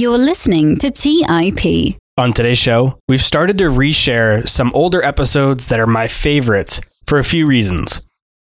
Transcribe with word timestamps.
You're 0.00 0.16
listening 0.16 0.78
to 0.78 0.90
TIP. 0.90 1.98
On 2.16 2.32
today's 2.32 2.56
show, 2.56 2.98
we've 3.06 3.20
started 3.20 3.58
to 3.58 3.64
reshare 3.64 4.48
some 4.48 4.72
older 4.72 5.04
episodes 5.04 5.68
that 5.68 5.78
are 5.78 5.86
my 5.86 6.08
favorites 6.08 6.80
for 7.06 7.18
a 7.18 7.22
few 7.22 7.44
reasons. 7.44 8.00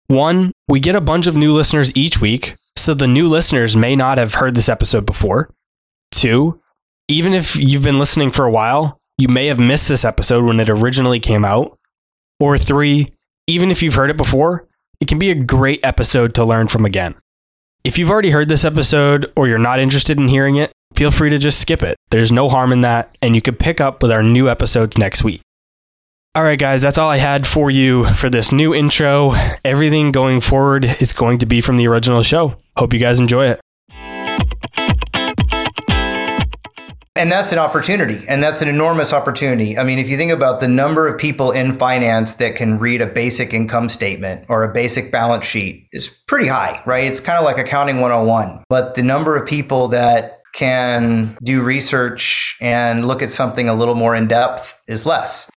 One, 0.09 0.51
we 0.67 0.81
get 0.81 0.97
a 0.97 1.01
bunch 1.01 1.29
of 1.29 1.37
new 1.37 1.53
listeners 1.53 1.93
each 1.95 2.21
week, 2.21 2.57
so 2.75 2.93
the 2.93 3.07
new 3.07 3.29
listeners 3.29 3.77
may 3.77 3.95
not 3.95 4.19
have 4.19 4.35
heard 4.35 4.57
this 4.57 4.69
episode 4.69 5.07
before. 5.07 5.49
Two, 6.11 6.61
even 7.07 7.35
if 7.35 7.55
you've 7.55 7.85
been 7.85 8.01
listening 8.01 8.33
for 8.33 8.45
a 8.45 8.51
while, 8.51 8.99
you 9.17 9.29
may 9.29 9.47
have 9.47 9.61
missed 9.61 9.89
this 9.89 10.05
episode 10.05 10.45
when 10.45 10.59
it 10.59 10.69
originally 10.69 11.21
came 11.21 11.45
out. 11.45 11.79
Or 12.41 12.59
three, 12.59 13.13
even 13.47 13.71
if 13.71 13.81
you've 13.81 13.95
heard 13.95 14.11
it 14.11 14.17
before, 14.17 14.67
it 15.01 15.07
can 15.07 15.21
be 15.21 15.31
a 15.31 15.37
great 15.37 15.85
episode 15.85 16.35
to 16.35 16.45
learn 16.45 16.67
from 16.67 16.85
again. 16.85 17.15
If 17.85 17.97
you've 17.97 18.11
already 18.11 18.31
heard 18.31 18.49
this 18.49 18.65
episode 18.65 19.31
or 19.37 19.47
you're 19.47 19.59
not 19.59 19.79
interested 19.79 20.19
in 20.19 20.27
hearing 20.27 20.57
it, 20.57 20.73
feel 20.95 21.11
free 21.11 21.31
to 21.31 21.39
just 21.39 21.61
skip 21.61 21.83
it. 21.83 21.97
There's 22.11 22.33
no 22.33 22.49
harm 22.49 22.73
in 22.73 22.83
that, 22.83 23.17
and 23.21 23.35
you 23.35 23.43
can 23.43 23.57
pick 23.57 23.81
up 23.81 24.03
with 24.03 24.11
our 24.11 24.23
new 24.23 24.49
episodes 24.49 24.97
next 24.97 25.25
week. 25.25 25.41
All 26.37 26.43
right, 26.43 26.59
guys, 26.59 26.83
that's 26.83 26.99
all 26.99 27.11
I 27.11 27.19
had 27.19 27.47
for 27.47 27.71
you 27.71 28.07
for 28.15 28.29
this 28.29 28.51
new 28.51 28.75
intro. 28.75 29.35
Everything 29.65 30.11
going 30.11 30.41
forward 30.41 30.85
is 31.01 31.13
going 31.13 31.39
to 31.39 31.47
be 31.47 31.61
from 31.61 31.77
the 31.77 31.87
original 31.87 32.23
show. 32.23 32.57
Hope 32.77 32.93
you 32.93 32.99
guys 32.99 33.21
enjoy 33.21 33.47
it. 33.47 33.61
And 37.17 37.31
that's 37.31 37.53
an 37.53 37.61
opportunity, 37.61 38.25
and 38.27 38.43
that's 38.43 38.61
an 38.61 38.69
enormous 38.69 39.13
opportunity. 39.13 39.79
I 39.79 39.85
mean, 39.85 40.01
if 40.01 40.09
you 40.09 40.17
think 40.17 40.33
about 40.33 40.59
the 40.59 40.67
number 40.67 41.07
of 41.07 41.21
people 41.21 41.53
in 41.53 41.73
finance 41.73 42.35
that 42.35 42.57
can 42.57 42.81
read 42.81 43.01
a 43.01 43.07
basic 43.07 43.55
income 43.55 43.89
statement 43.89 44.47
or 44.49 44.65
a 44.65 44.73
basic 44.73 45.13
balance 45.13 45.45
sheet 45.45 45.87
is 45.93 46.09
pretty 46.09 46.49
high, 46.49 46.83
right? 46.85 47.05
It's 47.05 47.21
kind 47.21 47.39
of 47.39 47.45
like 47.45 47.59
accounting 47.59 48.01
101. 48.01 48.65
But 48.69 48.97
the 48.97 49.05
number 49.05 49.37
of 49.37 49.47
people 49.47 49.87
that 49.89 50.41
can 50.55 51.37
do 51.43 51.61
research 51.63 52.57
and 52.61 53.07
look 53.07 53.23
at 53.23 53.31
something 53.31 53.69
a 53.69 53.75
little 53.75 53.95
more 53.95 54.15
in 54.15 54.29
depth 54.29 54.81
is 54.89 55.05
less. 55.05 55.51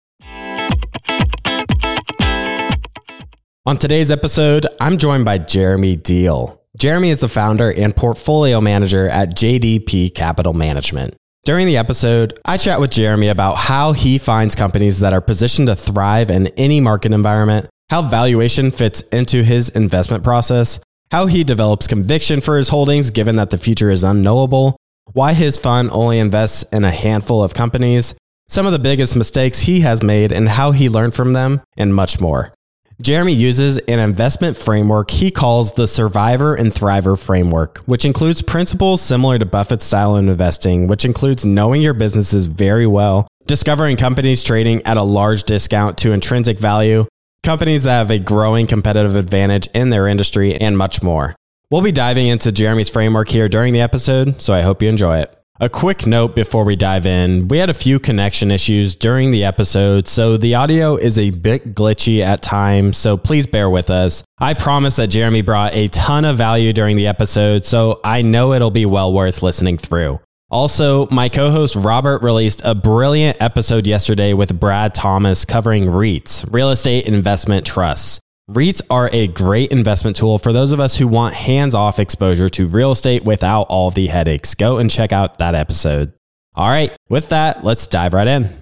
On 3.67 3.77
today's 3.77 4.11
episode, 4.11 4.67
I'm 4.79 4.97
joined 4.97 5.25
by 5.25 5.39
Jeremy 5.39 5.95
Deal. 5.95 6.61
Jeremy 6.77 7.09
is 7.09 7.21
the 7.21 7.27
founder 7.27 7.73
and 7.73 7.95
portfolio 7.95 8.61
manager 8.61 9.09
at 9.09 9.29
JDP 9.29 10.13
Capital 10.13 10.53
Management. 10.53 11.15
During 11.45 11.65
the 11.67 11.77
episode, 11.77 12.39
I 12.45 12.57
chat 12.57 12.79
with 12.79 12.91
Jeremy 12.91 13.27
about 13.27 13.55
how 13.57 13.93
he 13.93 14.17
finds 14.17 14.55
companies 14.55 14.99
that 14.99 15.13
are 15.13 15.21
positioned 15.21 15.67
to 15.67 15.75
thrive 15.75 16.29
in 16.29 16.47
any 16.57 16.81
market 16.81 17.11
environment, 17.11 17.67
how 17.89 18.01
valuation 18.01 18.71
fits 18.71 19.01
into 19.11 19.43
his 19.43 19.69
investment 19.69 20.23
process, 20.23 20.79
how 21.11 21.27
he 21.27 21.43
develops 21.43 21.87
conviction 21.87 22.41
for 22.41 22.57
his 22.57 22.69
holdings 22.69 23.11
given 23.11 23.35
that 23.35 23.51
the 23.51 23.57
future 23.57 23.91
is 23.91 24.03
unknowable, 24.03 24.75
why 25.15 25.31
his 25.31 25.55
fund 25.55 25.89
only 25.93 26.19
invests 26.19 26.63
in 26.73 26.83
a 26.83 26.91
handful 26.91 27.41
of 27.41 27.53
companies, 27.53 28.15
some 28.49 28.65
of 28.65 28.73
the 28.73 28.79
biggest 28.79 29.15
mistakes 29.15 29.61
he 29.61 29.79
has 29.79 30.03
made 30.03 30.29
and 30.29 30.49
how 30.49 30.71
he 30.71 30.89
learned 30.89 31.15
from 31.15 31.31
them, 31.31 31.61
and 31.77 31.95
much 31.95 32.19
more. 32.19 32.53
Jeremy 33.01 33.31
uses 33.31 33.77
an 33.77 33.99
investment 33.99 34.57
framework 34.57 35.11
he 35.11 35.31
calls 35.31 35.71
the 35.73 35.87
Survivor 35.87 36.53
and 36.53 36.69
Thriver 36.69 37.17
framework, 37.17 37.77
which 37.85 38.03
includes 38.03 38.41
principles 38.41 39.01
similar 39.01 39.39
to 39.39 39.45
Buffett's 39.45 39.85
style 39.85 40.17
of 40.17 40.27
investing, 40.27 40.87
which 40.87 41.05
includes 41.05 41.45
knowing 41.45 41.81
your 41.81 41.93
businesses 41.93 42.45
very 42.45 42.85
well, 42.85 43.25
discovering 43.47 43.95
companies 43.95 44.43
trading 44.43 44.83
at 44.83 44.97
a 44.97 45.03
large 45.03 45.43
discount 45.43 45.97
to 45.99 46.11
intrinsic 46.11 46.59
value, 46.59 47.05
companies 47.41 47.83
that 47.83 47.99
have 47.99 48.11
a 48.11 48.19
growing 48.19 48.67
competitive 48.67 49.15
advantage 49.15 49.67
in 49.73 49.91
their 49.91 50.07
industry, 50.07 50.55
and 50.55 50.77
much 50.77 51.01
more. 51.01 51.35
We'll 51.71 51.81
be 51.81 51.91
diving 51.91 52.27
into 52.27 52.51
Jeremy's 52.51 52.89
framework 52.89 53.27
here 53.27 53.49
during 53.49 53.73
the 53.73 53.81
episode, 53.81 54.39
so 54.41 54.53
I 54.53 54.61
hope 54.61 54.83
you 54.83 54.89
enjoy 54.89 55.19
it. 55.19 55.35
A 55.59 55.69
quick 55.69 56.05
note 56.05 56.35
before 56.35 56.65
we 56.65 56.75
dive 56.75 57.05
in 57.05 57.47
we 57.47 57.59
had 57.59 57.69
a 57.69 57.73
few 57.73 57.97
connection 57.97 58.51
issues 58.51 58.93
during 58.93 59.31
the 59.31 59.45
episode, 59.45 60.07
so 60.07 60.37
the 60.37 60.53
audio 60.53 60.95
is 60.95 61.17
a 61.17 61.31
bit 61.31 61.73
glitchy 61.73 62.19
at 62.19 62.41
times, 62.41 62.97
so 62.97 63.17
please 63.17 63.47
bear 63.47 63.69
with 63.69 63.89
us. 63.89 64.23
I 64.37 64.53
promise 64.53 64.97
that 64.97 65.07
Jeremy 65.07 65.41
brought 65.41 65.73
a 65.73 65.87
ton 65.87 66.25
of 66.25 66.37
value 66.37 66.71
during 66.73 66.97
the 66.97 67.07
episode, 67.07 67.65
so 67.65 67.99
I 68.03 68.21
know 68.21 68.53
it'll 68.53 68.69
be 68.69 68.85
well 68.85 69.11
worth 69.13 69.41
listening 69.41 69.77
through. 69.77 70.19
Also, 70.51 71.07
my 71.07 71.29
co 71.29 71.49
host 71.49 71.75
Robert 71.75 72.21
released 72.21 72.61
a 72.63 72.75
brilliant 72.75 73.37
episode 73.41 73.87
yesterday 73.87 74.33
with 74.33 74.59
Brad 74.59 74.93
Thomas 74.93 75.45
covering 75.45 75.85
REITs, 75.85 76.45
real 76.53 76.69
estate 76.69 77.05
investment 77.05 77.65
trusts. 77.65 78.19
REITs 78.51 78.79
are 78.91 79.09
a 79.11 79.25
great 79.25 79.71
investment 79.71 80.15
tool 80.15 80.37
for 80.37 80.53
those 80.53 80.71
of 80.71 80.79
us 80.79 80.97
who 80.97 81.07
want 81.07 81.33
hands 81.33 81.73
off 81.73 81.97
exposure 81.97 82.47
to 82.49 82.67
real 82.67 82.91
estate 82.91 83.25
without 83.25 83.63
all 83.63 83.89
the 83.89 84.05
headaches. 84.05 84.53
Go 84.53 84.77
and 84.77 84.91
check 84.91 85.11
out 85.11 85.39
that 85.39 85.55
episode. 85.55 86.13
All 86.53 86.67
right, 86.67 86.95
with 87.09 87.29
that, 87.29 87.63
let's 87.63 87.87
dive 87.87 88.13
right 88.13 88.27
in. 88.27 88.55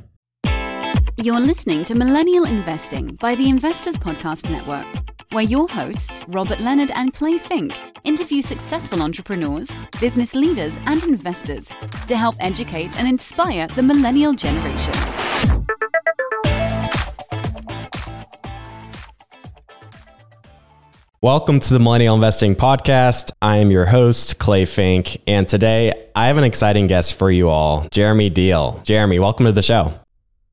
You're 1.17 1.41
listening 1.41 1.83
to 1.83 1.95
Millennial 1.95 2.45
Investing 2.45 3.17
by 3.17 3.35
the 3.35 3.49
Investors 3.49 3.97
Podcast 3.97 4.49
Network, 4.49 4.87
where 5.33 5.43
your 5.43 5.67
hosts, 5.67 6.21
Robert 6.29 6.61
Leonard 6.61 6.91
and 6.91 7.13
Clay 7.13 7.37
Finck, 7.37 7.77
interview 8.05 8.41
successful 8.41 9.01
entrepreneurs, 9.01 9.69
business 9.99 10.33
leaders, 10.33 10.79
and 10.85 11.03
investors 11.03 11.69
to 12.07 12.15
help 12.15 12.35
educate 12.39 12.97
and 12.97 13.05
inspire 13.05 13.67
the 13.67 13.83
millennial 13.83 14.33
generation. 14.33 14.93
Welcome 21.23 21.61
to 21.61 21.73
the 21.73 21.79
Millennial 21.79 22.15
Investing 22.15 22.53
Podcast. 22.53 23.31
I 23.41 23.55
am 23.59 23.71
your 23.71 23.85
host, 23.85 24.39
Clay 24.39 24.65
Finck, 24.65 25.21
and 25.25 25.47
today 25.47 26.09
I 26.13 26.27
have 26.27 26.35
an 26.35 26.43
exciting 26.43 26.87
guest 26.87 27.13
for 27.13 27.31
you 27.31 27.47
all, 27.47 27.87
Jeremy 27.93 28.29
Deal. 28.29 28.81
Jeremy, 28.83 29.19
welcome 29.19 29.45
to 29.45 29.53
the 29.53 29.61
show. 29.61 29.93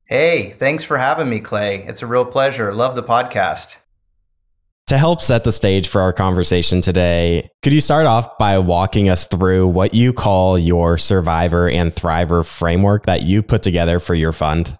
Hey, 0.05 0.51
thanks 0.51 0.85
for 0.85 0.97
having 0.97 1.27
me, 1.27 1.41
Clay. 1.41 1.83
It's 1.83 2.01
a 2.03 2.07
real 2.07 2.23
pleasure. 2.23 2.73
Love 2.73 2.95
the 2.95 3.03
podcast. 3.03 3.75
To 4.87 4.97
help 4.97 5.19
set 5.19 5.43
the 5.43 5.51
stage 5.51 5.89
for 5.89 5.99
our 5.99 6.13
conversation 6.13 6.79
today, 6.79 7.49
could 7.63 7.73
you 7.73 7.81
start 7.81 8.05
off 8.05 8.37
by 8.37 8.57
walking 8.57 9.09
us 9.09 9.27
through 9.27 9.67
what 9.67 9.93
you 9.93 10.13
call 10.13 10.57
your 10.57 10.97
survivor 10.97 11.69
and 11.69 11.91
thriver 11.91 12.47
framework 12.47 13.07
that 13.07 13.23
you 13.23 13.43
put 13.43 13.61
together 13.61 13.99
for 13.99 14.15
your 14.15 14.31
fund? 14.31 14.77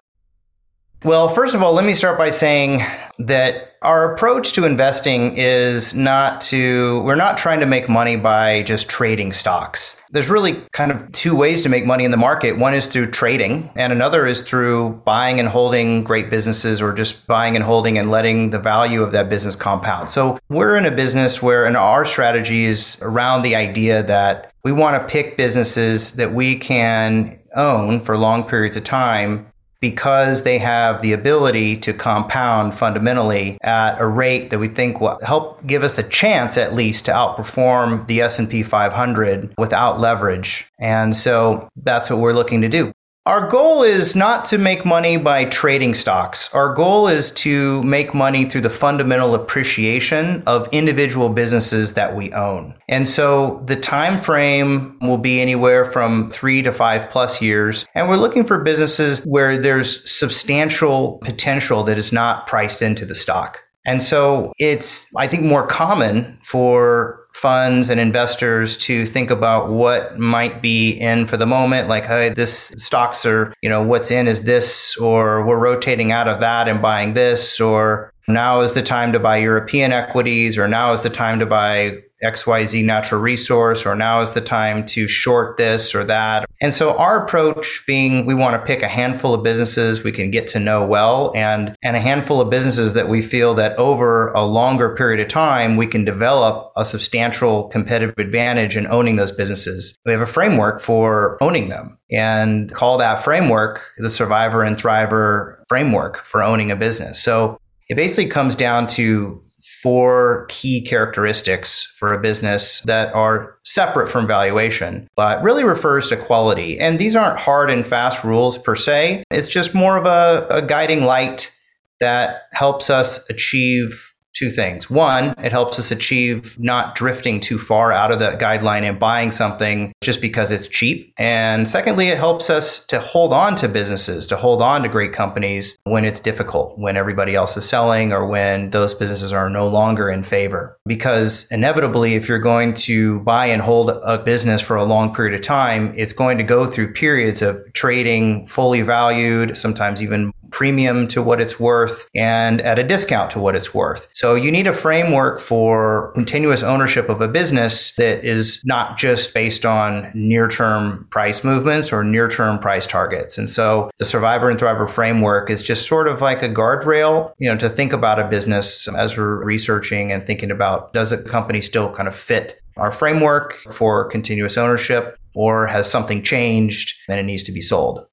Well, 1.04 1.28
first 1.28 1.56
of 1.56 1.62
all, 1.64 1.72
let 1.72 1.84
me 1.84 1.94
start 1.94 2.16
by 2.16 2.30
saying 2.30 2.84
that 3.18 3.76
our 3.82 4.14
approach 4.14 4.52
to 4.52 4.64
investing 4.64 5.36
is 5.36 5.96
not 5.96 6.40
to, 6.42 7.02
we're 7.02 7.16
not 7.16 7.36
trying 7.36 7.58
to 7.58 7.66
make 7.66 7.88
money 7.88 8.14
by 8.14 8.62
just 8.62 8.88
trading 8.88 9.32
stocks. 9.32 10.00
There's 10.12 10.30
really 10.30 10.62
kind 10.70 10.92
of 10.92 11.10
two 11.10 11.34
ways 11.34 11.62
to 11.62 11.68
make 11.68 11.84
money 11.84 12.04
in 12.04 12.12
the 12.12 12.16
market. 12.16 12.56
One 12.56 12.72
is 12.72 12.86
through 12.86 13.10
trading, 13.10 13.68
and 13.74 13.92
another 13.92 14.26
is 14.26 14.42
through 14.42 15.02
buying 15.04 15.40
and 15.40 15.48
holding 15.48 16.04
great 16.04 16.30
businesses 16.30 16.80
or 16.80 16.92
just 16.92 17.26
buying 17.26 17.56
and 17.56 17.64
holding 17.64 17.98
and 17.98 18.08
letting 18.08 18.50
the 18.50 18.60
value 18.60 19.02
of 19.02 19.10
that 19.10 19.28
business 19.28 19.56
compound. 19.56 20.08
So 20.08 20.38
we're 20.50 20.76
in 20.76 20.86
a 20.86 20.92
business 20.92 21.42
where, 21.42 21.66
and 21.66 21.76
our 21.76 22.04
strategy 22.04 22.64
is 22.64 22.96
around 23.02 23.42
the 23.42 23.56
idea 23.56 24.04
that 24.04 24.52
we 24.62 24.70
want 24.70 25.02
to 25.02 25.12
pick 25.12 25.36
businesses 25.36 26.12
that 26.12 26.32
we 26.32 26.56
can 26.56 27.40
own 27.56 28.00
for 28.00 28.16
long 28.16 28.44
periods 28.44 28.76
of 28.76 28.84
time 28.84 29.51
because 29.82 30.44
they 30.44 30.58
have 30.58 31.02
the 31.02 31.12
ability 31.12 31.76
to 31.76 31.92
compound 31.92 32.74
fundamentally 32.74 33.58
at 33.62 34.00
a 34.00 34.06
rate 34.06 34.48
that 34.50 34.60
we 34.60 34.68
think 34.68 35.00
will 35.00 35.18
help 35.24 35.66
give 35.66 35.82
us 35.82 35.98
a 35.98 36.04
chance 36.04 36.56
at 36.56 36.72
least 36.72 37.04
to 37.04 37.10
outperform 37.10 38.06
the 38.06 38.22
S&P 38.22 38.62
500 38.62 39.52
without 39.58 39.98
leverage. 39.98 40.70
And 40.78 41.14
so 41.16 41.68
that's 41.76 42.08
what 42.08 42.20
we're 42.20 42.32
looking 42.32 42.62
to 42.62 42.68
do. 42.68 42.92
Our 43.24 43.48
goal 43.48 43.84
is 43.84 44.16
not 44.16 44.44
to 44.46 44.58
make 44.58 44.84
money 44.84 45.16
by 45.16 45.44
trading 45.44 45.94
stocks. 45.94 46.52
Our 46.52 46.74
goal 46.74 47.06
is 47.06 47.30
to 47.34 47.80
make 47.84 48.12
money 48.12 48.46
through 48.46 48.62
the 48.62 48.68
fundamental 48.70 49.36
appreciation 49.36 50.42
of 50.44 50.68
individual 50.72 51.28
businesses 51.28 51.94
that 51.94 52.16
we 52.16 52.32
own. 52.32 52.74
And 52.88 53.08
so 53.08 53.62
the 53.66 53.76
time 53.76 54.18
frame 54.18 54.98
will 55.00 55.18
be 55.18 55.40
anywhere 55.40 55.84
from 55.84 56.32
3 56.32 56.62
to 56.62 56.72
5 56.72 57.10
plus 57.10 57.40
years, 57.40 57.86
and 57.94 58.08
we're 58.08 58.16
looking 58.16 58.42
for 58.42 58.58
businesses 58.58 59.22
where 59.24 59.56
there's 59.56 60.10
substantial 60.10 61.18
potential 61.18 61.84
that 61.84 61.98
is 61.98 62.12
not 62.12 62.48
priced 62.48 62.82
into 62.82 63.06
the 63.06 63.14
stock. 63.14 63.62
And 63.86 64.02
so 64.02 64.52
it's 64.58 65.06
I 65.16 65.28
think 65.28 65.44
more 65.44 65.66
common 65.66 66.38
for 66.42 67.21
funds 67.42 67.90
and 67.90 67.98
investors 67.98 68.76
to 68.76 69.04
think 69.04 69.28
about 69.28 69.68
what 69.68 70.16
might 70.16 70.62
be 70.62 70.92
in 70.92 71.26
for 71.26 71.36
the 71.36 71.44
moment 71.44 71.88
like 71.88 72.06
hey 72.06 72.28
this 72.28 72.68
stocks 72.76 73.26
are 73.26 73.52
you 73.62 73.68
know 73.68 73.82
what's 73.82 74.12
in 74.12 74.28
is 74.28 74.44
this 74.44 74.96
or 74.98 75.44
we're 75.44 75.58
rotating 75.58 76.12
out 76.12 76.28
of 76.28 76.38
that 76.38 76.68
and 76.68 76.80
buying 76.80 77.14
this 77.14 77.60
or 77.60 78.12
now 78.28 78.60
is 78.60 78.74
the 78.74 78.82
time 78.82 79.10
to 79.10 79.18
buy 79.18 79.36
european 79.36 79.92
equities 79.92 80.56
or 80.56 80.68
now 80.68 80.92
is 80.92 81.02
the 81.02 81.10
time 81.10 81.40
to 81.40 81.44
buy 81.44 82.00
XYZ 82.22 82.84
natural 82.84 83.20
resource, 83.20 83.84
or 83.84 83.94
now 83.94 84.20
is 84.20 84.32
the 84.32 84.40
time 84.40 84.84
to 84.86 85.08
short 85.08 85.56
this 85.56 85.94
or 85.94 86.04
that. 86.04 86.48
And 86.60 86.72
so 86.72 86.96
our 86.96 87.24
approach 87.24 87.82
being 87.86 88.26
we 88.26 88.34
want 88.34 88.60
to 88.60 88.66
pick 88.66 88.82
a 88.82 88.88
handful 88.88 89.34
of 89.34 89.42
businesses 89.42 90.04
we 90.04 90.12
can 90.12 90.30
get 90.30 90.48
to 90.48 90.60
know 90.60 90.84
well 90.84 91.32
and, 91.34 91.76
and 91.82 91.96
a 91.96 92.00
handful 92.00 92.40
of 92.40 92.50
businesses 92.50 92.94
that 92.94 93.08
we 93.08 93.22
feel 93.22 93.54
that 93.54 93.76
over 93.76 94.28
a 94.28 94.44
longer 94.44 94.94
period 94.94 95.20
of 95.20 95.28
time, 95.28 95.76
we 95.76 95.86
can 95.86 96.04
develop 96.04 96.72
a 96.76 96.84
substantial 96.84 97.68
competitive 97.68 98.14
advantage 98.18 98.76
in 98.76 98.86
owning 98.86 99.16
those 99.16 99.32
businesses. 99.32 99.96
We 100.04 100.12
have 100.12 100.20
a 100.20 100.26
framework 100.26 100.80
for 100.80 101.38
owning 101.40 101.68
them 101.68 101.98
and 102.10 102.72
call 102.72 102.98
that 102.98 103.22
framework 103.22 103.90
the 103.98 104.10
survivor 104.10 104.62
and 104.62 104.76
thriver 104.76 105.56
framework 105.68 106.24
for 106.24 106.42
owning 106.42 106.70
a 106.70 106.76
business. 106.76 107.22
So 107.22 107.58
it 107.88 107.94
basically 107.94 108.30
comes 108.30 108.56
down 108.56 108.86
to 108.88 109.42
four 109.82 110.46
key 110.48 110.80
characteristics 110.80 111.84
for 111.96 112.12
a 112.12 112.20
business 112.20 112.80
that 112.82 113.14
are 113.14 113.56
separate 113.64 114.08
from 114.08 114.26
valuation, 114.26 115.08
but 115.16 115.42
really 115.42 115.64
refers 115.64 116.08
to 116.08 116.16
quality. 116.16 116.78
And 116.78 116.98
these 116.98 117.16
aren't 117.16 117.38
hard 117.38 117.70
and 117.70 117.86
fast 117.86 118.24
rules 118.24 118.58
per 118.58 118.74
se. 118.74 119.24
It's 119.30 119.48
just 119.48 119.74
more 119.74 119.96
of 119.96 120.06
a, 120.06 120.46
a 120.50 120.62
guiding 120.62 121.02
light 121.02 121.52
that 122.00 122.42
helps 122.52 122.90
us 122.90 123.28
achieve 123.30 124.11
two 124.34 124.50
things. 124.50 124.90
One, 124.90 125.34
it 125.38 125.52
helps 125.52 125.78
us 125.78 125.90
achieve 125.90 126.58
not 126.58 126.94
drifting 126.94 127.40
too 127.40 127.58
far 127.58 127.92
out 127.92 128.10
of 128.10 128.18
the 128.18 128.32
guideline 128.32 128.82
and 128.82 128.98
buying 128.98 129.30
something 129.30 129.92
just 130.02 130.20
because 130.20 130.50
it's 130.50 130.66
cheap. 130.66 131.12
And 131.18 131.68
secondly, 131.68 132.08
it 132.08 132.18
helps 132.18 132.50
us 132.50 132.84
to 132.86 132.98
hold 133.00 133.32
on 133.32 133.56
to 133.56 133.68
businesses, 133.68 134.26
to 134.28 134.36
hold 134.36 134.62
on 134.62 134.82
to 134.82 134.88
great 134.88 135.12
companies 135.12 135.78
when 135.84 136.04
it's 136.04 136.20
difficult, 136.20 136.78
when 136.78 136.96
everybody 136.96 137.34
else 137.34 137.56
is 137.56 137.68
selling 137.68 138.12
or 138.12 138.26
when 138.26 138.70
those 138.70 138.94
businesses 138.94 139.32
are 139.32 139.50
no 139.50 139.68
longer 139.68 140.10
in 140.10 140.22
favor. 140.22 140.78
Because 140.86 141.50
inevitably, 141.50 142.14
if 142.14 142.28
you're 142.28 142.38
going 142.38 142.74
to 142.74 143.20
buy 143.20 143.46
and 143.46 143.62
hold 143.62 143.90
a 143.90 144.18
business 144.18 144.60
for 144.60 144.76
a 144.76 144.84
long 144.84 145.14
period 145.14 145.34
of 145.34 145.42
time, 145.42 145.92
it's 145.96 146.12
going 146.12 146.38
to 146.38 146.44
go 146.44 146.66
through 146.66 146.92
periods 146.92 147.42
of 147.42 147.60
trading 147.72 148.46
fully 148.46 148.82
valued, 148.82 149.56
sometimes 149.56 150.02
even 150.02 150.32
premium 150.52 151.08
to 151.08 151.22
what 151.22 151.40
it's 151.40 151.58
worth 151.58 152.08
and 152.14 152.60
at 152.60 152.78
a 152.78 152.84
discount 152.84 153.30
to 153.32 153.40
what 153.40 153.56
it's 153.56 153.74
worth. 153.74 154.08
So 154.12 154.34
you 154.34 154.52
need 154.52 154.66
a 154.66 154.72
framework 154.72 155.40
for 155.40 156.12
continuous 156.14 156.62
ownership 156.62 157.08
of 157.08 157.20
a 157.20 157.28
business 157.28 157.94
that 157.96 158.24
is 158.24 158.62
not 158.64 158.98
just 158.98 159.34
based 159.34 159.66
on 159.66 160.10
near 160.14 160.46
term 160.46 161.08
price 161.10 161.42
movements 161.42 161.92
or 161.92 162.04
near 162.04 162.28
term 162.28 162.58
price 162.58 162.86
targets. 162.86 163.38
And 163.38 163.48
so 163.48 163.90
the 163.98 164.04
survivor 164.04 164.50
and 164.50 164.60
thriver 164.60 164.88
framework 164.88 165.50
is 165.50 165.62
just 165.62 165.88
sort 165.88 166.06
of 166.06 166.20
like 166.20 166.42
a 166.42 166.48
guardrail, 166.48 167.32
you 167.38 167.48
know, 167.48 167.56
to 167.58 167.68
think 167.68 167.92
about 167.92 168.20
a 168.20 168.28
business 168.28 168.86
as 168.88 169.16
we're 169.16 169.42
researching 169.44 170.12
and 170.12 170.26
thinking 170.26 170.50
about 170.50 170.92
does 170.92 171.12
a 171.12 171.22
company 171.22 171.62
still 171.62 171.90
kind 171.92 172.08
of 172.08 172.14
fit 172.14 172.60
our 172.76 172.92
framework 172.92 173.54
for 173.72 174.04
continuous 174.06 174.56
ownership 174.56 175.18
or 175.34 175.66
has 175.66 175.90
something 175.90 176.22
changed 176.22 176.94
and 177.08 177.18
it 177.18 177.24
needs 177.24 177.42
to 177.44 177.52
be 177.52 177.60
sold? 177.60 178.06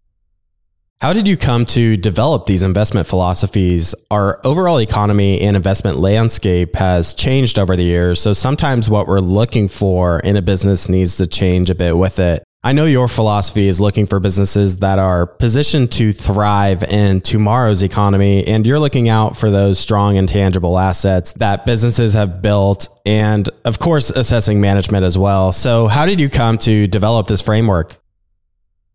How 1.01 1.13
did 1.13 1.29
you 1.29 1.37
come 1.37 1.63
to 1.67 1.95
develop 1.95 2.45
these 2.45 2.61
investment 2.61 3.07
philosophies? 3.07 3.95
Our 4.11 4.41
overall 4.43 4.81
economy 4.81 5.39
and 5.39 5.55
investment 5.55 5.95
landscape 5.95 6.75
has 6.75 7.15
changed 7.15 7.57
over 7.57 7.77
the 7.77 7.83
years. 7.83 8.19
So 8.21 8.33
sometimes 8.33 8.89
what 8.89 9.07
we're 9.07 9.21
looking 9.21 9.69
for 9.69 10.19
in 10.19 10.35
a 10.35 10.41
business 10.41 10.89
needs 10.89 11.15
to 11.15 11.25
change 11.25 11.69
a 11.69 11.75
bit 11.75 11.97
with 11.97 12.19
it. 12.19 12.43
I 12.65 12.73
know 12.73 12.83
your 12.83 13.07
philosophy 13.07 13.69
is 13.69 13.79
looking 13.79 14.07
for 14.07 14.19
businesses 14.19 14.79
that 14.79 14.99
are 14.99 15.25
positioned 15.25 15.93
to 15.93 16.11
thrive 16.11 16.83
in 16.83 17.21
tomorrow's 17.21 17.81
economy, 17.81 18.45
and 18.45 18.65
you're 18.65 18.77
looking 18.77 19.07
out 19.07 19.37
for 19.37 19.49
those 19.49 19.79
strong 19.79 20.17
and 20.17 20.27
tangible 20.27 20.77
assets 20.77 21.31
that 21.37 21.65
businesses 21.65 22.13
have 22.15 22.41
built, 22.41 22.89
and 23.05 23.49
of 23.63 23.79
course, 23.79 24.09
assessing 24.09 24.59
management 24.59 25.05
as 25.05 25.17
well. 25.17 25.53
So, 25.53 25.87
how 25.87 26.05
did 26.05 26.19
you 26.19 26.27
come 26.27 26.57
to 26.57 26.87
develop 26.87 27.27
this 27.27 27.41
framework? 27.41 27.95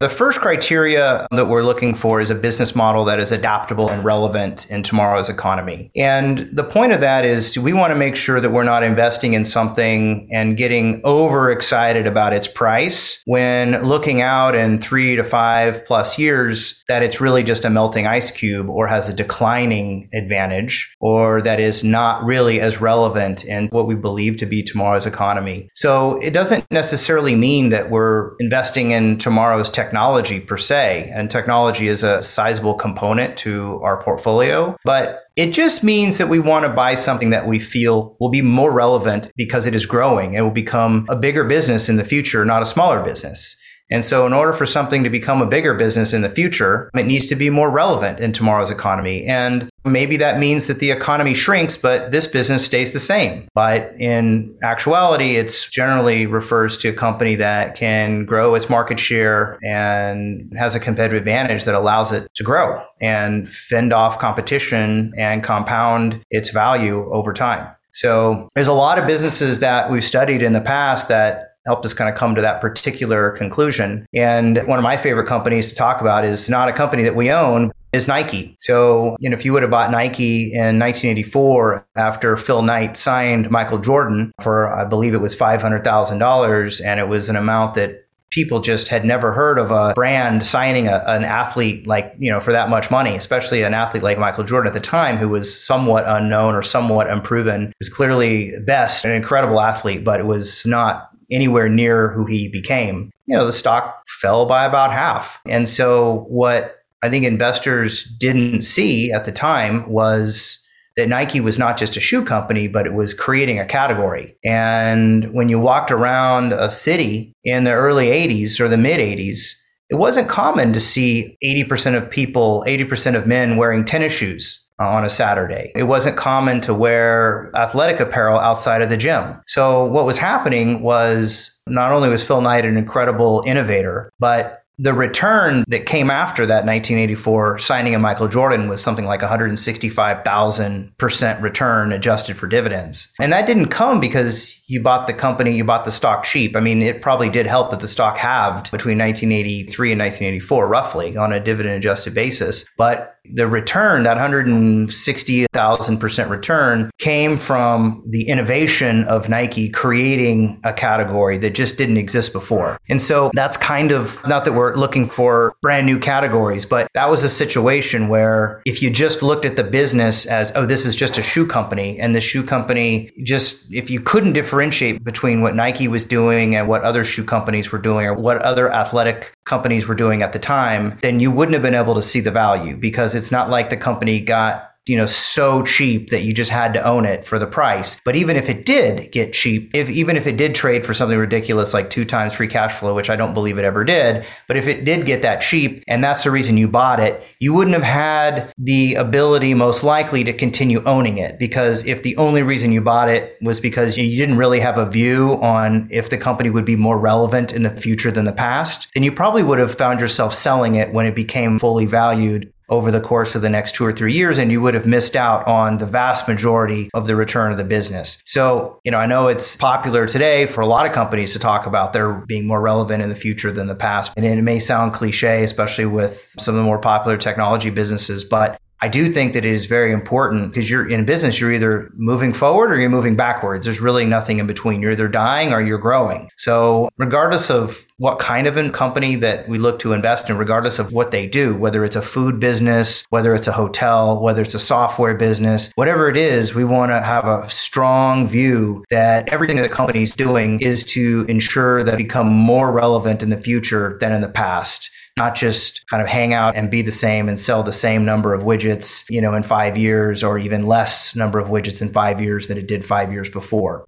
The 0.04 0.10
first 0.10 0.40
criteria 0.40 1.26
that 1.30 1.46
we're 1.46 1.62
looking 1.62 1.94
for 1.94 2.20
is 2.20 2.30
a 2.30 2.34
business 2.34 2.76
model 2.76 3.06
that 3.06 3.18
is 3.18 3.32
adaptable 3.32 3.88
and 3.88 4.04
relevant 4.04 4.70
in 4.70 4.82
tomorrow's 4.82 5.30
economy. 5.30 5.90
And 5.96 6.40
the 6.52 6.62
point 6.62 6.92
of 6.92 7.00
that 7.00 7.24
is 7.24 7.58
we 7.58 7.72
want 7.72 7.90
to 7.90 7.94
make 7.94 8.14
sure 8.14 8.38
that 8.38 8.50
we're 8.50 8.64
not 8.64 8.82
investing 8.82 9.32
in 9.32 9.46
something 9.46 10.28
and 10.30 10.58
getting 10.58 11.00
overexcited 11.06 12.06
about 12.06 12.34
its 12.34 12.46
price 12.46 13.22
when 13.24 13.82
looking 13.82 14.20
out 14.20 14.54
in 14.54 14.78
three 14.78 15.16
to 15.16 15.24
five 15.24 15.82
plus 15.86 16.18
years 16.18 16.84
that 16.86 17.02
it's 17.02 17.18
really 17.18 17.42
just 17.42 17.64
a 17.64 17.70
melting 17.70 18.06
ice 18.06 18.30
cube 18.30 18.68
or 18.68 18.86
has 18.86 19.08
a 19.08 19.14
declining 19.14 20.10
advantage 20.12 20.94
or 21.00 21.40
that 21.40 21.58
is 21.58 21.82
not 21.82 22.22
really 22.22 22.60
as 22.60 22.78
relevant 22.78 23.42
in 23.42 23.68
what 23.68 23.86
we 23.86 23.94
believe 23.94 24.36
to 24.36 24.44
be 24.44 24.62
tomorrow's 24.62 25.06
economy. 25.06 25.66
So 25.72 26.20
it 26.20 26.32
doesn't 26.32 26.70
necessarily 26.70 27.34
mean 27.34 27.70
that 27.70 27.88
we're 27.88 28.36
investing 28.38 28.90
in 28.90 29.16
tomorrow's 29.16 29.70
technology 29.70 29.93
technology 29.94 30.40
per 30.40 30.56
se, 30.56 31.08
and 31.14 31.30
technology 31.30 31.86
is 31.86 32.02
a 32.02 32.20
sizable 32.20 32.74
component 32.74 33.36
to 33.38 33.80
our 33.84 34.02
portfolio. 34.02 34.76
But 34.84 35.22
it 35.36 35.52
just 35.52 35.84
means 35.84 36.18
that 36.18 36.28
we 36.28 36.40
want 36.40 36.64
to 36.64 36.68
buy 36.68 36.96
something 36.96 37.30
that 37.30 37.46
we 37.46 37.60
feel 37.60 38.16
will 38.18 38.28
be 38.28 38.42
more 38.42 38.72
relevant 38.72 39.30
because 39.36 39.66
it 39.66 39.74
is 39.74 39.86
growing 39.86 40.34
and 40.34 40.44
will 40.44 40.52
become 40.52 41.06
a 41.08 41.14
bigger 41.14 41.44
business 41.44 41.88
in 41.88 41.94
the 41.94 42.04
future, 42.04 42.44
not 42.44 42.60
a 42.60 42.66
smaller 42.66 43.04
business. 43.04 43.56
And 43.90 44.04
so, 44.04 44.26
in 44.26 44.32
order 44.32 44.52
for 44.52 44.66
something 44.66 45.04
to 45.04 45.10
become 45.10 45.42
a 45.42 45.46
bigger 45.46 45.74
business 45.74 46.12
in 46.12 46.22
the 46.22 46.30
future, 46.30 46.90
it 46.94 47.06
needs 47.06 47.26
to 47.26 47.36
be 47.36 47.50
more 47.50 47.70
relevant 47.70 48.18
in 48.18 48.32
tomorrow's 48.32 48.70
economy. 48.70 49.24
And 49.26 49.68
maybe 49.84 50.16
that 50.16 50.38
means 50.38 50.66
that 50.68 50.78
the 50.78 50.90
economy 50.90 51.34
shrinks, 51.34 51.76
but 51.76 52.10
this 52.10 52.26
business 52.26 52.64
stays 52.64 52.92
the 52.92 52.98
same. 52.98 53.46
But 53.54 53.92
in 53.98 54.56
actuality, 54.62 55.36
it's 55.36 55.70
generally 55.70 56.26
refers 56.26 56.78
to 56.78 56.88
a 56.88 56.92
company 56.94 57.34
that 57.34 57.74
can 57.74 58.24
grow 58.24 58.54
its 58.54 58.70
market 58.70 58.98
share 58.98 59.58
and 59.62 60.50
has 60.56 60.74
a 60.74 60.80
competitive 60.80 61.18
advantage 61.18 61.64
that 61.64 61.74
allows 61.74 62.10
it 62.10 62.26
to 62.34 62.42
grow 62.42 62.82
and 63.00 63.48
fend 63.48 63.92
off 63.92 64.18
competition 64.18 65.12
and 65.18 65.44
compound 65.44 66.22
its 66.30 66.48
value 66.48 67.10
over 67.12 67.32
time. 67.32 67.68
So 67.92 68.48
there's 68.54 68.68
a 68.68 68.72
lot 68.72 68.98
of 68.98 69.06
businesses 69.06 69.60
that 69.60 69.90
we've 69.90 70.04
studied 70.04 70.42
in 70.42 70.52
the 70.52 70.60
past 70.60 71.08
that 71.08 71.53
helped 71.66 71.84
us 71.84 71.94
kind 71.94 72.10
of 72.10 72.16
come 72.16 72.34
to 72.34 72.40
that 72.40 72.60
particular 72.60 73.30
conclusion. 73.30 74.06
And 74.14 74.58
one 74.66 74.78
of 74.78 74.82
my 74.82 74.96
favorite 74.96 75.26
companies 75.26 75.68
to 75.70 75.74
talk 75.74 76.00
about 76.00 76.24
is 76.24 76.48
not 76.48 76.68
a 76.68 76.72
company 76.72 77.02
that 77.04 77.16
we 77.16 77.30
own, 77.30 77.72
is 77.94 78.08
Nike. 78.08 78.56
So, 78.58 79.16
you 79.20 79.30
know, 79.30 79.34
if 79.34 79.44
you 79.44 79.52
would 79.52 79.62
have 79.62 79.70
bought 79.70 79.90
Nike 79.90 80.52
in 80.52 80.78
1984 80.78 81.86
after 81.96 82.36
Phil 82.36 82.62
Knight 82.62 82.96
signed 82.96 83.50
Michael 83.50 83.78
Jordan 83.78 84.32
for, 84.40 84.68
I 84.68 84.84
believe 84.84 85.14
it 85.14 85.20
was 85.20 85.36
$500,000, 85.36 86.84
and 86.84 87.00
it 87.00 87.08
was 87.08 87.28
an 87.28 87.36
amount 87.36 87.74
that 87.74 88.04
people 88.30 88.60
just 88.60 88.88
had 88.88 89.04
never 89.04 89.32
heard 89.32 89.58
of 89.58 89.70
a 89.70 89.94
brand 89.94 90.44
signing 90.44 90.88
a, 90.88 91.04
an 91.06 91.22
athlete 91.22 91.86
like, 91.86 92.12
you 92.18 92.28
know, 92.28 92.40
for 92.40 92.50
that 92.50 92.68
much 92.68 92.90
money, 92.90 93.14
especially 93.14 93.62
an 93.62 93.74
athlete 93.74 94.02
like 94.02 94.18
Michael 94.18 94.42
Jordan 94.42 94.66
at 94.66 94.74
the 94.74 94.80
time, 94.80 95.16
who 95.16 95.28
was 95.28 95.64
somewhat 95.64 96.04
unknown 96.08 96.56
or 96.56 96.62
somewhat 96.62 97.08
unproven, 97.08 97.72
was 97.78 97.88
clearly 97.88 98.58
best, 98.66 99.04
an 99.04 99.12
incredible 99.12 99.60
athlete, 99.60 100.02
but 100.02 100.18
it 100.18 100.26
was 100.26 100.66
not 100.66 101.13
anywhere 101.30 101.68
near 101.68 102.08
who 102.10 102.24
he 102.24 102.48
became, 102.48 103.10
you 103.26 103.36
know, 103.36 103.44
the 103.44 103.52
stock 103.52 104.02
fell 104.06 104.46
by 104.46 104.64
about 104.64 104.92
half. 104.92 105.40
And 105.46 105.68
so 105.68 106.26
what 106.28 106.76
I 107.02 107.10
think 107.10 107.24
investors 107.24 108.04
didn't 108.04 108.62
see 108.62 109.12
at 109.12 109.24
the 109.24 109.32
time 109.32 109.88
was 109.88 110.60
that 110.96 111.08
Nike 111.08 111.40
was 111.40 111.58
not 111.58 111.76
just 111.76 111.96
a 111.96 112.00
shoe 112.00 112.24
company, 112.24 112.68
but 112.68 112.86
it 112.86 112.94
was 112.94 113.14
creating 113.14 113.58
a 113.58 113.66
category. 113.66 114.36
And 114.44 115.32
when 115.32 115.48
you 115.48 115.58
walked 115.58 115.90
around 115.90 116.52
a 116.52 116.70
city 116.70 117.34
in 117.42 117.64
the 117.64 117.72
early 117.72 118.06
80s 118.06 118.60
or 118.60 118.68
the 118.68 118.76
mid 118.76 119.00
80s, 119.00 119.60
it 119.90 119.96
wasn't 119.96 120.28
common 120.28 120.72
to 120.72 120.80
see 120.80 121.36
80% 121.44 121.96
of 121.96 122.10
people, 122.10 122.64
80% 122.66 123.16
of 123.16 123.26
men 123.26 123.56
wearing 123.56 123.84
tennis 123.84 124.12
shoes 124.12 124.63
Uh, 124.80 124.88
on 124.88 125.04
a 125.04 125.08
Saturday. 125.10 125.70
It 125.76 125.84
wasn't 125.84 126.16
common 126.16 126.60
to 126.62 126.74
wear 126.74 127.48
athletic 127.54 128.00
apparel 128.00 128.40
outside 128.40 128.82
of 128.82 128.88
the 128.88 128.96
gym. 128.96 129.40
So 129.46 129.84
what 129.84 130.04
was 130.04 130.18
happening 130.18 130.82
was 130.82 131.62
not 131.68 131.92
only 131.92 132.08
was 132.08 132.26
Phil 132.26 132.40
Knight 132.40 132.64
an 132.66 132.76
incredible 132.76 133.44
innovator, 133.46 134.10
but 134.18 134.63
the 134.78 134.92
return 134.92 135.64
that 135.68 135.86
came 135.86 136.10
after 136.10 136.44
that 136.46 136.66
1984 136.66 137.60
signing 137.60 137.94
of 137.94 138.00
Michael 138.00 138.26
Jordan 138.28 138.68
was 138.68 138.82
something 138.82 139.04
like 139.04 139.20
165,000% 139.20 141.42
return 141.42 141.92
adjusted 141.92 142.36
for 142.36 142.48
dividends. 142.48 143.12
And 143.20 143.32
that 143.32 143.46
didn't 143.46 143.68
come 143.68 144.00
because 144.00 144.60
you 144.66 144.82
bought 144.82 145.06
the 145.06 145.12
company, 145.12 145.56
you 145.56 145.62
bought 145.62 145.84
the 145.84 145.92
stock 145.92 146.24
cheap. 146.24 146.56
I 146.56 146.60
mean, 146.60 146.82
it 146.82 147.02
probably 147.02 147.28
did 147.28 147.46
help 147.46 147.70
that 147.70 147.78
the 147.80 147.88
stock 147.88 148.16
halved 148.16 148.70
between 148.70 148.96
1983 148.98 149.92
and 149.92 150.00
1984, 150.00 150.66
roughly 150.66 151.16
on 151.16 151.32
a 151.32 151.38
dividend 151.38 151.76
adjusted 151.76 152.14
basis. 152.14 152.64
But 152.76 153.14
the 153.26 153.46
return, 153.46 154.02
that 154.04 154.18
160,000% 154.18 156.30
return, 156.30 156.90
came 156.98 157.36
from 157.36 158.02
the 158.06 158.28
innovation 158.28 159.04
of 159.04 159.28
Nike 159.28 159.68
creating 159.70 160.60
a 160.64 160.72
category 160.72 161.38
that 161.38 161.54
just 161.54 161.78
didn't 161.78 161.96
exist 161.96 162.32
before. 162.32 162.76
And 162.88 163.00
so 163.00 163.30
that's 163.34 163.56
kind 163.56 163.92
of 163.92 164.20
not 164.26 164.44
that 164.44 164.52
we're 164.52 164.63
were 164.64 164.76
looking 164.76 165.06
for 165.06 165.56
brand 165.60 165.86
new 165.86 165.98
categories. 165.98 166.64
But 166.64 166.88
that 166.94 167.10
was 167.10 167.22
a 167.22 167.30
situation 167.30 168.08
where 168.08 168.62
if 168.64 168.82
you 168.82 168.90
just 168.90 169.22
looked 169.22 169.44
at 169.44 169.56
the 169.56 169.64
business 169.64 170.26
as, 170.26 170.52
oh, 170.56 170.66
this 170.66 170.86
is 170.86 170.96
just 170.96 171.18
a 171.18 171.22
shoe 171.22 171.46
company, 171.46 171.98
and 171.98 172.14
the 172.14 172.20
shoe 172.20 172.42
company 172.42 173.12
just, 173.22 173.72
if 173.72 173.90
you 173.90 174.00
couldn't 174.00 174.32
differentiate 174.32 175.04
between 175.04 175.42
what 175.42 175.54
Nike 175.54 175.88
was 175.88 176.04
doing 176.04 176.54
and 176.54 176.68
what 176.68 176.82
other 176.82 177.04
shoe 177.04 177.24
companies 177.24 177.70
were 177.72 177.78
doing 177.78 178.06
or 178.06 178.14
what 178.14 178.38
other 178.42 178.72
athletic 178.72 179.32
companies 179.44 179.86
were 179.86 179.94
doing 179.94 180.22
at 180.22 180.32
the 180.32 180.38
time, 180.38 180.98
then 181.02 181.20
you 181.20 181.30
wouldn't 181.30 181.54
have 181.54 181.62
been 181.62 181.74
able 181.74 181.94
to 181.94 182.02
see 182.02 182.20
the 182.20 182.30
value 182.30 182.76
because 182.76 183.14
it's 183.14 183.30
not 183.30 183.50
like 183.50 183.70
the 183.70 183.76
company 183.76 184.20
got 184.20 184.73
you 184.86 184.96
know, 184.96 185.06
so 185.06 185.62
cheap 185.62 186.10
that 186.10 186.22
you 186.22 186.34
just 186.34 186.50
had 186.50 186.74
to 186.74 186.84
own 186.84 187.06
it 187.06 187.26
for 187.26 187.38
the 187.38 187.46
price. 187.46 188.00
But 188.04 188.16
even 188.16 188.36
if 188.36 188.48
it 188.48 188.66
did 188.66 189.10
get 189.12 189.32
cheap, 189.32 189.70
if 189.74 189.88
even 189.88 190.16
if 190.16 190.26
it 190.26 190.36
did 190.36 190.54
trade 190.54 190.84
for 190.84 190.92
something 190.92 191.18
ridiculous 191.18 191.72
like 191.72 191.90
two 191.90 192.04
times 192.04 192.34
free 192.34 192.48
cash 192.48 192.72
flow, 192.72 192.94
which 192.94 193.10
I 193.10 193.16
don't 193.16 193.34
believe 193.34 193.58
it 193.58 193.64
ever 193.64 193.84
did, 193.84 194.24
but 194.46 194.56
if 194.56 194.68
it 194.68 194.84
did 194.84 195.06
get 195.06 195.22
that 195.22 195.40
cheap 195.40 195.82
and 195.88 196.04
that's 196.04 196.24
the 196.24 196.30
reason 196.30 196.58
you 196.58 196.68
bought 196.68 197.00
it, 197.00 197.22
you 197.40 197.54
wouldn't 197.54 197.74
have 197.74 197.82
had 197.82 198.52
the 198.58 198.94
ability 198.96 199.54
most 199.54 199.84
likely 199.84 200.24
to 200.24 200.32
continue 200.32 200.82
owning 200.84 201.18
it 201.18 201.38
because 201.38 201.86
if 201.86 202.02
the 202.02 202.16
only 202.16 202.42
reason 202.42 202.72
you 202.72 202.80
bought 202.80 203.08
it 203.08 203.36
was 203.40 203.60
because 203.60 203.96
you 203.96 204.16
didn't 204.18 204.36
really 204.36 204.60
have 204.60 204.78
a 204.78 204.88
view 204.88 205.38
on 205.42 205.88
if 205.90 206.10
the 206.10 206.18
company 206.18 206.50
would 206.50 206.64
be 206.64 206.76
more 206.76 206.98
relevant 206.98 207.52
in 207.52 207.62
the 207.62 207.70
future 207.70 208.10
than 208.10 208.24
the 208.24 208.32
past, 208.32 208.88
then 208.94 209.02
you 209.02 209.12
probably 209.12 209.42
would 209.42 209.58
have 209.58 209.74
found 209.74 210.00
yourself 210.00 210.34
selling 210.34 210.74
it 210.74 210.92
when 210.92 211.06
it 211.06 211.14
became 211.14 211.58
fully 211.58 211.86
valued 211.86 212.52
over 212.68 212.90
the 212.90 213.00
course 213.00 213.34
of 213.34 213.42
the 213.42 213.50
next 213.50 213.74
two 213.74 213.84
or 213.84 213.92
three 213.92 214.12
years, 214.12 214.38
and 214.38 214.50
you 214.50 214.60
would 214.60 214.74
have 214.74 214.86
missed 214.86 215.16
out 215.16 215.46
on 215.46 215.78
the 215.78 215.86
vast 215.86 216.26
majority 216.28 216.90
of 216.94 217.06
the 217.06 217.16
return 217.16 217.52
of 217.52 217.58
the 217.58 217.64
business. 217.64 218.22
So, 218.24 218.80
you 218.84 218.90
know, 218.90 218.98
I 218.98 219.06
know 219.06 219.28
it's 219.28 219.56
popular 219.56 220.06
today 220.06 220.46
for 220.46 220.60
a 220.60 220.66
lot 220.66 220.86
of 220.86 220.92
companies 220.92 221.32
to 221.34 221.38
talk 221.38 221.66
about 221.66 221.92
their 221.92 222.12
being 222.12 222.46
more 222.46 222.60
relevant 222.60 223.02
in 223.02 223.08
the 223.08 223.14
future 223.14 223.52
than 223.52 223.66
the 223.66 223.74
past. 223.74 224.12
And 224.16 224.24
it 224.24 224.40
may 224.42 224.60
sound 224.60 224.94
cliche, 224.94 225.44
especially 225.44 225.86
with 225.86 226.34
some 226.38 226.54
of 226.54 226.58
the 226.58 226.64
more 226.64 226.78
popular 226.78 227.16
technology 227.16 227.70
businesses, 227.70 228.24
but 228.24 228.60
I 228.84 228.88
do 228.88 229.10
think 229.10 229.32
that 229.32 229.46
it 229.46 229.50
is 229.50 229.64
very 229.64 229.92
important 229.92 230.52
because 230.52 230.68
you're 230.68 230.86
in 230.86 231.06
business, 231.06 231.40
you're 231.40 231.54
either 231.54 231.90
moving 231.94 232.34
forward 232.34 232.70
or 232.70 232.78
you're 232.78 232.90
moving 232.90 233.16
backwards. 233.16 233.64
There's 233.64 233.80
really 233.80 234.04
nothing 234.04 234.40
in 234.40 234.46
between. 234.46 234.82
You're 234.82 234.92
either 234.92 235.08
dying 235.08 235.54
or 235.54 235.62
you're 235.62 235.78
growing. 235.78 236.28
So, 236.36 236.90
regardless 236.98 237.50
of 237.50 237.86
what 237.96 238.18
kind 238.18 238.46
of 238.46 238.58
a 238.58 238.68
company 238.68 239.16
that 239.16 239.48
we 239.48 239.56
look 239.56 239.78
to 239.78 239.94
invest 239.94 240.28
in, 240.28 240.36
regardless 240.36 240.78
of 240.78 240.92
what 240.92 241.12
they 241.12 241.26
do, 241.26 241.56
whether 241.56 241.82
it's 241.82 241.96
a 241.96 242.02
food 242.02 242.38
business, 242.38 243.06
whether 243.08 243.34
it's 243.34 243.46
a 243.46 243.52
hotel, 243.52 244.20
whether 244.20 244.42
it's 244.42 244.54
a 244.54 244.58
software 244.58 245.14
business, 245.14 245.72
whatever 245.76 246.10
it 246.10 246.16
is, 246.18 246.54
we 246.54 246.64
want 246.64 246.90
to 246.90 247.00
have 247.00 247.24
a 247.26 247.48
strong 247.48 248.28
view 248.28 248.84
that 248.90 249.26
everything 249.30 249.56
that 249.56 249.62
the 249.62 249.68
company's 249.70 250.14
doing 250.14 250.60
is 250.60 250.84
to 250.84 251.24
ensure 251.26 251.82
that 251.84 251.96
become 251.96 252.28
more 252.28 252.70
relevant 252.70 253.22
in 253.22 253.30
the 253.30 253.38
future 253.38 253.96
than 254.02 254.12
in 254.12 254.20
the 254.20 254.28
past 254.28 254.90
not 255.16 255.34
just 255.34 255.86
kind 255.88 256.02
of 256.02 256.08
hang 256.08 256.32
out 256.32 256.56
and 256.56 256.70
be 256.70 256.82
the 256.82 256.90
same 256.90 257.28
and 257.28 257.38
sell 257.38 257.62
the 257.62 257.72
same 257.72 258.04
number 258.04 258.34
of 258.34 258.42
widgets, 258.42 259.08
you 259.08 259.20
know, 259.20 259.34
in 259.34 259.42
five 259.42 259.78
years 259.78 260.22
or 260.22 260.38
even 260.38 260.66
less 260.66 261.14
number 261.14 261.38
of 261.38 261.48
widgets 261.48 261.80
in 261.80 261.92
five 261.92 262.20
years 262.20 262.48
than 262.48 262.58
it 262.58 262.66
did 262.66 262.84
five 262.84 263.12
years 263.12 263.30
before. 263.30 263.86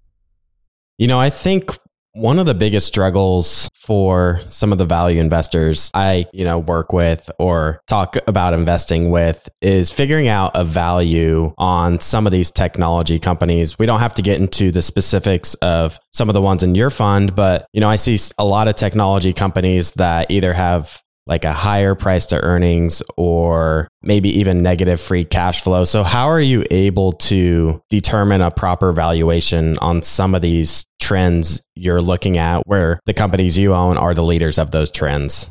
You 0.99 1.09
know, 1.09 1.19
I 1.19 1.31
think 1.31 1.71
one 2.13 2.39
of 2.39 2.47
the 2.47 2.55
biggest 2.55 2.87
struggles 2.87 3.69
for 3.75 4.41
some 4.49 4.73
of 4.73 4.79
the 4.79 4.87
value 4.87 5.21
investors 5.21 5.91
I, 5.93 6.27
you 6.33 6.45
know, 6.45 6.59
work 6.59 6.93
with 6.93 7.31
or 7.39 7.81
talk 7.87 8.17
about 8.27 8.55
investing 8.55 9.11
with 9.11 9.49
is 9.61 9.91
figuring 9.91 10.27
out 10.27 10.53
a 10.55 10.65
value 10.65 11.53
on 11.59 12.01
some 12.01 12.27
of 12.27 12.33
these 12.33 12.51
technology 12.51 13.19
companies. 13.19 13.79
We 13.79 13.85
don't 13.85 14.01
have 14.01 14.15
to 14.15 14.23
get 14.23 14.41
into 14.41 14.73
the 14.73 14.81
specifics 14.81 15.55
of 15.57 16.01
some 16.13 16.31
of 16.31 16.35
the 16.35 16.41
ones 16.41 16.63
in 16.63 16.75
your 16.75 16.89
fund, 16.89 17.35
but 17.35 17.67
you 17.73 17.81
know, 17.81 17.91
I 17.91 17.97
see 17.97 18.19
a 18.39 18.45
lot 18.45 18.67
of 18.67 18.77
technology 18.77 19.35
companies 19.35 19.93
that 19.93 20.31
either 20.31 20.55
have 20.55 21.03
like 21.27 21.45
a 21.45 21.53
higher 21.53 21.95
price 21.95 22.27
to 22.27 22.41
earnings 22.43 23.03
or 23.17 23.89
maybe 24.03 24.29
even 24.39 24.63
negative 24.63 25.01
free 25.01 25.25
cash 25.25 25.63
flow. 25.63 25.85
So, 25.85 26.03
how 26.03 26.29
are 26.29 26.41
you 26.41 26.65
able 26.71 27.13
to 27.13 27.83
determine 27.91 28.41
a 28.41 28.51
proper 28.51 28.93
valuation 28.93 29.77
on 29.79 30.03
some 30.03 30.35
of 30.35 30.43
these 30.43 30.87
trends 31.01 31.63
you're 31.75 32.03
looking 32.03 32.39
at 32.39 32.67
where 32.67 33.01
the 33.07 33.15
companies 33.15 33.59
you 33.59 33.75
own 33.75 33.97
are 33.97 34.15
the 34.15 34.23
leaders 34.23 34.59
of 34.59 34.71
those 34.71 34.91
trends? 34.91 35.51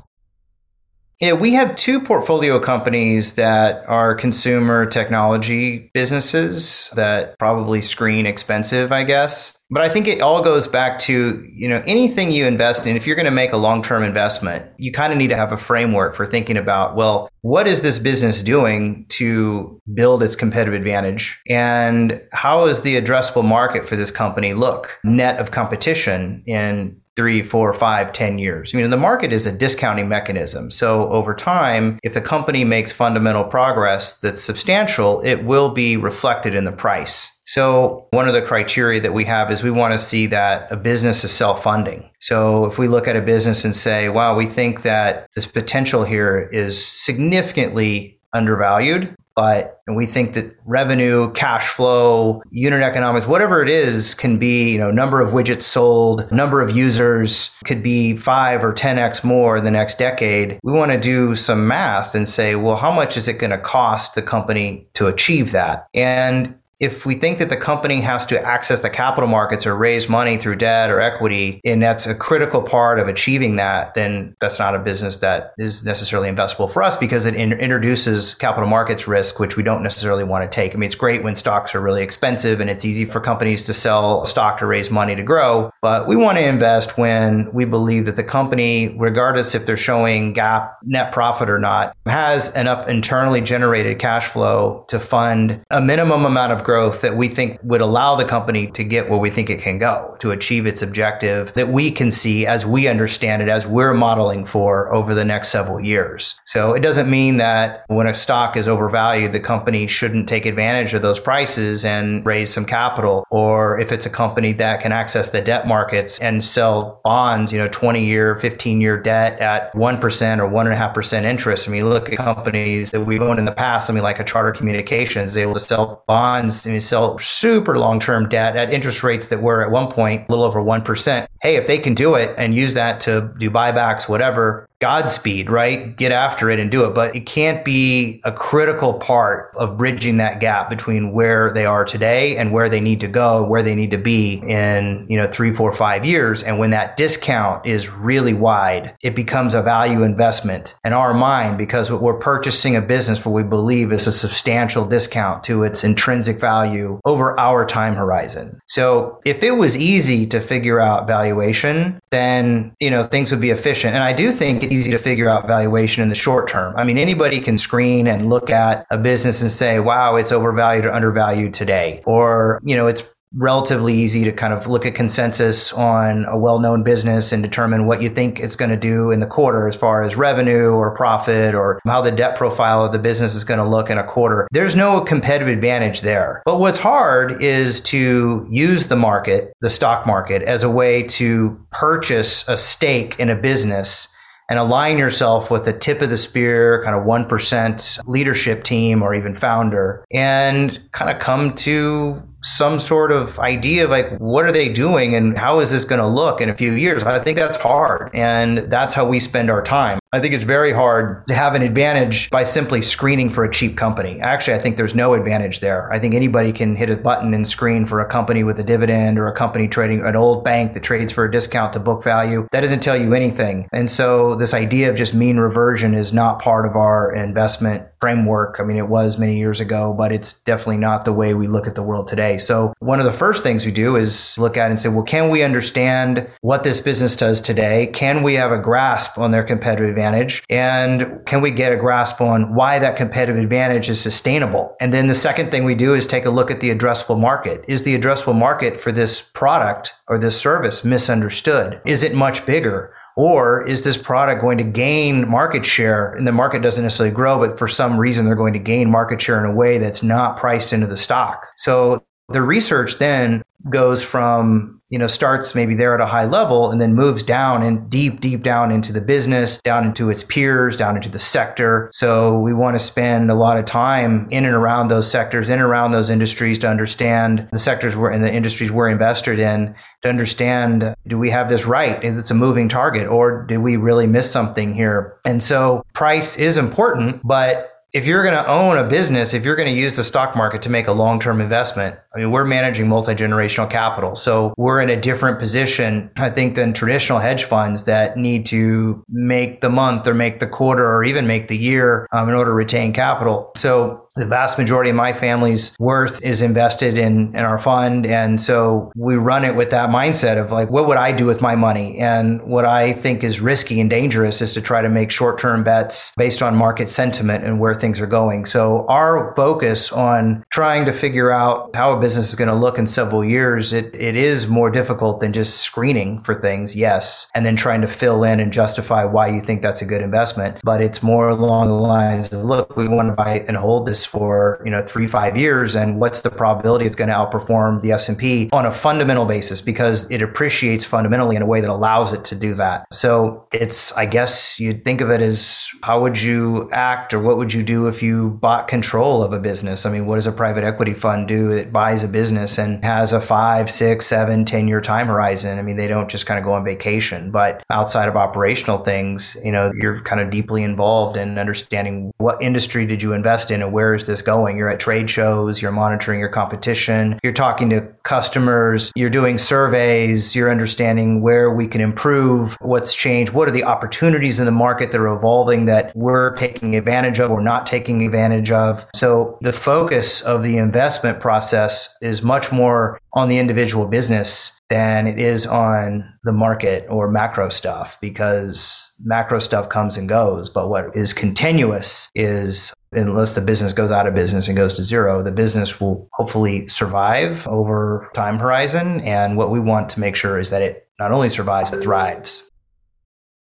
Yeah, 1.22 1.34
we 1.34 1.54
have 1.54 1.78
two 1.78 2.02
portfolio 2.02 2.60
companies 2.60 3.36
that 3.36 3.88
are 3.88 4.16
consumer 4.16 4.86
technology 4.86 5.90
businesses 5.94 6.92
that 6.96 7.40
probably 7.40 7.82
screen 7.82 8.26
expensive, 8.26 8.92
I 8.92 9.06
guess. 9.06 9.55
But 9.72 9.82
I 9.82 9.90
think 9.90 10.08
it 10.08 10.22
all 10.22 10.44
goes 10.44 10.68
back 10.68 11.00
to, 11.00 11.44
you 11.52 11.68
know, 11.68 11.82
anything 11.88 12.32
you 12.32 12.46
invest 12.46 12.86
in, 12.86 12.96
if 12.96 13.08
you're 13.08 13.16
going 13.16 13.26
to 13.26 13.32
make 13.32 13.52
a 13.52 13.58
long-term 13.58 14.04
investment, 14.04 14.66
you 14.78 14.92
kind 14.92 15.12
of 15.12 15.18
need 15.18 15.30
to 15.30 15.36
have 15.36 15.52
a 15.52 15.58
framework 15.58 16.16
for 16.16 16.28
thinking 16.28 16.56
about, 16.56 16.96
well, 16.96 17.30
what 17.42 17.66
is 17.66 17.82
this 17.82 17.98
business 17.98 18.44
doing 18.44 19.06
to 19.10 19.82
build 19.94 20.22
its 20.22 20.36
competitive 20.36 20.76
advantage? 20.76 21.42
And 21.50 22.22
how 22.32 22.68
does 22.68 22.84
the 22.84 23.02
addressable 23.02 23.44
market 23.44 23.86
for 23.86 23.96
this 23.96 24.12
company 24.12 24.54
look 24.54 25.00
net 25.04 25.40
of 25.40 25.50
competition 25.50 26.44
in 26.46 27.02
three, 27.16 27.42
four, 27.42 27.74
five, 27.74 28.12
ten 28.12 28.38
years. 28.38 28.74
I 28.74 28.78
mean, 28.78 28.90
the 28.90 28.98
market 28.98 29.32
is 29.32 29.46
a 29.46 29.58
discounting 29.58 30.10
mechanism. 30.10 30.70
So 30.70 31.10
over 31.10 31.34
time, 31.34 31.98
if 32.04 32.14
the 32.14 32.22
company 32.22 32.66
makes 32.66 32.92
fundamental 32.92 33.46
progress 33.46 34.20
that's 34.20 34.42
substantial, 34.42 35.22
it 35.22 35.46
will 35.46 35.70
be 35.70 35.96
reflected 35.96 36.56
in 36.56 36.66
the 36.66 36.74
price. 36.74 37.32
So 37.46 38.08
one 38.10 38.28
of 38.28 38.34
the 38.34 38.42
criteria 38.42 39.00
that 39.02 39.14
we 39.14 39.24
have 39.26 39.52
is 39.52 39.64
we 39.64 39.72
want 39.72 39.94
to 39.94 40.00
see 40.00 40.26
that 40.28 40.72
a 40.72 40.76
business 40.76 41.24
is 41.24 41.32
self-funding. 41.32 42.10
So 42.20 42.66
if 42.66 42.78
we 42.78 42.88
look 42.88 43.08
at 43.08 43.16
a 43.16 43.22
business 43.22 43.64
and 43.64 43.76
say, 43.76 44.10
wow, 44.10 44.36
we 44.36 44.48
think 44.48 44.82
that 44.82 45.30
this 45.36 45.46
potential 45.46 46.04
here 46.04 46.50
is 46.52 46.84
significantly 46.84 48.20
undervalued, 48.34 49.16
but 49.36 49.82
we 49.88 50.06
think 50.06 50.34
that 50.34 50.56
revenue, 50.66 51.32
cash 51.34 51.68
flow, 51.68 52.42
unit 52.52 52.82
economics, 52.82 53.28
whatever 53.28 53.62
it 53.62 53.70
is, 53.70 54.16
can 54.16 54.40
be, 54.40 54.72
you 54.72 54.78
know, 54.78 54.92
number 54.92 55.20
of 55.22 55.34
widgets 55.34 55.64
sold, 55.64 56.32
number 56.32 56.62
of 56.62 56.76
users 56.76 57.56
could 57.66 57.84
be 57.84 58.16
five 58.16 58.64
or 58.64 58.74
10x 58.74 59.24
more 59.26 59.58
in 59.58 59.66
the 59.66 59.72
next 59.72 60.00
decade. 60.00 60.58
We 60.64 60.72
want 60.72 60.94
to 60.94 60.98
do 60.98 61.36
some 61.36 61.68
math 61.68 62.16
and 62.16 62.28
say, 62.28 62.56
well, 62.56 62.78
how 62.78 62.92
much 62.92 63.18
is 63.18 63.28
it 63.28 63.38
going 63.38 63.52
to 63.52 63.58
cost 63.58 64.16
the 64.16 64.22
company 64.22 64.88
to 64.94 65.08
achieve 65.08 65.52
that? 65.52 65.88
And 65.94 66.58
if 66.80 67.06
we 67.06 67.16
think 67.16 67.40
that 67.40 67.50
the 67.50 67.58
company 67.58 68.02
has 68.02 68.26
to 68.28 68.42
access 68.42 68.82
the 68.82 68.90
capital 68.90 69.30
markets 69.30 69.66
or 69.66 69.76
raise 69.76 70.10
money 70.10 70.38
through 70.38 70.56
debt 70.56 70.90
or 70.90 71.00
equity, 71.00 71.62
and 71.64 71.82
that's 71.82 72.06
a 72.06 72.14
critical 72.14 72.62
part 72.62 73.00
of 73.00 73.08
achieving 73.08 73.56
that, 73.56 73.94
then 73.94 74.36
that's 74.42 74.60
not 74.60 74.76
a 74.76 74.80
business 74.80 75.18
that 75.18 75.54
is 75.58 75.86
necessarily 75.86 76.30
investable 76.30 76.72
for 76.72 76.84
us 76.84 76.98
because 76.98 77.26
it 77.26 77.36
in- 77.36 77.54
introduces 77.54 78.34
capital 78.36 78.68
markets 78.68 79.08
risk, 79.08 79.40
which 79.40 79.56
we 79.56 79.64
don't 79.64 79.84
necessarily 79.84 80.24
want 80.24 80.50
to 80.50 80.54
take. 80.54 80.76
I 80.76 80.78
mean, 80.78 80.88
it's 80.88 80.96
great 80.96 81.24
when 81.24 81.36
stocks 81.36 81.74
are 81.74 81.82
really 81.82 82.04
expensive 82.04 82.60
and 82.60 82.70
it's 82.70 82.84
easy 82.84 83.06
for 83.06 83.22
companies 83.22 83.66
to 83.66 83.74
sell 83.74 84.26
stock 84.26 84.58
to 84.60 84.66
raise 84.66 84.92
money 84.92 85.16
to 85.16 85.24
grow, 85.24 85.72
but 85.82 86.08
we 86.08 86.16
want 86.16 86.38
to 86.38 86.46
invest 86.46 86.98
when 86.98 87.52
we 87.54 87.64
believe 87.64 88.06
that 88.06 88.18
the 88.18 88.24
company, 88.24 88.96
regardless 88.98 89.56
if 89.56 89.66
they're 89.66 89.78
showing 89.78 90.34
GAAP 90.34 90.74
net 90.84 91.14
profit 91.14 91.50
or 91.50 91.60
not, 91.60 91.96
has 92.06 92.54
enough 92.56 92.88
internally 92.90 93.40
generated 93.40 93.98
cash 93.98 94.28
flow 94.28 94.86
to 94.90 95.00
fund 95.00 95.62
a 95.72 95.80
minimum 95.80 96.26
amount 96.26 96.52
of 96.52 96.65
growth 96.66 97.02
that 97.02 97.16
we 97.16 97.30
think 97.30 97.60
would 97.64 97.80
allow 97.80 98.16
the 98.16 98.26
company 98.26 98.68
to 98.68 98.84
get 98.84 99.10
where 99.10 99.20
we 99.20 99.30
think 99.30 99.50
it 99.50 99.62
can 99.62 99.78
go 99.78 100.18
to 100.20 100.32
achieve 100.32 100.66
its 100.66 100.82
objective 100.82 101.54
that 101.54 101.70
we 101.70 101.92
can 101.92 102.12
see 102.12 102.46
as 102.46 102.66
we 102.66 102.88
understand 102.88 103.42
it, 103.42 103.48
as 103.48 103.66
we're 103.66 103.94
modeling 103.94 104.44
for 104.44 104.94
over 104.94 105.14
the 105.14 105.24
next 105.24 105.50
several 105.50 105.80
years. 105.80 106.40
So 106.46 106.74
it 106.74 106.82
doesn't 106.82 107.10
mean 107.10 107.38
that 107.38 107.86
when 107.88 108.08
a 108.08 108.14
stock 108.14 108.58
is 108.58 108.68
overvalued, 108.68 109.32
the 109.32 109.40
company 109.40 109.88
shouldn't 109.88 110.28
take 110.28 110.46
advantage 110.46 110.94
of 110.94 111.02
those 111.02 111.20
prices 111.20 111.86
and 111.86 112.26
raise 112.26 112.54
some 112.54 112.66
capital. 112.66 113.26
Or 113.30 113.80
if 113.80 113.92
it's 113.92 114.06
a 114.06 114.10
company 114.10 114.52
that 114.54 114.82
can 114.82 114.92
access 114.92 115.30
the 115.30 115.42
debt 115.42 115.68
markets 115.68 116.20
and 116.20 116.44
sell 116.44 117.00
bonds, 117.04 117.54
you 117.54 117.60
know, 117.60 117.68
20 117.68 118.04
year, 118.04 118.36
15 118.36 118.82
year 118.82 119.00
debt 119.00 119.40
at 119.40 119.72
1% 119.74 120.00
or 120.40 120.50
1.5% 120.50 121.24
interest. 121.24 121.70
I 121.70 121.72
mean, 121.72 121.90
look 121.90 122.12
at 122.12 122.18
companies 122.18 122.92
that 122.92 123.02
we've 123.02 123.22
owned 123.22 123.40
in 123.40 123.46
the 123.46 123.52
past, 123.52 123.90
I 123.90 123.94
mean, 123.94 124.04
like 124.04 124.20
a 124.20 124.24
charter 124.24 124.52
communications, 124.52 125.38
able 125.38 125.54
to 125.54 125.60
sell 125.60 126.04
bonds 126.08 126.55
and 126.64 126.76
you 126.76 126.80
sell 126.80 127.18
super 127.18 127.78
long 127.80 128.00
term 128.00 128.30
debt 128.30 128.56
at 128.56 128.72
interest 128.72 129.04
rates 129.04 129.28
that 129.30 129.42
were 129.42 129.66
at 129.66 129.72
one 129.72 129.92
point 129.92 130.30
a 130.30 130.32
little 130.32 130.46
over 130.46 130.62
1%. 130.62 131.28
Hey, 131.46 131.58
if 131.58 131.68
they 131.68 131.78
can 131.78 131.94
do 131.94 132.16
it 132.16 132.34
and 132.40 132.56
use 132.56 132.74
that 132.74 133.02
to 133.02 133.32
do 133.38 133.52
buybacks, 133.52 134.10
whatever, 134.10 134.68
Godspeed, 134.80 135.50
right? 135.50 135.96
Get 135.96 136.12
after 136.12 136.50
it 136.50 136.60
and 136.60 136.70
do 136.70 136.84
it. 136.86 136.94
But 136.94 137.16
it 137.16 137.26
can't 137.26 137.64
be 137.64 138.20
a 138.26 138.32
critical 138.32 138.96
part 138.96 139.52
of 139.56 139.78
bridging 139.78 140.18
that 140.18 140.42
gap 140.42 140.70
between 140.70 141.14
where 141.14 141.52
they 141.52 141.66
are 141.66 141.86
today 141.86 142.36
and 142.36 142.52
where 142.52 142.68
they 142.68 142.82
need 142.82 143.00
to 143.00 143.08
go, 143.08 143.46
where 143.46 143.64
they 143.64 143.74
need 143.74 143.92
to 143.92 143.98
be 143.98 144.42
in, 144.46 145.08
you 145.10 145.18
know, 145.18 145.28
three, 145.28 145.54
four, 145.54 145.72
five 145.72 146.04
years. 146.04 146.44
And 146.44 146.60
when 146.60 146.72
that 146.72 146.98
discount 146.98 147.66
is 147.66 147.90
really 147.90 148.34
wide, 148.34 148.96
it 149.02 149.16
becomes 149.16 149.54
a 149.54 149.62
value 149.62 150.04
investment 150.04 150.76
in 150.84 150.92
our 150.92 151.14
mind 151.14 151.58
because 151.58 151.90
we're 151.90 152.20
purchasing 152.20 152.76
a 152.76 152.82
business 152.82 153.18
for 153.18 153.30
we 153.30 153.44
believe 153.44 153.94
is 153.94 154.08
a 154.08 154.12
substantial 154.12 154.86
discount 154.86 155.46
to 155.46 155.64
its 155.64 155.86
intrinsic 155.86 156.38
value 156.40 157.00
over 157.06 157.40
our 157.40 157.66
time 157.66 157.96
horizon. 157.96 158.60
So 158.68 159.22
if 159.24 159.42
it 159.42 159.52
was 159.52 159.78
easy 159.78 160.28
to 160.28 160.42
figure 160.42 160.82
out 160.82 161.08
valuation, 161.08 161.35
valuation, 161.36 162.00
then, 162.12 162.76
you 162.80 162.90
know, 162.90 163.04
things 163.04 163.32
would 163.32 163.42
be 163.42 163.50
efficient. 163.50 163.94
And 163.94 164.04
I 164.04 164.14
do 164.14 164.32
think 164.32 164.64
it's 164.64 164.72
easy 164.72 164.92
to 164.92 164.98
figure 164.98 165.30
out 165.30 165.48
valuation 165.48 166.02
in 166.04 166.10
the 166.10 166.16
short 166.16 166.48
term. 166.48 166.74
I 166.78 166.84
mean, 166.84 166.98
anybody 166.98 167.40
can 167.40 167.58
screen 167.58 168.08
and 168.08 168.30
look 168.30 168.50
at 168.50 168.86
a 168.90 168.98
business 168.98 169.42
and 169.42 169.52
say, 169.52 169.80
wow, 169.80 170.16
it's 170.16 170.32
overvalued 170.32 170.86
or 170.86 170.92
undervalued 170.92 171.54
today. 171.54 172.02
Or, 172.06 172.60
you 172.64 172.76
know, 172.76 172.88
it's 172.88 173.15
relatively 173.36 173.94
easy 173.94 174.24
to 174.24 174.32
kind 174.32 174.54
of 174.54 174.68
look 174.68 174.86
at 174.86 174.96
consensus 174.96 175.74
on 175.74 176.26
a 176.26 176.38
well-known 176.38 176.84
business 176.84 177.32
and 177.32 177.44
determine 177.44 177.86
what 177.86 178.02
you 178.02 178.10
think 178.10 178.40
it's 178.40 178.56
going 178.56 178.72
to 178.72 178.78
do 178.78 179.12
in 179.12 179.20
the 179.20 179.28
quarter 179.28 179.68
as 179.68 179.76
far 179.76 180.04
as 180.04 180.16
revenue 180.16 180.70
or 180.70 180.96
profit 180.96 181.54
or 181.54 181.80
how 181.86 182.02
the 182.02 182.12
debt 182.12 182.36
profile 182.38 182.86
of 182.86 182.92
the 182.92 183.00
business 183.00 183.36
is 183.36 183.44
going 183.44 183.60
to 183.60 183.66
look 183.66 183.90
in 183.90 183.98
a 183.98 184.04
quarter. 184.04 184.48
There's 184.52 184.76
no 184.76 185.02
competitive 185.02 185.50
advantage 185.50 186.02
there. 186.02 186.42
But 186.46 186.60
what's 186.60 186.78
hard 186.78 187.42
is 187.42 187.82
to 187.82 188.48
use 188.50 188.88
the 188.88 188.96
market, 188.96 189.54
the 189.62 189.70
stock 189.70 190.06
market, 190.06 190.42
as 190.42 190.64
a 190.64 190.70
way 190.70 191.04
to 191.04 191.60
purchase 191.72 192.48
a 192.48 192.58
stake 192.58 193.20
in 193.20 193.30
a 193.30 193.36
business 193.36 194.08
and 194.48 194.60
align 194.60 194.98
yourself 194.98 195.50
with 195.50 195.66
the 195.66 195.74
tip 195.74 196.02
of 196.02 196.10
the 196.10 196.18
spear, 196.18 196.82
kind 196.84 196.96
of 196.96 197.04
1% 197.04 198.00
leadership 198.08 198.64
team 198.64 199.02
or 199.02 199.16
even 199.16 199.34
founder, 199.34 200.06
and 200.12 200.80
kind 200.92 201.10
of 201.10 201.20
come 201.20 201.54
to 201.56 202.22
some 202.46 202.80
sort 202.80 203.12
of 203.12 203.40
idea 203.40 203.86
of 203.86 203.90
like 203.90 204.16
what 204.20 204.46
are 204.46 204.52
they 204.52 204.72
doing 204.72 205.16
and 205.16 205.36
how 205.36 205.60
is 205.60 205.72
this 205.72 205.84
going 205.84 206.00
to 206.00 206.08
look 206.08 206.42
in 206.42 206.50
a 206.50 206.56
few 206.56 206.74
years? 206.74 207.02
I 207.02 207.20
think 207.20 207.40
that's 207.40 207.58
hard 207.58 208.12
and 208.14 208.60
that's 208.60 208.94
how 208.94 209.08
we 209.08 209.20
spend 209.20 209.50
our 209.50 209.64
time 209.64 210.00
i 210.16 210.20
think 210.20 210.34
it's 210.34 210.44
very 210.44 210.72
hard 210.72 211.26
to 211.28 211.34
have 211.34 211.56
an 211.56 211.62
advantage 211.62 212.30
by 212.30 212.44
simply 212.44 212.82
screening 212.82 213.30
for 213.30 213.44
a 213.44 213.52
cheap 213.52 213.76
company. 213.76 214.20
Actually 214.22 214.58
i 214.58 214.60
think 214.60 214.78
there's 214.78 214.96
no 214.96 215.14
advantage 215.14 215.60
there. 215.60 215.92
I 215.92 216.00
think 216.00 216.14
anybody 216.14 216.54
can 216.54 216.76
hit 216.76 216.90
a 216.90 216.96
button 216.96 217.34
and 217.34 217.46
screen 217.48 217.86
for 217.86 218.00
a 218.00 218.08
company 218.08 218.44
with 218.44 218.60
a 218.60 218.64
dividend 218.64 219.20
or 219.20 219.28
a 219.28 219.34
company 219.34 219.68
trading 219.68 220.06
an 220.06 220.16
old 220.16 220.44
bank 220.44 220.74
that 220.74 220.84
trades 220.84 221.12
for 221.12 221.26
a 221.26 221.32
discount 221.32 221.74
to 221.74 221.80
book 221.80 222.04
value. 222.04 222.48
That 222.52 222.62
doesn't 222.62 222.80
tell 222.80 222.96
you 222.96 223.14
anything. 223.14 223.68
And 223.74 223.92
so 223.92 224.36
this 224.36 224.54
idea 224.54 224.90
of 224.90 224.96
just 224.96 225.14
mean 225.14 225.38
reversion 225.38 225.94
is 225.94 226.14
not 226.14 226.40
part 226.40 226.66
of 226.66 226.76
our 226.76 227.14
investment 227.14 227.86
framework. 228.00 228.60
I 228.60 228.64
mean 228.64 228.78
it 228.78 228.88
was 228.88 229.18
many 229.18 229.38
years 229.38 229.60
ago 229.60 229.94
but 229.94 230.12
it's 230.12 230.42
definitely 230.44 230.78
not 230.78 231.04
the 231.04 231.14
way 231.14 231.34
we 231.34 231.48
look 231.48 231.68
at 231.68 231.76
the 231.76 231.84
world 231.84 232.08
today. 232.08 232.38
So 232.38 232.74
one 232.80 233.00
of 233.00 233.06
the 233.06 233.12
first 233.12 233.44
things 233.44 233.66
we 233.66 233.72
do 233.72 233.96
is 233.96 234.38
look 234.38 234.56
at 234.58 234.70
and 234.70 234.80
say, 234.80 234.90
well, 234.90 235.04
can 235.04 235.30
we 235.30 235.44
understand 235.44 236.28
what 236.42 236.64
this 236.64 236.80
business 236.80 237.16
does 237.16 237.42
today? 237.42 237.88
Can 237.88 238.24
we 238.24 238.36
have 238.36 238.52
a 238.52 238.58
grasp 238.58 239.18
on 239.18 239.32
their 239.32 239.44
competitive 239.44 239.90
advantage? 239.90 240.05
And 240.50 241.26
can 241.26 241.42
we 241.42 241.52
get 241.52 241.72
a 241.72 241.78
grasp 241.78 242.22
on 242.22 242.56
why 242.56 242.80
that 242.80 242.96
competitive 242.96 243.42
advantage 243.42 243.90
is 243.90 244.00
sustainable? 244.00 244.76
And 244.80 244.94
then 244.94 245.08
the 245.08 245.16
second 245.16 245.52
thing 245.52 245.64
we 245.64 245.76
do 245.76 245.94
is 245.94 246.06
take 246.06 246.26
a 246.26 246.30
look 246.30 246.52
at 246.52 246.60
the 246.60 246.74
addressable 246.74 247.20
market. 247.20 247.66
Is 247.68 247.84
the 247.84 247.98
addressable 247.98 248.38
market 248.38 248.80
for 248.80 248.92
this 248.92 249.22
product 249.22 249.94
or 250.08 250.18
this 250.18 250.40
service 250.40 250.84
misunderstood? 250.84 251.82
Is 251.86 252.04
it 252.04 252.14
much 252.14 252.46
bigger? 252.46 252.94
Or 253.18 253.66
is 253.66 253.84
this 253.84 253.98
product 253.98 254.42
going 254.42 254.58
to 254.58 254.64
gain 254.64 255.30
market 255.30 255.66
share 255.66 256.14
and 256.14 256.28
the 256.28 256.34
market 256.34 256.62
doesn't 256.62 256.84
necessarily 256.84 257.16
grow, 257.16 257.40
but 257.40 257.58
for 257.58 257.68
some 257.68 257.98
reason 257.98 258.26
they're 258.26 258.36
going 258.36 258.54
to 258.54 258.60
gain 258.60 258.90
market 258.92 259.22
share 259.22 259.40
in 259.40 259.50
a 259.50 259.56
way 259.56 259.78
that's 259.78 260.04
not 260.04 260.38
priced 260.38 260.74
into 260.74 260.88
the 260.88 260.98
stock? 260.98 261.48
So 261.56 262.04
the 262.30 262.42
research 262.42 262.98
then 262.98 263.42
goes 263.70 264.04
from, 264.04 264.75
you 264.90 265.00
know, 265.00 265.08
starts 265.08 265.56
maybe 265.56 265.74
there 265.74 265.96
at 265.96 266.02
a 266.02 266.06
high 266.06 266.26
level 266.26 266.70
and 266.70 266.80
then 266.80 266.94
moves 266.94 267.24
down 267.24 267.64
and 267.64 267.90
deep, 267.90 268.22
deep 268.22 268.44
down 268.44 268.72
into 268.72 268.94
the 268.94 269.02
business, 269.02 269.60
down 269.62 269.84
into 269.84 270.12
its 270.12 270.22
peers, 270.22 270.78
down 270.78 270.96
into 270.96 271.10
the 271.10 271.18
sector. 271.18 271.90
So 271.92 272.40
we 272.40 272.54
want 272.54 272.76
to 272.76 272.80
spend 272.80 273.32
a 273.32 273.36
lot 273.36 273.58
of 273.58 273.66
time 273.66 274.28
in 274.30 274.46
and 274.46 274.54
around 274.54 274.90
those 274.90 275.10
sectors, 275.10 275.50
in 275.50 275.54
and 275.54 275.64
around 275.64 275.92
those 275.92 276.12
industries 276.12 276.60
to 276.60 276.70
understand 276.70 277.48
the 277.52 277.58
sectors 277.58 277.96
we're 277.96 278.12
in 278.12 278.22
the 278.22 278.32
industries 278.32 278.72
we're 278.72 278.90
invested 278.90 279.40
in, 279.40 279.76
to 280.04 280.10
understand 280.10 280.94
do 281.08 281.18
we 281.18 281.32
have 281.32 281.50
this 281.50 281.66
right? 281.66 282.04
Is 282.04 282.18
it 282.18 282.30
a 282.30 282.36
moving 282.36 282.70
target 282.70 283.08
or 283.08 283.44
did 283.44 283.58
we 283.58 283.78
really 283.78 284.06
miss 284.06 284.30
something 284.30 284.76
here? 284.76 285.18
And 285.26 285.42
so 285.42 285.84
price 285.94 286.38
is 286.38 286.58
important, 286.58 287.22
but 287.24 287.72
if 287.96 288.06
you're 288.06 288.24
going 288.24 288.36
to 288.36 288.46
own 288.46 288.78
a 288.78 288.84
business, 288.84 289.34
if 289.34 289.46
you're 289.46 289.56
going 289.56 289.74
to 289.74 289.82
use 289.82 289.96
the 289.96 290.04
stock 290.04 290.36
market 290.36 290.62
to 290.64 290.70
make 290.70 290.88
a 290.88 290.92
long 290.92 291.18
term 291.18 291.40
investment, 291.40 291.98
I 292.16 292.20
mean, 292.20 292.32
we're 292.32 292.46
managing 292.46 292.88
multi 292.88 293.14
generational 293.14 293.70
capital. 293.70 294.16
So 294.16 294.54
we're 294.58 294.82
in 294.82 294.90
a 294.90 295.00
different 295.00 295.38
position, 295.38 296.10
I 296.16 296.30
think, 296.30 296.56
than 296.56 296.72
traditional 296.72 297.20
hedge 297.20 297.44
funds 297.44 297.84
that 297.86 298.16
need 298.16 298.46
to 298.48 299.04
make 299.10 299.62
the 299.62 299.70
month 299.70 300.08
or 300.08 300.14
make 300.14 300.40
the 300.40 300.48
quarter 300.48 300.90
or 300.90 301.04
even 301.04 301.28
make 301.28 301.50
the 301.50 301.58
year 301.58 302.08
um, 302.14 302.30
in 302.30 302.36
order 302.36 302.52
to 302.52 302.56
retain 302.56 302.94
capital. 302.94 303.52
So 303.58 304.06
the 304.16 304.26
vast 304.26 304.58
majority 304.58 304.90
of 304.90 304.96
my 304.96 305.12
family's 305.12 305.76
worth 305.78 306.24
is 306.24 306.42
invested 306.42 306.98
in, 306.98 307.36
in 307.36 307.42
our 307.42 307.58
fund. 307.58 308.06
And 308.06 308.40
so 308.40 308.92
we 308.96 309.16
run 309.16 309.44
it 309.44 309.56
with 309.56 309.72
that 309.72 309.90
mindset 309.90 310.42
of 310.42 310.52
like, 310.52 310.70
what 310.70 310.88
would 310.88 310.98
I 310.98 311.12
do 311.12 311.26
with 311.26 311.42
my 311.42 311.56
money? 311.56 312.00
And 312.00 312.42
what 312.44 312.64
I 312.64 312.94
think 312.94 313.26
is 313.26 313.42
risky 313.42 313.82
and 313.82 313.90
dangerous 313.90 314.42
is 314.42 314.54
to 314.54 314.62
try 314.62 314.82
to 314.82 314.88
make 314.88 315.12
short 315.12 315.38
term 315.38 315.66
bets 315.66 316.14
based 316.16 316.42
on 316.42 316.56
market 316.56 316.88
sentiment 316.88 317.44
and 317.44 317.60
where 317.60 317.76
things 317.76 318.00
are 318.00 318.08
going. 318.08 318.46
So 318.46 318.86
our 318.88 319.36
focus 319.36 319.92
on 319.92 320.46
trying 320.50 320.86
to 320.86 320.94
figure 320.94 321.30
out 321.30 321.76
how 321.76 321.92
a 321.92 322.00
business 322.06 322.30
is 322.30 322.36
going 322.36 322.50
to 322.50 322.56
look 322.56 322.78
in 322.78 322.86
several 322.86 323.26
years, 323.26 323.74
it, 323.74 323.90
it 323.96 324.16
is 324.16 324.48
more 324.48 324.70
difficult 324.70 325.22
than 325.22 325.34
just 325.34 325.62
screening 325.62 326.20
for 326.20 326.40
things. 326.40 326.76
Yes. 326.76 327.28
And 327.34 327.44
then 327.44 327.56
trying 327.56 327.82
to 327.82 327.88
fill 327.88 328.24
in 328.24 328.40
and 328.40 328.54
justify 328.54 329.06
why 329.06 329.30
you 329.30 329.42
think 329.42 329.64
that's 329.64 329.82
a 329.82 329.88
good 329.88 330.04
investment. 330.04 330.60
But 330.64 330.82
it's 330.82 331.02
more 331.02 331.30
along 331.30 331.70
the 331.70 331.74
lines 331.74 332.32
of, 332.32 332.44
look, 332.44 332.78
we 332.78 332.88
want 332.88 333.10
to 333.10 333.16
buy 333.16 333.44
and 333.48 333.58
hold 333.58 333.88
this 333.88 334.06
for, 334.06 334.62
you 334.64 334.70
know, 334.70 334.84
three, 334.84 335.08
five 335.08 335.36
years. 335.36 335.76
And 335.76 336.00
what's 336.00 336.22
the 336.22 336.30
probability 336.30 336.86
it's 336.86 336.96
going 336.96 337.08
to 337.08 337.16
outperform 337.16 337.82
the 337.82 337.94
S&P 337.94 338.52
on 338.54 338.68
a 338.68 338.72
fundamental 338.72 339.26
basis 339.26 339.60
because 339.60 340.08
it 340.12 340.22
appreciates 340.22 340.86
fundamentally 340.86 341.36
in 341.36 341.42
a 341.42 341.48
way 341.48 341.60
that 341.60 341.72
allows 341.72 342.14
it 342.14 342.24
to 342.26 342.36
do 342.36 342.54
that. 342.54 342.86
So 342.94 343.48
it's, 343.52 343.92
I 343.94 344.06
guess 344.06 344.60
you'd 344.60 344.86
think 344.86 345.02
of 345.02 345.10
it 345.10 345.22
as 345.22 345.68
how 345.82 346.04
would 346.04 346.22
you 346.22 346.70
act 346.72 347.16
or 347.16 347.20
what 347.20 347.38
would 347.38 347.52
you 347.52 347.64
do 347.64 347.88
if 347.88 348.04
you 348.04 348.30
bought 348.30 348.68
control 348.68 349.24
of 349.24 349.34
a 349.34 349.40
business? 349.40 349.88
I 349.88 349.92
mean, 349.92 350.06
what 350.06 350.18
does 350.18 350.28
a 350.28 350.32
private 350.32 350.64
equity 350.64 350.94
fund 350.94 351.28
do? 351.28 351.50
It 351.50 351.74
buys 351.74 351.95
a 352.04 352.08
business 352.08 352.58
and 352.58 352.84
has 352.84 353.14
a 353.14 353.22
five, 353.22 353.70
six, 353.70 354.06
seven, 354.06 354.46
10 354.46 354.68
year 354.68 354.82
time 354.82 355.08
horizon. 355.08 355.60
I 355.60 355.62
mean, 355.62 355.76
they 355.76 355.88
don't 355.88 356.10
just 356.10 356.26
kind 356.26 356.38
of 356.38 356.44
go 356.44 356.54
on 356.54 356.64
vacation, 356.64 357.32
but 357.32 357.64
outside 357.70 358.08
of 358.08 358.16
operational 358.16 358.80
things, 358.80 359.38
you 359.44 359.52
know, 359.52 359.72
you're 359.80 360.00
kind 360.00 360.22
of 360.22 360.30
deeply 360.30 360.64
involved 360.64 361.18
in 361.18 361.38
understanding 361.38 362.12
what 362.18 362.42
industry 362.42 362.86
did 362.86 363.02
you 363.02 363.14
invest 363.14 363.52
in 363.52 363.62
and 363.62 363.72
where 363.72 363.94
is 363.94 364.06
this 364.06 364.22
going? 364.22 364.58
You're 364.58 364.70
at 364.70 364.80
trade 364.80 365.10
shows, 365.10 365.62
you're 365.62 365.72
monitoring 365.72 366.20
your 366.20 366.30
competition, 366.30 367.20
you're 367.24 367.34
talking 367.34 367.70
to 367.70 367.82
customers, 368.04 368.92
you're 368.96 369.10
doing 369.10 369.38
surveys, 369.38 370.36
you're 370.36 370.52
understanding 370.52 371.22
where 371.22 371.52
we 371.52 371.68
can 371.68 371.82
improve, 371.82 372.58
what's 372.62 372.94
changed, 372.94 373.34
what 373.34 373.48
are 373.48 373.52
the 373.52 373.64
opportunities 373.64 374.40
in 374.40 374.46
the 374.46 374.52
market 374.52 374.92
that 374.92 375.02
are 375.02 375.14
evolving 375.14 375.66
that 375.66 375.92
we're 375.96 376.36
taking 376.36 376.76
advantage 376.76 377.20
of 377.20 377.32
or 377.32 377.42
not 377.42 377.66
taking 377.66 378.06
advantage 378.06 378.52
of. 378.52 378.86
So 378.96 379.38
the 379.42 379.54
focus 379.54 380.22
of 380.22 380.44
the 380.44 380.58
investment 380.58 381.20
process 381.20 381.85
is 382.02 382.22
much 382.22 382.52
more 382.52 383.00
on 383.14 383.30
the 383.30 383.38
individual 383.38 383.88
business 383.88 384.60
than 384.70 385.08
it 385.08 385.20
is 385.20 385.46
on 385.46 386.12
the 386.24 386.32
market 386.32 386.86
or 386.90 387.10
macro 387.10 387.50
stuff 387.50 387.98
because 388.02 388.94
macro 389.04 389.40
stuff 389.40 389.70
comes 389.70 389.98
and 389.98 390.10
goes. 390.10 390.50
But 390.50 390.70
what 390.70 390.96
is 390.96 391.14
continuous 391.14 392.10
is 392.16 392.74
unless 392.92 393.34
the 393.34 393.42
business 393.42 393.74
goes 393.74 393.92
out 393.92 394.08
of 394.08 394.16
business 394.16 394.48
and 394.48 394.58
goes 394.58 394.74
to 394.76 394.84
zero, 394.84 395.22
the 395.22 395.32
business 395.32 395.80
will 395.80 396.10
hopefully 396.14 396.68
survive 396.68 397.48
over 397.48 398.10
time 398.14 398.38
horizon. 398.40 399.02
And 399.02 399.38
what 399.38 399.52
we 399.52 399.60
want 399.60 399.90
to 399.92 400.00
make 400.00 400.16
sure 400.16 400.40
is 400.40 400.50
that 400.50 400.62
it 400.62 400.88
not 401.00 401.12
only 401.12 401.30
survives, 401.30 401.70
but 401.70 401.84
thrives. 401.84 402.50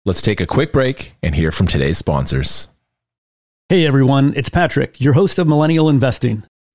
Let's 0.06 0.22
take 0.22 0.40
a 0.40 0.48
quick 0.48 0.72
break 0.72 1.16
and 1.22 1.36
hear 1.36 1.52
from 1.52 1.68
today's 1.68 1.98
sponsors. 1.98 2.70
Hey 3.70 3.86
everyone, 3.86 4.34
it's 4.38 4.48
Patrick, 4.48 5.02
your 5.02 5.12
host 5.12 5.40
of 5.40 5.48
Millennial 5.48 5.90
Investing. 5.90 6.44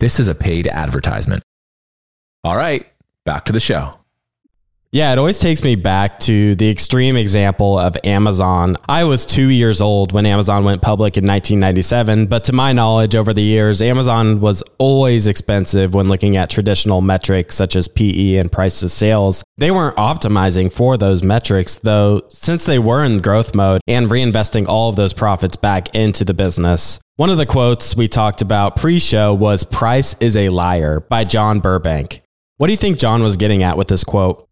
This 0.00 0.20
is 0.20 0.28
a 0.28 0.34
paid 0.34 0.68
advertisement. 0.68 1.42
All 2.44 2.56
right, 2.56 2.86
back 3.24 3.44
to 3.46 3.52
the 3.52 3.58
show. 3.58 3.92
Yeah, 4.92 5.12
it 5.12 5.18
always 5.18 5.38
takes 5.38 5.62
me 5.64 5.74
back 5.74 6.18
to 6.20 6.54
the 6.54 6.70
extreme 6.70 7.16
example 7.16 7.78
of 7.78 7.96
Amazon. 8.04 8.76
I 8.88 9.04
was 9.04 9.26
two 9.26 9.50
years 9.50 9.82
old 9.82 10.12
when 10.12 10.24
Amazon 10.24 10.64
went 10.64 10.80
public 10.80 11.18
in 11.18 11.24
1997, 11.24 12.26
but 12.26 12.44
to 12.44 12.54
my 12.54 12.72
knowledge, 12.72 13.14
over 13.14 13.34
the 13.34 13.42
years, 13.42 13.82
Amazon 13.82 14.40
was 14.40 14.62
always 14.78 15.26
expensive 15.26 15.92
when 15.92 16.08
looking 16.08 16.38
at 16.38 16.48
traditional 16.48 17.02
metrics 17.02 17.56
such 17.56 17.76
as 17.76 17.86
PE 17.86 18.36
and 18.36 18.52
price 18.52 18.80
to 18.80 18.88
sales. 18.88 19.44
They 19.58 19.70
weren't 19.72 19.96
optimizing 19.96 20.72
for 20.72 20.96
those 20.96 21.22
metrics, 21.24 21.76
though, 21.76 22.22
since 22.28 22.64
they 22.64 22.78
were 22.78 23.04
in 23.04 23.18
growth 23.18 23.54
mode 23.54 23.82
and 23.86 24.08
reinvesting 24.08 24.68
all 24.68 24.88
of 24.88 24.96
those 24.96 25.12
profits 25.12 25.56
back 25.56 25.94
into 25.94 26.24
the 26.24 26.34
business. 26.34 26.98
One 27.18 27.30
of 27.30 27.36
the 27.36 27.46
quotes 27.46 27.96
we 27.96 28.06
talked 28.06 28.42
about 28.42 28.76
pre 28.76 29.00
show 29.00 29.34
was 29.34 29.64
Price 29.64 30.14
is 30.20 30.36
a 30.36 30.50
liar 30.50 31.00
by 31.00 31.24
John 31.24 31.58
Burbank. 31.58 32.22
What 32.58 32.68
do 32.68 32.72
you 32.72 32.76
think 32.76 32.96
John 32.96 33.24
was 33.24 33.36
getting 33.36 33.64
at 33.64 33.76
with 33.76 33.88
this 33.88 34.04
quote? 34.04 34.48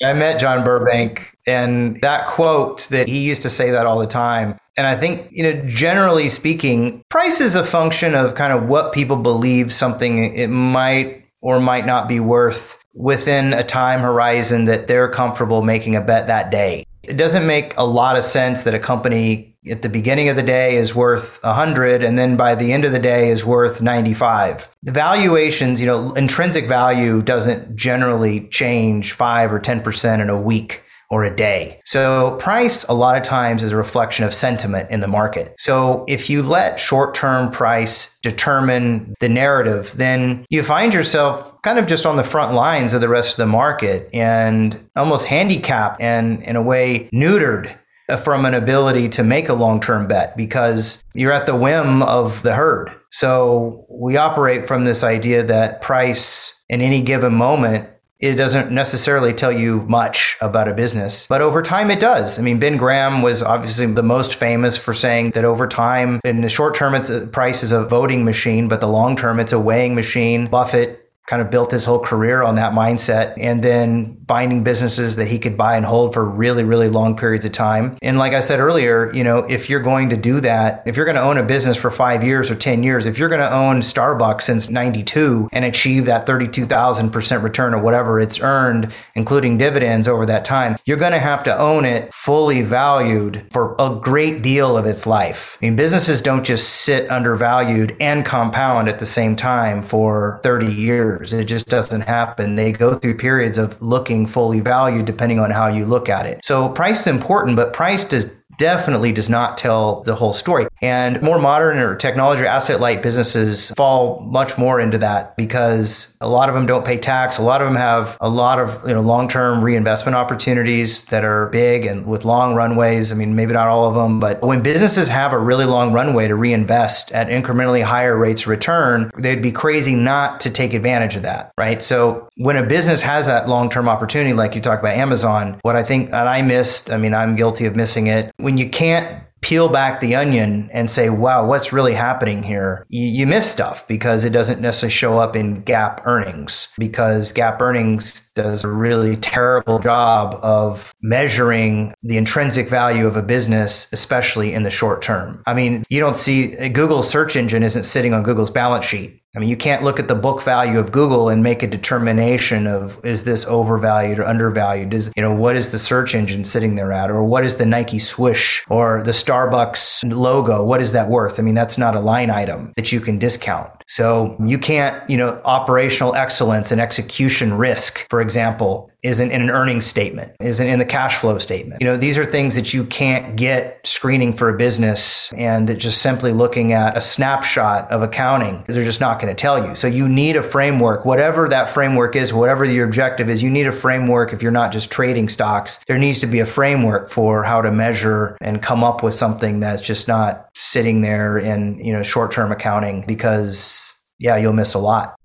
I 0.00 0.12
met 0.12 0.38
John 0.38 0.62
Burbank 0.62 1.36
and 1.44 2.00
that 2.00 2.28
quote 2.28 2.86
that 2.90 3.08
he 3.08 3.26
used 3.26 3.42
to 3.42 3.50
say 3.50 3.72
that 3.72 3.84
all 3.84 3.98
the 3.98 4.06
time. 4.06 4.56
And 4.76 4.86
I 4.86 4.94
think, 4.94 5.26
you 5.32 5.42
know, 5.42 5.60
generally 5.66 6.28
speaking, 6.28 7.02
price 7.08 7.40
is 7.40 7.56
a 7.56 7.64
function 7.64 8.14
of 8.14 8.36
kind 8.36 8.52
of 8.52 8.68
what 8.68 8.92
people 8.92 9.16
believe 9.16 9.72
something 9.72 10.36
it 10.36 10.50
might 10.50 11.24
or 11.40 11.58
might 11.58 11.84
not 11.84 12.06
be 12.06 12.20
worth 12.20 12.78
within 12.94 13.54
a 13.54 13.64
time 13.64 13.98
horizon 13.98 14.66
that 14.66 14.86
they're 14.86 15.10
comfortable 15.10 15.62
making 15.62 15.96
a 15.96 16.00
bet 16.00 16.28
that 16.28 16.52
day. 16.52 16.84
It 17.02 17.16
doesn't 17.16 17.46
make 17.46 17.76
a 17.76 17.84
lot 17.84 18.16
of 18.16 18.24
sense 18.24 18.64
that 18.64 18.74
a 18.74 18.78
company 18.78 19.56
at 19.68 19.82
the 19.82 19.88
beginning 19.88 20.28
of 20.28 20.36
the 20.36 20.42
day 20.42 20.76
is 20.76 20.94
worth 20.94 21.42
100 21.42 22.02
and 22.02 22.18
then 22.18 22.36
by 22.36 22.54
the 22.54 22.72
end 22.72 22.84
of 22.84 22.92
the 22.92 22.98
day 22.98 23.28
is 23.28 23.44
worth 23.44 23.80
95 23.80 24.68
the 24.82 24.90
valuations 24.90 25.80
you 25.80 25.86
know 25.86 26.12
intrinsic 26.14 26.66
value 26.66 27.22
doesn't 27.22 27.76
generally 27.76 28.48
change 28.48 29.12
5 29.12 29.52
or 29.52 29.60
10% 29.60 30.20
in 30.20 30.28
a 30.28 30.40
week 30.40 30.82
or 31.12 31.24
a 31.24 31.36
day. 31.36 31.78
So 31.84 32.36
price 32.40 32.84
a 32.84 32.94
lot 32.94 33.18
of 33.18 33.22
times 33.22 33.62
is 33.62 33.70
a 33.70 33.76
reflection 33.76 34.24
of 34.24 34.32
sentiment 34.32 34.90
in 34.90 35.00
the 35.00 35.06
market. 35.06 35.54
So 35.58 36.06
if 36.08 36.30
you 36.30 36.42
let 36.42 36.80
short-term 36.80 37.50
price 37.50 38.18
determine 38.22 39.14
the 39.20 39.28
narrative, 39.28 39.92
then 39.94 40.46
you 40.48 40.62
find 40.62 40.94
yourself 40.94 41.60
kind 41.60 41.78
of 41.78 41.86
just 41.86 42.06
on 42.06 42.16
the 42.16 42.24
front 42.24 42.54
lines 42.54 42.94
of 42.94 43.02
the 43.02 43.10
rest 43.10 43.32
of 43.32 43.36
the 43.36 43.46
market 43.46 44.08
and 44.14 44.88
almost 44.96 45.26
handicapped 45.26 46.00
and 46.00 46.42
in 46.44 46.56
a 46.56 46.62
way 46.62 47.10
neutered 47.12 47.76
from 48.24 48.46
an 48.46 48.54
ability 48.54 49.10
to 49.10 49.22
make 49.22 49.50
a 49.50 49.54
long 49.54 49.80
term 49.80 50.08
bet 50.08 50.34
because 50.34 51.04
you're 51.12 51.30
at 51.30 51.44
the 51.44 51.54
whim 51.54 52.02
of 52.02 52.42
the 52.42 52.54
herd. 52.54 52.90
So 53.10 53.84
we 53.90 54.16
operate 54.16 54.66
from 54.66 54.84
this 54.84 55.04
idea 55.04 55.42
that 55.42 55.82
price 55.82 56.58
in 56.70 56.80
any 56.80 57.02
given 57.02 57.34
moment 57.34 57.90
it 58.22 58.36
doesn't 58.36 58.70
necessarily 58.70 59.34
tell 59.34 59.50
you 59.50 59.82
much 59.82 60.36
about 60.40 60.68
a 60.68 60.72
business, 60.72 61.26
but 61.26 61.42
over 61.42 61.60
time 61.60 61.90
it 61.90 61.98
does. 61.98 62.38
I 62.38 62.42
mean, 62.42 62.60
Ben 62.60 62.76
Graham 62.76 63.20
was 63.20 63.42
obviously 63.42 63.86
the 63.86 64.02
most 64.02 64.36
famous 64.36 64.76
for 64.76 64.94
saying 64.94 65.32
that 65.32 65.44
over 65.44 65.66
time, 65.66 66.20
in 66.24 66.40
the 66.40 66.48
short 66.48 66.76
term, 66.76 66.94
it's 66.94 67.10
a, 67.10 67.26
price 67.26 67.64
is 67.64 67.72
a 67.72 67.84
voting 67.84 68.24
machine, 68.24 68.68
but 68.68 68.80
the 68.80 68.88
long 68.88 69.16
term, 69.16 69.40
it's 69.40 69.52
a 69.52 69.58
weighing 69.58 69.96
machine. 69.96 70.46
Buffett 70.46 71.01
kind 71.26 71.40
of 71.40 71.50
built 71.50 71.70
his 71.70 71.84
whole 71.84 72.00
career 72.00 72.42
on 72.42 72.56
that 72.56 72.72
mindset 72.72 73.34
and 73.38 73.62
then 73.62 74.18
finding 74.26 74.64
businesses 74.64 75.16
that 75.16 75.28
he 75.28 75.38
could 75.38 75.56
buy 75.56 75.76
and 75.76 75.86
hold 75.86 76.12
for 76.12 76.28
really 76.28 76.64
really 76.64 76.88
long 76.88 77.16
periods 77.16 77.44
of 77.44 77.52
time. 77.52 77.96
And 78.02 78.18
like 78.18 78.32
i 78.32 78.40
said 78.40 78.60
earlier 78.60 79.12
you 79.14 79.24
know 79.24 79.38
if 79.38 79.70
you're 79.70 79.80
going 79.80 80.10
to 80.10 80.16
do 80.16 80.40
that 80.40 80.82
if 80.86 80.96
you're 80.96 81.04
going 81.04 81.16
to 81.16 81.22
own 81.22 81.38
a 81.38 81.42
business 81.42 81.76
for 81.76 81.90
5 81.90 82.24
years 82.24 82.50
or 82.50 82.54
10 82.54 82.82
years 82.82 83.06
if 83.06 83.18
you're 83.18 83.28
going 83.28 83.40
to 83.40 83.52
own 83.52 83.80
starbucks 83.80 84.42
since 84.42 84.68
92 84.68 85.48
and 85.52 85.64
achieve 85.64 86.06
that 86.06 86.26
32,000% 86.26 87.42
return 87.42 87.74
or 87.74 87.78
whatever 87.80 88.20
it's 88.20 88.40
earned 88.40 88.92
including 89.14 89.58
dividends 89.58 90.08
over 90.08 90.26
that 90.26 90.44
time 90.44 90.76
you're 90.84 90.96
going 90.96 91.12
to 91.12 91.18
have 91.18 91.42
to 91.44 91.58
own 91.58 91.84
it 91.84 92.12
fully 92.12 92.62
valued 92.62 93.46
for 93.50 93.76
a 93.78 93.94
great 94.02 94.42
deal 94.42 94.76
of 94.76 94.86
its 94.86 95.06
life. 95.06 95.58
I 95.60 95.66
mean 95.66 95.76
businesses 95.76 96.20
don't 96.20 96.44
just 96.44 96.68
sit 96.82 97.10
undervalued 97.10 97.96
and 98.00 98.24
compound 98.24 98.88
at 98.88 98.98
the 98.98 99.06
same 99.06 99.36
time 99.36 99.82
for 99.82 100.40
30 100.42 100.72
years 100.72 101.11
years. 101.12 101.32
It 101.32 101.44
just 101.44 101.68
doesn't 101.68 102.02
happen. 102.02 102.56
They 102.56 102.72
go 102.72 102.94
through 102.94 103.16
periods 103.16 103.58
of 103.58 103.80
looking 103.80 104.26
fully 104.26 104.60
valued 104.60 105.06
depending 105.06 105.38
on 105.38 105.50
how 105.50 105.68
you 105.68 105.86
look 105.86 106.08
at 106.08 106.26
it. 106.26 106.44
So 106.44 106.68
price 106.68 107.02
is 107.02 107.06
important, 107.06 107.56
but 107.56 107.72
price 107.72 108.04
does 108.04 108.34
definitely 108.62 109.10
does 109.10 109.28
not 109.28 109.58
tell 109.58 110.02
the 110.02 110.14
whole 110.14 110.32
story. 110.32 110.68
And 110.80 111.20
more 111.20 111.40
modern 111.40 111.78
or 111.78 111.96
technology 111.96 112.42
or 112.42 112.46
asset 112.46 112.78
light 112.78 113.02
businesses 113.02 113.72
fall 113.72 114.20
much 114.20 114.56
more 114.56 114.78
into 114.78 114.98
that 114.98 115.36
because 115.36 116.16
a 116.20 116.28
lot 116.28 116.48
of 116.48 116.54
them 116.54 116.64
don't 116.64 116.86
pay 116.86 116.96
tax. 116.96 117.38
A 117.38 117.42
lot 117.42 117.60
of 117.60 117.66
them 117.66 117.74
have 117.74 118.16
a 118.20 118.28
lot 118.28 118.60
of 118.60 118.86
you 118.86 118.94
know 118.94 119.00
long-term 119.00 119.64
reinvestment 119.64 120.14
opportunities 120.14 121.06
that 121.06 121.24
are 121.24 121.48
big 121.48 121.86
and 121.86 122.06
with 122.06 122.24
long 122.24 122.54
runways. 122.54 123.10
I 123.10 123.16
mean, 123.16 123.34
maybe 123.34 123.52
not 123.52 123.66
all 123.66 123.88
of 123.88 123.96
them, 123.96 124.20
but 124.20 124.40
when 124.42 124.62
businesses 124.62 125.08
have 125.08 125.32
a 125.32 125.38
really 125.38 125.64
long 125.64 125.92
runway 125.92 126.28
to 126.28 126.36
reinvest 126.36 127.10
at 127.10 127.26
incrementally 127.26 127.82
higher 127.82 128.16
rates 128.16 128.42
of 128.42 128.48
return, 128.48 129.10
they'd 129.18 129.42
be 129.42 129.50
crazy 129.50 129.96
not 129.96 130.40
to 130.42 130.50
take 130.50 130.72
advantage 130.72 131.16
of 131.16 131.22
that, 131.22 131.52
right? 131.58 131.82
So 131.82 132.28
when 132.36 132.56
a 132.56 132.64
business 132.64 133.02
has 133.02 133.26
that 133.26 133.48
long-term 133.48 133.88
opportunity, 133.88 134.34
like 134.34 134.54
you 134.54 134.60
talked 134.60 134.82
about 134.82 134.96
Amazon, 134.96 135.58
what 135.62 135.74
I 135.74 135.82
think 135.82 136.12
that 136.12 136.28
I 136.28 136.42
missed, 136.42 136.92
I 136.92 136.96
mean, 136.96 137.12
I'm 137.12 137.34
guilty 137.34 137.66
of 137.66 137.74
missing 137.74 138.06
it 138.06 138.32
when 138.36 138.51
you 138.58 138.68
can't 138.68 139.22
peel 139.42 139.68
back 139.68 140.00
the 140.00 140.14
onion 140.14 140.70
and 140.72 140.88
say, 140.88 141.10
wow, 141.10 141.44
what's 141.44 141.72
really 141.72 141.94
happening 141.94 142.42
here? 142.42 142.86
You, 142.88 143.06
you, 143.06 143.26
miss 143.26 143.50
stuff 143.50 143.86
because 143.88 144.24
it 144.24 144.30
doesn't 144.30 144.60
necessarily 144.60 144.92
show 144.92 145.18
up 145.18 145.36
in 145.36 145.62
GAAP 145.64 146.06
earnings 146.06 146.68
because 146.78 147.32
GAAP 147.32 147.60
earnings 147.60 148.30
does 148.30 148.64
a 148.64 148.68
really 148.68 149.16
terrible 149.16 149.80
job 149.80 150.38
of 150.42 150.94
measuring 151.02 151.92
the 152.02 152.16
intrinsic 152.16 152.68
value 152.68 153.06
of 153.06 153.16
a 153.16 153.22
business, 153.22 153.92
especially 153.92 154.52
in 154.52 154.62
the 154.62 154.70
short 154.70 155.02
term. 155.02 155.42
I 155.46 155.54
mean, 155.54 155.84
you 155.90 155.98
don't 155.98 156.16
see 156.16 156.68
Google 156.68 157.02
search 157.02 157.34
engine 157.34 157.64
isn't 157.64 157.84
sitting 157.84 158.14
on 158.14 158.22
Google's 158.22 158.50
balance 158.50 158.86
sheet 158.86 159.21
I 159.34 159.38
mean, 159.38 159.48
you 159.48 159.56
can't 159.56 159.82
look 159.82 159.98
at 159.98 160.08
the 160.08 160.14
book 160.14 160.42
value 160.42 160.78
of 160.78 160.92
Google 160.92 161.30
and 161.30 161.42
make 161.42 161.62
a 161.62 161.66
determination 161.66 162.66
of 162.66 163.02
is 163.02 163.24
this 163.24 163.46
overvalued 163.46 164.18
or 164.18 164.26
undervalued? 164.26 164.92
Is, 164.92 165.10
you 165.16 165.22
know, 165.22 165.34
what 165.34 165.56
is 165.56 165.70
the 165.70 165.78
search 165.78 166.14
engine 166.14 166.44
sitting 166.44 166.74
there 166.74 166.92
at? 166.92 167.10
Or 167.10 167.24
what 167.24 167.42
is 167.42 167.56
the 167.56 167.64
Nike 167.64 167.98
swoosh 167.98 168.62
or 168.68 169.02
the 169.02 169.12
Starbucks 169.12 170.12
logo? 170.14 170.62
What 170.62 170.82
is 170.82 170.92
that 170.92 171.08
worth? 171.08 171.38
I 171.38 171.42
mean, 171.42 171.54
that's 171.54 171.78
not 171.78 171.96
a 171.96 172.00
line 172.00 172.28
item 172.28 172.74
that 172.76 172.92
you 172.92 173.00
can 173.00 173.18
discount. 173.18 173.70
So 173.88 174.36
you 174.38 174.58
can't, 174.58 175.08
you 175.08 175.16
know, 175.16 175.40
operational 175.46 176.14
excellence 176.14 176.70
and 176.70 176.78
execution 176.78 177.54
risk, 177.54 178.06
for 178.10 178.20
example, 178.20 178.90
isn't 179.02 179.30
in 179.32 179.42
an 179.42 179.50
earnings 179.50 179.84
statement, 179.84 180.32
isn't 180.40 180.66
in 180.66 180.78
the 180.78 180.84
cash 180.84 181.16
flow 181.16 181.38
statement. 181.38 181.80
You 181.80 181.86
know, 181.86 181.96
these 181.96 182.16
are 182.16 182.24
things 182.24 182.54
that 182.54 182.72
you 182.72 182.84
can't 182.84 183.36
get 183.36 183.80
screening 183.84 184.32
for 184.32 184.48
a 184.48 184.56
business 184.56 185.32
and 185.32 185.78
just 185.78 186.00
simply 186.00 186.32
looking 186.32 186.72
at 186.72 186.96
a 186.96 187.00
snapshot 187.00 187.90
of 187.90 188.02
accounting. 188.02 188.64
They're 188.68 188.84
just 188.84 189.00
not 189.00 189.20
going 189.20 189.34
to 189.34 189.40
tell 189.40 189.66
you. 189.66 189.74
So 189.74 189.88
you 189.88 190.08
need 190.08 190.36
a 190.36 190.42
framework, 190.42 191.04
whatever 191.04 191.48
that 191.48 191.68
framework 191.68 192.14
is, 192.14 192.32
whatever 192.32 192.64
your 192.64 192.86
objective 192.86 193.28
is, 193.28 193.42
you 193.42 193.50
need 193.50 193.66
a 193.66 193.72
framework 193.72 194.32
if 194.32 194.42
you're 194.42 194.52
not 194.52 194.72
just 194.72 194.90
trading 194.92 195.28
stocks. 195.28 195.80
There 195.88 195.98
needs 195.98 196.20
to 196.20 196.26
be 196.26 196.38
a 196.38 196.46
framework 196.46 197.10
for 197.10 197.42
how 197.42 197.60
to 197.60 197.72
measure 197.72 198.38
and 198.40 198.62
come 198.62 198.84
up 198.84 199.02
with 199.02 199.14
something 199.14 199.60
that's 199.60 199.82
just 199.82 200.06
not 200.06 200.48
sitting 200.54 201.00
there 201.00 201.38
in, 201.38 201.84
you 201.84 201.92
know, 201.92 202.02
short-term 202.02 202.52
accounting 202.52 203.04
because 203.06 203.92
yeah, 204.18 204.36
you'll 204.36 204.52
miss 204.52 204.74
a 204.74 204.78
lot. 204.78 205.16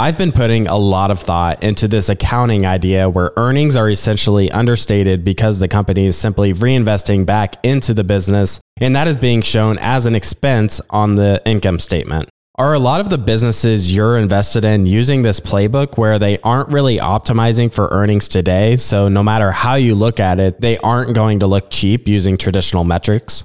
I've 0.00 0.16
been 0.16 0.32
putting 0.32 0.66
a 0.66 0.78
lot 0.78 1.10
of 1.10 1.20
thought 1.20 1.62
into 1.62 1.86
this 1.86 2.08
accounting 2.08 2.64
idea 2.64 3.10
where 3.10 3.32
earnings 3.36 3.76
are 3.76 3.90
essentially 3.90 4.50
understated 4.50 5.26
because 5.26 5.58
the 5.58 5.68
company 5.68 6.06
is 6.06 6.16
simply 6.16 6.54
reinvesting 6.54 7.26
back 7.26 7.56
into 7.62 7.92
the 7.92 8.02
business, 8.02 8.62
and 8.80 8.96
that 8.96 9.08
is 9.08 9.18
being 9.18 9.42
shown 9.42 9.76
as 9.78 10.06
an 10.06 10.14
expense 10.14 10.80
on 10.88 11.16
the 11.16 11.42
income 11.44 11.78
statement. 11.78 12.30
Are 12.54 12.72
a 12.72 12.78
lot 12.78 13.02
of 13.02 13.10
the 13.10 13.18
businesses 13.18 13.94
you're 13.94 14.16
invested 14.16 14.64
in 14.64 14.86
using 14.86 15.20
this 15.20 15.38
playbook 15.38 15.98
where 15.98 16.18
they 16.18 16.38
aren't 16.38 16.70
really 16.70 16.96
optimizing 16.96 17.70
for 17.70 17.88
earnings 17.88 18.26
today? 18.26 18.78
So, 18.78 19.08
no 19.08 19.22
matter 19.22 19.52
how 19.52 19.74
you 19.74 19.94
look 19.94 20.18
at 20.18 20.40
it, 20.40 20.62
they 20.62 20.78
aren't 20.78 21.14
going 21.14 21.40
to 21.40 21.46
look 21.46 21.70
cheap 21.70 22.08
using 22.08 22.38
traditional 22.38 22.84
metrics? 22.84 23.44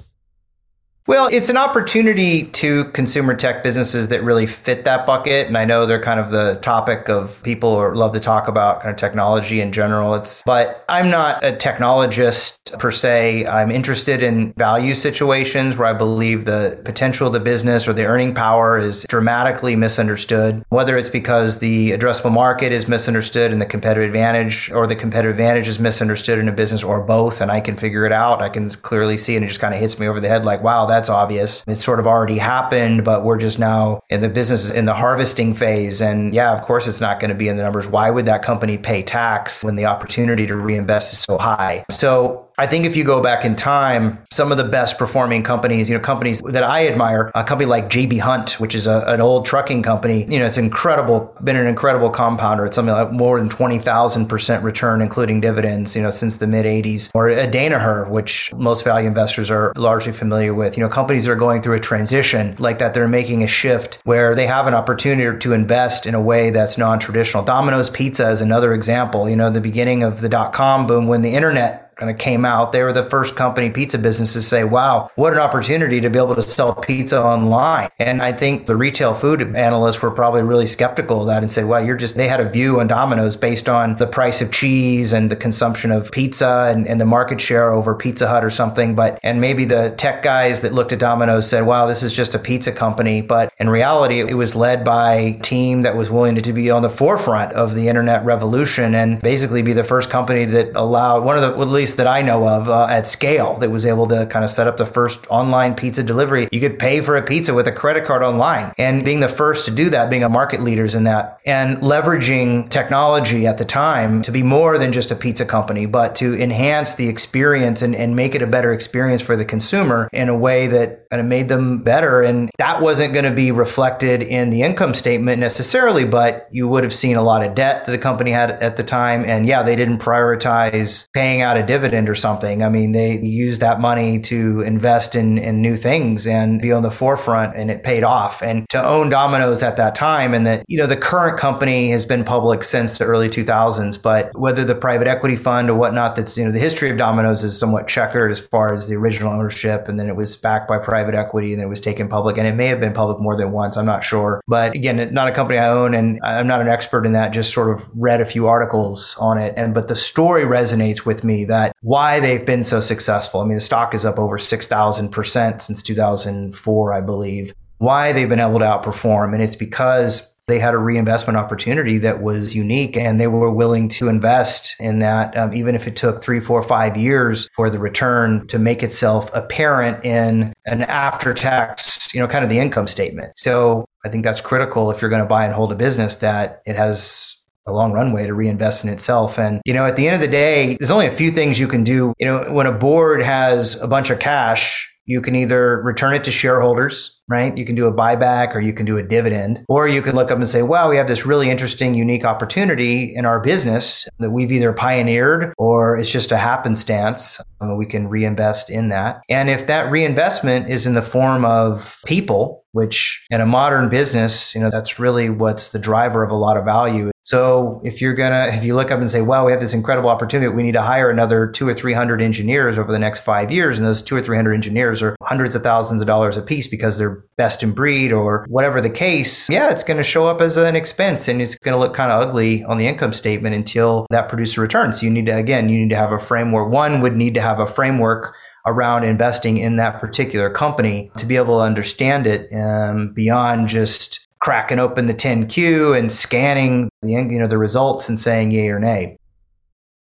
Well, 1.08 1.28
it's 1.30 1.48
an 1.50 1.56
opportunity 1.56 2.46
to 2.46 2.86
consumer 2.86 3.36
tech 3.36 3.62
businesses 3.62 4.08
that 4.08 4.24
really 4.24 4.48
fit 4.48 4.84
that 4.86 5.06
bucket. 5.06 5.46
And 5.46 5.56
I 5.56 5.64
know 5.64 5.86
they're 5.86 6.02
kind 6.02 6.18
of 6.18 6.32
the 6.32 6.58
topic 6.62 7.08
of 7.08 7.40
people 7.44 7.68
or 7.68 7.94
love 7.94 8.12
to 8.14 8.20
talk 8.20 8.48
about 8.48 8.80
kind 8.80 8.90
of 8.90 8.96
technology 8.96 9.60
in 9.60 9.70
general. 9.70 10.16
It's, 10.16 10.42
but 10.42 10.84
I'm 10.88 11.08
not 11.08 11.44
a 11.44 11.52
technologist 11.52 12.76
per 12.80 12.90
se. 12.90 13.46
I'm 13.46 13.70
interested 13.70 14.20
in 14.20 14.52
value 14.54 14.96
situations 14.96 15.76
where 15.76 15.86
I 15.86 15.92
believe 15.92 16.44
the 16.44 16.80
potential 16.84 17.28
of 17.28 17.32
the 17.32 17.38
business 17.38 17.86
or 17.86 17.92
the 17.92 18.04
earning 18.04 18.34
power 18.34 18.76
is 18.76 19.04
dramatically 19.04 19.76
misunderstood, 19.76 20.64
whether 20.70 20.96
it's 20.96 21.08
because 21.08 21.60
the 21.60 21.92
addressable 21.92 22.32
market 22.32 22.72
is 22.72 22.88
misunderstood 22.88 23.52
and 23.52 23.62
the 23.62 23.66
competitive 23.66 24.08
advantage 24.08 24.72
or 24.72 24.88
the 24.88 24.96
competitive 24.96 25.36
advantage 25.36 25.68
is 25.68 25.78
misunderstood 25.78 26.40
in 26.40 26.48
a 26.48 26.52
business 26.52 26.82
or 26.82 27.00
both. 27.00 27.40
And 27.40 27.52
I 27.52 27.60
can 27.60 27.76
figure 27.76 28.04
it 28.06 28.12
out. 28.12 28.42
I 28.42 28.48
can 28.48 28.68
clearly 28.70 29.16
see 29.16 29.36
and 29.36 29.44
it 29.44 29.48
just 29.48 29.60
kind 29.60 29.72
of 29.72 29.78
hits 29.78 30.00
me 30.00 30.08
over 30.08 30.18
the 30.18 30.28
head 30.28 30.44
like, 30.44 30.64
wow, 30.64 30.86
that's 30.96 31.10
obvious. 31.10 31.62
It's 31.68 31.84
sort 31.84 32.00
of 32.00 32.06
already 32.06 32.38
happened, 32.38 33.04
but 33.04 33.24
we're 33.24 33.38
just 33.38 33.58
now 33.58 34.00
in 34.08 34.22
the 34.22 34.28
business 34.28 34.70
in 34.70 34.86
the 34.86 34.94
harvesting 34.94 35.54
phase. 35.54 36.00
And 36.00 36.34
yeah, 36.34 36.52
of 36.52 36.62
course, 36.62 36.86
it's 36.86 37.00
not 37.00 37.20
going 37.20 37.28
to 37.28 37.34
be 37.34 37.48
in 37.48 37.56
the 37.56 37.62
numbers. 37.62 37.86
Why 37.86 38.10
would 38.10 38.26
that 38.26 38.42
company 38.42 38.78
pay 38.78 39.02
tax 39.02 39.62
when 39.62 39.76
the 39.76 39.84
opportunity 39.84 40.46
to 40.46 40.56
reinvest 40.56 41.12
is 41.12 41.20
so 41.20 41.36
high? 41.36 41.84
So 41.90 42.45
I 42.58 42.66
think 42.66 42.86
if 42.86 42.96
you 42.96 43.04
go 43.04 43.20
back 43.20 43.44
in 43.44 43.54
time, 43.54 44.18
some 44.32 44.50
of 44.50 44.56
the 44.56 44.64
best 44.64 44.96
performing 44.96 45.42
companies, 45.42 45.90
you 45.90 45.96
know, 45.96 46.02
companies 46.02 46.40
that 46.40 46.64
I 46.64 46.88
admire, 46.88 47.30
a 47.34 47.44
company 47.44 47.68
like 47.68 47.90
JB 47.90 48.20
Hunt, 48.20 48.52
which 48.52 48.74
is 48.74 48.86
a, 48.86 49.00
an 49.06 49.20
old 49.20 49.44
trucking 49.44 49.82
company, 49.82 50.24
you 50.24 50.38
know, 50.38 50.46
it's 50.46 50.56
incredible, 50.56 51.36
been 51.44 51.56
an 51.56 51.66
incredible 51.66 52.08
compounder. 52.08 52.64
It's 52.64 52.74
something 52.74 52.94
like 52.94 53.12
more 53.12 53.38
than 53.38 53.50
20,000% 53.50 54.62
return, 54.62 55.02
including 55.02 55.42
dividends, 55.42 55.94
you 55.94 56.02
know, 56.02 56.10
since 56.10 56.36
the 56.36 56.46
mid 56.46 56.64
80s. 56.64 57.10
Or 57.14 57.28
a 57.28 57.46
Danaher, 57.46 58.08
which 58.08 58.54
most 58.54 58.84
value 58.84 59.06
investors 59.06 59.50
are 59.50 59.74
largely 59.76 60.12
familiar 60.12 60.54
with. 60.54 60.78
You 60.78 60.82
know, 60.82 60.88
companies 60.88 61.26
that 61.26 61.32
are 61.32 61.36
going 61.36 61.60
through 61.60 61.74
a 61.74 61.80
transition 61.80 62.56
like 62.58 62.78
that, 62.78 62.94
they're 62.94 63.06
making 63.06 63.42
a 63.42 63.48
shift 63.48 63.98
where 64.04 64.34
they 64.34 64.46
have 64.46 64.66
an 64.66 64.72
opportunity 64.72 65.38
to 65.38 65.52
invest 65.52 66.06
in 66.06 66.14
a 66.14 66.22
way 66.22 66.48
that's 66.48 66.78
non 66.78 67.00
traditional. 67.00 67.44
Domino's 67.44 67.90
Pizza 67.90 68.30
is 68.30 68.40
another 68.40 68.72
example. 68.72 69.28
You 69.28 69.36
know, 69.36 69.50
the 69.50 69.60
beginning 69.60 70.02
of 70.02 70.22
the 70.22 70.30
dot 70.30 70.54
com 70.54 70.86
boom 70.86 71.06
when 71.06 71.20
the 71.20 71.34
internet 71.34 71.85
kind 71.96 72.10
of 72.10 72.18
came 72.18 72.44
out, 72.44 72.72
they 72.72 72.82
were 72.82 72.92
the 72.92 73.02
first 73.02 73.36
company 73.36 73.70
pizza 73.70 73.96
business 73.96 74.34
to 74.34 74.42
say, 74.42 74.64
wow, 74.64 75.10
what 75.14 75.32
an 75.32 75.38
opportunity 75.38 75.98
to 75.98 76.10
be 76.10 76.18
able 76.18 76.34
to 76.34 76.42
sell 76.42 76.74
pizza 76.74 77.22
online. 77.22 77.88
And 77.98 78.20
I 78.20 78.32
think 78.32 78.66
the 78.66 78.76
retail 78.76 79.14
food 79.14 79.40
analysts 79.56 80.02
were 80.02 80.10
probably 80.10 80.42
really 80.42 80.66
skeptical 80.66 81.22
of 81.22 81.26
that 81.28 81.42
and 81.42 81.50
said, 81.50 81.64
well, 81.64 81.82
you're 81.82 81.96
just, 81.96 82.16
they 82.16 82.28
had 82.28 82.40
a 82.40 82.50
view 82.50 82.80
on 82.80 82.86
Domino's 82.86 83.34
based 83.34 83.66
on 83.66 83.96
the 83.96 84.06
price 84.06 84.42
of 84.42 84.52
cheese 84.52 85.14
and 85.14 85.30
the 85.30 85.36
consumption 85.36 85.90
of 85.90 86.12
pizza 86.12 86.70
and, 86.70 86.86
and 86.86 87.00
the 87.00 87.06
market 87.06 87.40
share 87.40 87.72
over 87.72 87.94
Pizza 87.94 88.28
Hut 88.28 88.44
or 88.44 88.50
something. 88.50 88.94
But, 88.94 89.18
and 89.22 89.40
maybe 89.40 89.64
the 89.64 89.94
tech 89.96 90.22
guys 90.22 90.60
that 90.60 90.74
looked 90.74 90.92
at 90.92 90.98
Domino's 90.98 91.48
said, 91.48 91.64
wow, 91.64 91.86
this 91.86 92.02
is 92.02 92.12
just 92.12 92.34
a 92.34 92.38
pizza 92.38 92.72
company. 92.72 93.22
But 93.22 93.54
in 93.58 93.70
reality, 93.70 94.20
it 94.20 94.36
was 94.36 94.54
led 94.54 94.84
by 94.84 95.14
a 95.14 95.38
team 95.38 95.80
that 95.82 95.96
was 95.96 96.10
willing 96.10 96.34
to 96.34 96.52
be 96.52 96.70
on 96.70 96.82
the 96.82 96.90
forefront 96.90 97.54
of 97.54 97.74
the 97.74 97.88
internet 97.88 98.22
revolution 98.26 98.94
and 98.94 99.22
basically 99.22 99.62
be 99.62 99.72
the 99.72 99.82
first 99.82 100.10
company 100.10 100.44
that 100.44 100.72
allowed 100.74 101.24
one 101.24 101.38
of 101.38 101.42
the, 101.42 101.58
at 101.58 101.68
least 101.68 101.85
that 101.94 102.06
I 102.06 102.22
know 102.22 102.46
of 102.46 102.68
uh, 102.68 102.86
at 102.90 103.06
scale 103.06 103.56
that 103.58 103.70
was 103.70 103.86
able 103.86 104.08
to 104.08 104.26
kind 104.26 104.44
of 104.44 104.50
set 104.50 104.66
up 104.66 104.76
the 104.76 104.86
first 104.86 105.26
online 105.28 105.74
pizza 105.74 106.02
delivery. 106.02 106.48
You 106.50 106.60
could 106.60 106.78
pay 106.78 107.00
for 107.00 107.16
a 107.16 107.22
pizza 107.22 107.54
with 107.54 107.68
a 107.68 107.72
credit 107.72 108.04
card 108.04 108.22
online 108.22 108.74
and 108.76 109.04
being 109.04 109.20
the 109.20 109.28
first 109.28 109.66
to 109.66 109.70
do 109.70 109.90
that, 109.90 110.10
being 110.10 110.24
a 110.24 110.28
market 110.28 110.60
leaders 110.60 110.94
in 110.94 111.04
that 111.04 111.40
and 111.46 111.78
leveraging 111.78 112.68
technology 112.70 113.46
at 113.46 113.58
the 113.58 113.64
time 113.64 114.22
to 114.22 114.32
be 114.32 114.42
more 114.42 114.78
than 114.78 114.92
just 114.92 115.10
a 115.10 115.16
pizza 115.16 115.44
company, 115.44 115.86
but 115.86 116.16
to 116.16 116.34
enhance 116.40 116.96
the 116.96 117.08
experience 117.08 117.82
and, 117.82 117.94
and 117.94 118.16
make 118.16 118.34
it 118.34 118.42
a 118.42 118.46
better 118.46 118.72
experience 118.72 119.22
for 119.22 119.36
the 119.36 119.44
consumer 119.44 120.08
in 120.12 120.28
a 120.28 120.36
way 120.36 120.66
that 120.66 121.08
kind 121.10 121.20
of 121.20 121.26
made 121.26 121.48
them 121.48 121.82
better. 121.82 122.22
And 122.22 122.50
that 122.58 122.82
wasn't 122.82 123.12
going 123.12 123.24
to 123.24 123.30
be 123.30 123.52
reflected 123.52 124.22
in 124.22 124.50
the 124.50 124.62
income 124.62 124.94
statement 124.94 125.38
necessarily, 125.38 126.04
but 126.04 126.48
you 126.50 126.66
would 126.68 126.82
have 126.82 126.94
seen 126.94 127.16
a 127.16 127.22
lot 127.22 127.44
of 127.44 127.54
debt 127.54 127.84
that 127.84 127.92
the 127.92 127.98
company 127.98 128.32
had 128.32 128.50
at 128.50 128.76
the 128.76 128.82
time. 128.82 129.24
And 129.24 129.46
yeah, 129.46 129.62
they 129.62 129.76
didn't 129.76 129.98
prioritize 129.98 131.06
paying 131.12 131.42
out 131.42 131.56
a 131.56 131.62
dividend 131.62 131.75
dividend 131.76 132.08
or 132.08 132.14
something. 132.14 132.62
I 132.62 132.70
mean, 132.70 132.92
they 132.92 133.18
used 133.18 133.60
that 133.60 133.80
money 133.80 134.18
to 134.20 134.62
invest 134.62 135.14
in, 135.14 135.36
in 135.36 135.60
new 135.60 135.76
things 135.76 136.26
and 136.26 136.60
be 136.60 136.72
on 136.72 136.82
the 136.82 136.90
forefront 136.90 137.54
and 137.54 137.70
it 137.70 137.82
paid 137.82 138.02
off. 138.02 138.42
And 138.42 138.66
to 138.70 138.82
own 138.82 139.10
Domino's 139.10 139.62
at 139.62 139.76
that 139.76 139.94
time 139.94 140.32
and 140.32 140.46
that, 140.46 140.64
you 140.68 140.78
know, 140.78 140.86
the 140.86 140.96
current 140.96 141.38
company 141.38 141.90
has 141.90 142.06
been 142.06 142.24
public 142.24 142.64
since 142.64 142.96
the 142.96 143.04
early 143.04 143.28
2000s, 143.28 144.02
but 144.02 144.30
whether 144.38 144.64
the 144.64 144.74
private 144.74 145.06
equity 145.06 145.36
fund 145.36 145.68
or 145.68 145.74
whatnot, 145.74 146.16
that's, 146.16 146.38
you 146.38 146.46
know, 146.46 146.50
the 146.50 146.58
history 146.58 146.90
of 146.90 146.96
Domino's 146.96 147.44
is 147.44 147.58
somewhat 147.58 147.88
checkered 147.88 148.30
as 148.30 148.40
far 148.40 148.72
as 148.72 148.88
the 148.88 148.94
original 148.94 149.34
ownership. 149.34 149.86
And 149.86 150.00
then 150.00 150.08
it 150.08 150.16
was 150.16 150.34
backed 150.34 150.68
by 150.68 150.78
private 150.78 151.14
equity 151.14 151.52
and 151.52 151.60
then 151.60 151.66
it 151.66 151.70
was 151.70 151.82
taken 151.82 152.08
public 152.08 152.38
and 152.38 152.46
it 152.46 152.54
may 152.54 152.68
have 152.68 152.80
been 152.80 152.94
public 152.94 153.20
more 153.20 153.36
than 153.36 153.52
once. 153.52 153.76
I'm 153.76 153.84
not 153.84 154.02
sure. 154.02 154.40
But 154.48 154.74
again, 154.74 155.12
not 155.12 155.28
a 155.28 155.32
company 155.32 155.58
I 155.58 155.68
own 155.68 155.92
and 155.92 156.18
I'm 156.22 156.46
not 156.46 156.62
an 156.62 156.68
expert 156.68 157.04
in 157.04 157.12
that, 157.12 157.34
just 157.34 157.52
sort 157.52 157.68
of 157.74 157.86
read 157.94 158.22
a 158.22 158.26
few 158.26 158.46
articles 158.46 159.14
on 159.20 159.36
it. 159.36 159.52
And, 159.58 159.74
but 159.74 159.88
the 159.88 159.96
story 159.96 160.44
resonates 160.44 161.04
with 161.04 161.22
me 161.22 161.44
that 161.44 161.65
that 161.66 161.76
why 161.82 162.20
they've 162.20 162.44
been 162.44 162.64
so 162.64 162.80
successful. 162.80 163.40
I 163.40 163.44
mean, 163.44 163.56
the 163.56 163.60
stock 163.60 163.94
is 163.94 164.04
up 164.04 164.18
over 164.18 164.38
6,000% 164.38 165.60
since 165.60 165.82
2004, 165.82 166.92
I 166.92 167.00
believe. 167.00 167.54
Why 167.78 168.12
they've 168.12 168.28
been 168.28 168.40
able 168.40 168.58
to 168.60 168.64
outperform. 168.64 169.34
And 169.34 169.42
it's 169.42 169.56
because 169.56 170.32
they 170.46 170.60
had 170.60 170.74
a 170.74 170.78
reinvestment 170.78 171.36
opportunity 171.36 171.98
that 171.98 172.22
was 172.22 172.54
unique 172.54 172.96
and 172.96 173.20
they 173.20 173.26
were 173.26 173.50
willing 173.50 173.88
to 173.88 174.08
invest 174.08 174.76
in 174.80 175.00
that, 175.00 175.36
um, 175.36 175.52
even 175.52 175.74
if 175.74 175.88
it 175.88 175.96
took 175.96 176.22
three, 176.22 176.38
four, 176.38 176.62
five 176.62 176.96
years 176.96 177.48
for 177.56 177.68
the 177.68 177.80
return 177.80 178.46
to 178.46 178.58
make 178.58 178.82
itself 178.84 179.28
apparent 179.34 180.04
in 180.04 180.52
an 180.64 180.82
after 180.82 181.34
tax, 181.34 182.14
you 182.14 182.20
know, 182.20 182.28
kind 182.28 182.44
of 182.44 182.50
the 182.50 182.60
income 182.60 182.86
statement. 182.86 183.32
So 183.36 183.86
I 184.04 184.08
think 184.08 184.22
that's 184.22 184.40
critical 184.40 184.92
if 184.92 185.02
you're 185.02 185.10
going 185.10 185.22
to 185.22 185.28
buy 185.28 185.44
and 185.44 185.52
hold 185.52 185.72
a 185.72 185.76
business 185.76 186.16
that 186.16 186.62
it 186.64 186.76
has 186.76 187.35
a 187.66 187.72
long 187.72 187.92
runway 187.92 188.26
to 188.26 188.34
reinvest 188.34 188.84
in 188.84 188.90
itself. 188.90 189.38
And, 189.38 189.60
you 189.64 189.74
know, 189.74 189.86
at 189.86 189.96
the 189.96 190.06
end 190.06 190.14
of 190.14 190.20
the 190.20 190.28
day, 190.28 190.76
there's 190.78 190.90
only 190.90 191.06
a 191.06 191.10
few 191.10 191.30
things 191.30 191.58
you 191.58 191.68
can 191.68 191.84
do. 191.84 192.14
You 192.18 192.26
know, 192.26 192.52
when 192.52 192.66
a 192.66 192.72
board 192.72 193.22
has 193.22 193.80
a 193.80 193.88
bunch 193.88 194.10
of 194.10 194.18
cash, 194.18 194.92
you 195.06 195.20
can 195.20 195.36
either 195.36 195.80
return 195.82 196.14
it 196.14 196.24
to 196.24 196.32
shareholders, 196.32 197.22
right? 197.28 197.56
You 197.56 197.64
can 197.64 197.76
do 197.76 197.86
a 197.86 197.92
buyback 197.92 198.56
or 198.56 198.60
you 198.60 198.72
can 198.72 198.84
do 198.86 198.96
a 198.98 199.04
dividend, 199.04 199.64
or 199.68 199.86
you 199.86 200.02
can 200.02 200.16
look 200.16 200.32
up 200.32 200.38
and 200.38 200.48
say, 200.48 200.62
wow, 200.62 200.90
we 200.90 200.96
have 200.96 201.06
this 201.06 201.24
really 201.24 201.48
interesting, 201.48 201.94
unique 201.94 202.24
opportunity 202.24 203.14
in 203.14 203.24
our 203.24 203.38
business 203.38 204.08
that 204.18 204.30
we've 204.30 204.50
either 204.50 204.72
pioneered 204.72 205.54
or 205.58 205.96
it's 205.96 206.10
just 206.10 206.32
a 206.32 206.36
happenstance. 206.36 207.40
Um, 207.60 207.76
we 207.76 207.86
can 207.86 208.08
reinvest 208.08 208.68
in 208.68 208.88
that. 208.88 209.20
And 209.28 209.48
if 209.48 209.68
that 209.68 209.90
reinvestment 209.92 210.68
is 210.68 210.86
in 210.86 210.94
the 210.94 211.02
form 211.02 211.44
of 211.44 211.98
people, 212.04 212.64
which 212.76 213.26
in 213.30 213.40
a 213.40 213.46
modern 213.46 213.88
business, 213.88 214.54
you 214.54 214.60
know, 214.60 214.70
that's 214.70 214.98
really 214.98 215.30
what's 215.30 215.72
the 215.72 215.78
driver 215.78 216.22
of 216.22 216.30
a 216.30 216.36
lot 216.36 216.58
of 216.58 216.64
value. 216.66 217.10
So 217.22 217.80
if 217.82 218.00
you're 218.00 218.14
gonna, 218.14 218.52
if 218.52 218.64
you 218.64 218.76
look 218.76 218.92
up 218.92 219.00
and 219.00 219.10
say, 219.10 219.20
"Wow, 219.20 219.46
we 219.46 219.50
have 219.50 219.60
this 219.60 219.74
incredible 219.74 220.10
opportunity. 220.10 220.54
We 220.54 220.62
need 220.62 220.74
to 220.74 220.82
hire 220.82 221.10
another 221.10 221.48
two 221.48 221.66
or 221.66 221.74
three 221.74 221.92
hundred 221.92 222.22
engineers 222.22 222.78
over 222.78 222.92
the 222.92 223.00
next 223.00 223.20
five 223.20 223.50
years," 223.50 223.78
and 223.78 223.88
those 223.88 224.00
two 224.00 224.14
or 224.14 224.20
three 224.20 224.36
hundred 224.36 224.54
engineers 224.54 225.02
are 225.02 225.16
hundreds 225.22 225.56
of 225.56 225.62
thousands 225.64 226.00
of 226.00 226.06
dollars 226.06 226.36
a 226.36 226.42
piece 226.42 226.68
because 226.68 226.98
they're 226.98 227.24
best 227.36 227.64
in 227.64 227.72
breed 227.72 228.12
or 228.12 228.46
whatever 228.48 228.80
the 228.80 228.90
case. 228.90 229.50
Yeah, 229.50 229.70
it's 229.70 229.82
going 229.82 229.96
to 229.96 230.04
show 230.04 230.28
up 230.28 230.40
as 230.40 230.56
an 230.56 230.76
expense, 230.76 231.26
and 231.26 231.42
it's 231.42 231.58
going 231.58 231.74
to 231.74 231.80
look 231.80 231.94
kind 231.94 232.12
of 232.12 232.28
ugly 232.28 232.62
on 232.62 232.78
the 232.78 232.86
income 232.86 233.12
statement 233.12 233.56
until 233.56 234.06
that 234.10 234.28
produces 234.28 234.58
returns. 234.58 235.00
So 235.00 235.06
you 235.06 235.10
need 235.10 235.26
to, 235.26 235.36
again, 235.36 235.68
you 235.68 235.80
need 235.80 235.90
to 235.90 235.96
have 235.96 236.12
a 236.12 236.20
framework. 236.20 236.70
One 236.70 237.00
would 237.00 237.16
need 237.16 237.34
to 237.34 237.40
have 237.40 237.58
a 237.58 237.66
framework 237.66 238.36
around 238.66 239.04
investing 239.04 239.58
in 239.58 239.76
that 239.76 240.00
particular 240.00 240.50
company 240.50 241.10
to 241.18 241.26
be 241.26 241.36
able 241.36 241.58
to 241.58 241.64
understand 241.64 242.26
it 242.26 242.52
um, 242.52 243.12
beyond 243.12 243.68
just 243.68 244.26
cracking 244.40 244.78
open 244.78 245.06
the 245.06 245.14
10Q 245.14 245.98
and 245.98 246.12
scanning 246.12 246.88
the 247.02 247.10
you 247.10 247.38
know 247.38 247.46
the 247.46 247.58
results 247.58 248.08
and 248.08 248.20
saying 248.20 248.50
yay 248.50 248.68
or 248.68 248.78
nay. 248.78 249.16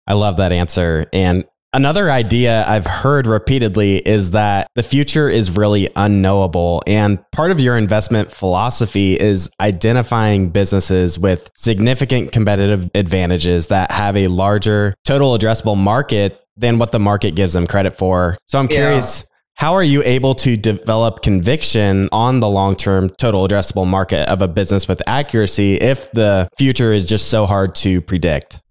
I 0.08 0.13
love 0.13 0.38
that 0.38 0.52
answer. 0.52 1.08
And 1.13 1.46
another 1.74 2.12
idea 2.12 2.65
I've 2.68 2.86
heard 2.86 3.28
repeatedly 3.28 3.98
is 3.98 4.32
that 4.32 4.68
the 4.76 4.84
future 4.84 5.28
is 5.28 5.56
really 5.58 5.89
unknowable. 5.96 6.84
And 6.86 7.20
part 7.32 7.52
of 7.52 7.60
your 7.60 7.78
investment 7.78 8.32
philosophy 8.32 9.20
is 9.20 9.50
identifying 9.60 10.50
businesses 10.50 11.18
with 11.18 11.50
significant 11.56 12.32
competitive 12.32 12.89
advantages 12.94 13.68
that 13.70 13.91
have 13.91 14.15
a 14.15 14.28
larger 14.28 14.94
total 15.06 15.38
addressable 15.38 15.78
market 15.78 16.39
than 16.58 16.80
what 16.80 16.91
the 16.91 17.00
market 17.00 17.36
gives 17.36 17.54
them 17.54 17.68
credit 17.68 17.91
for. 17.91 18.38
So 18.46 18.60
I'm 18.60 18.68
curious. 18.68 19.24
Yeah 19.26 19.32
how 19.58 19.74
are 19.74 19.84
you 19.84 20.04
able 20.04 20.36
to 20.36 20.58
develop 20.58 21.22
conviction 21.22 22.10
on 22.12 22.41
the 22.41 22.50
long 22.50 22.76
term 22.76 23.10
total 23.10 23.48
addressable 23.48 23.88
market 23.88 24.28
of 24.30 24.41
a 24.41 24.48
business 24.48 24.88
with 24.88 25.02
accuracy 25.08 25.76
if 25.76 26.12
the 26.12 26.50
future 26.58 26.91
is 26.91 27.06
just 27.06 27.30
so 27.30 27.46
hard 27.46 27.74
to 27.76 28.02
predict? 28.02 28.62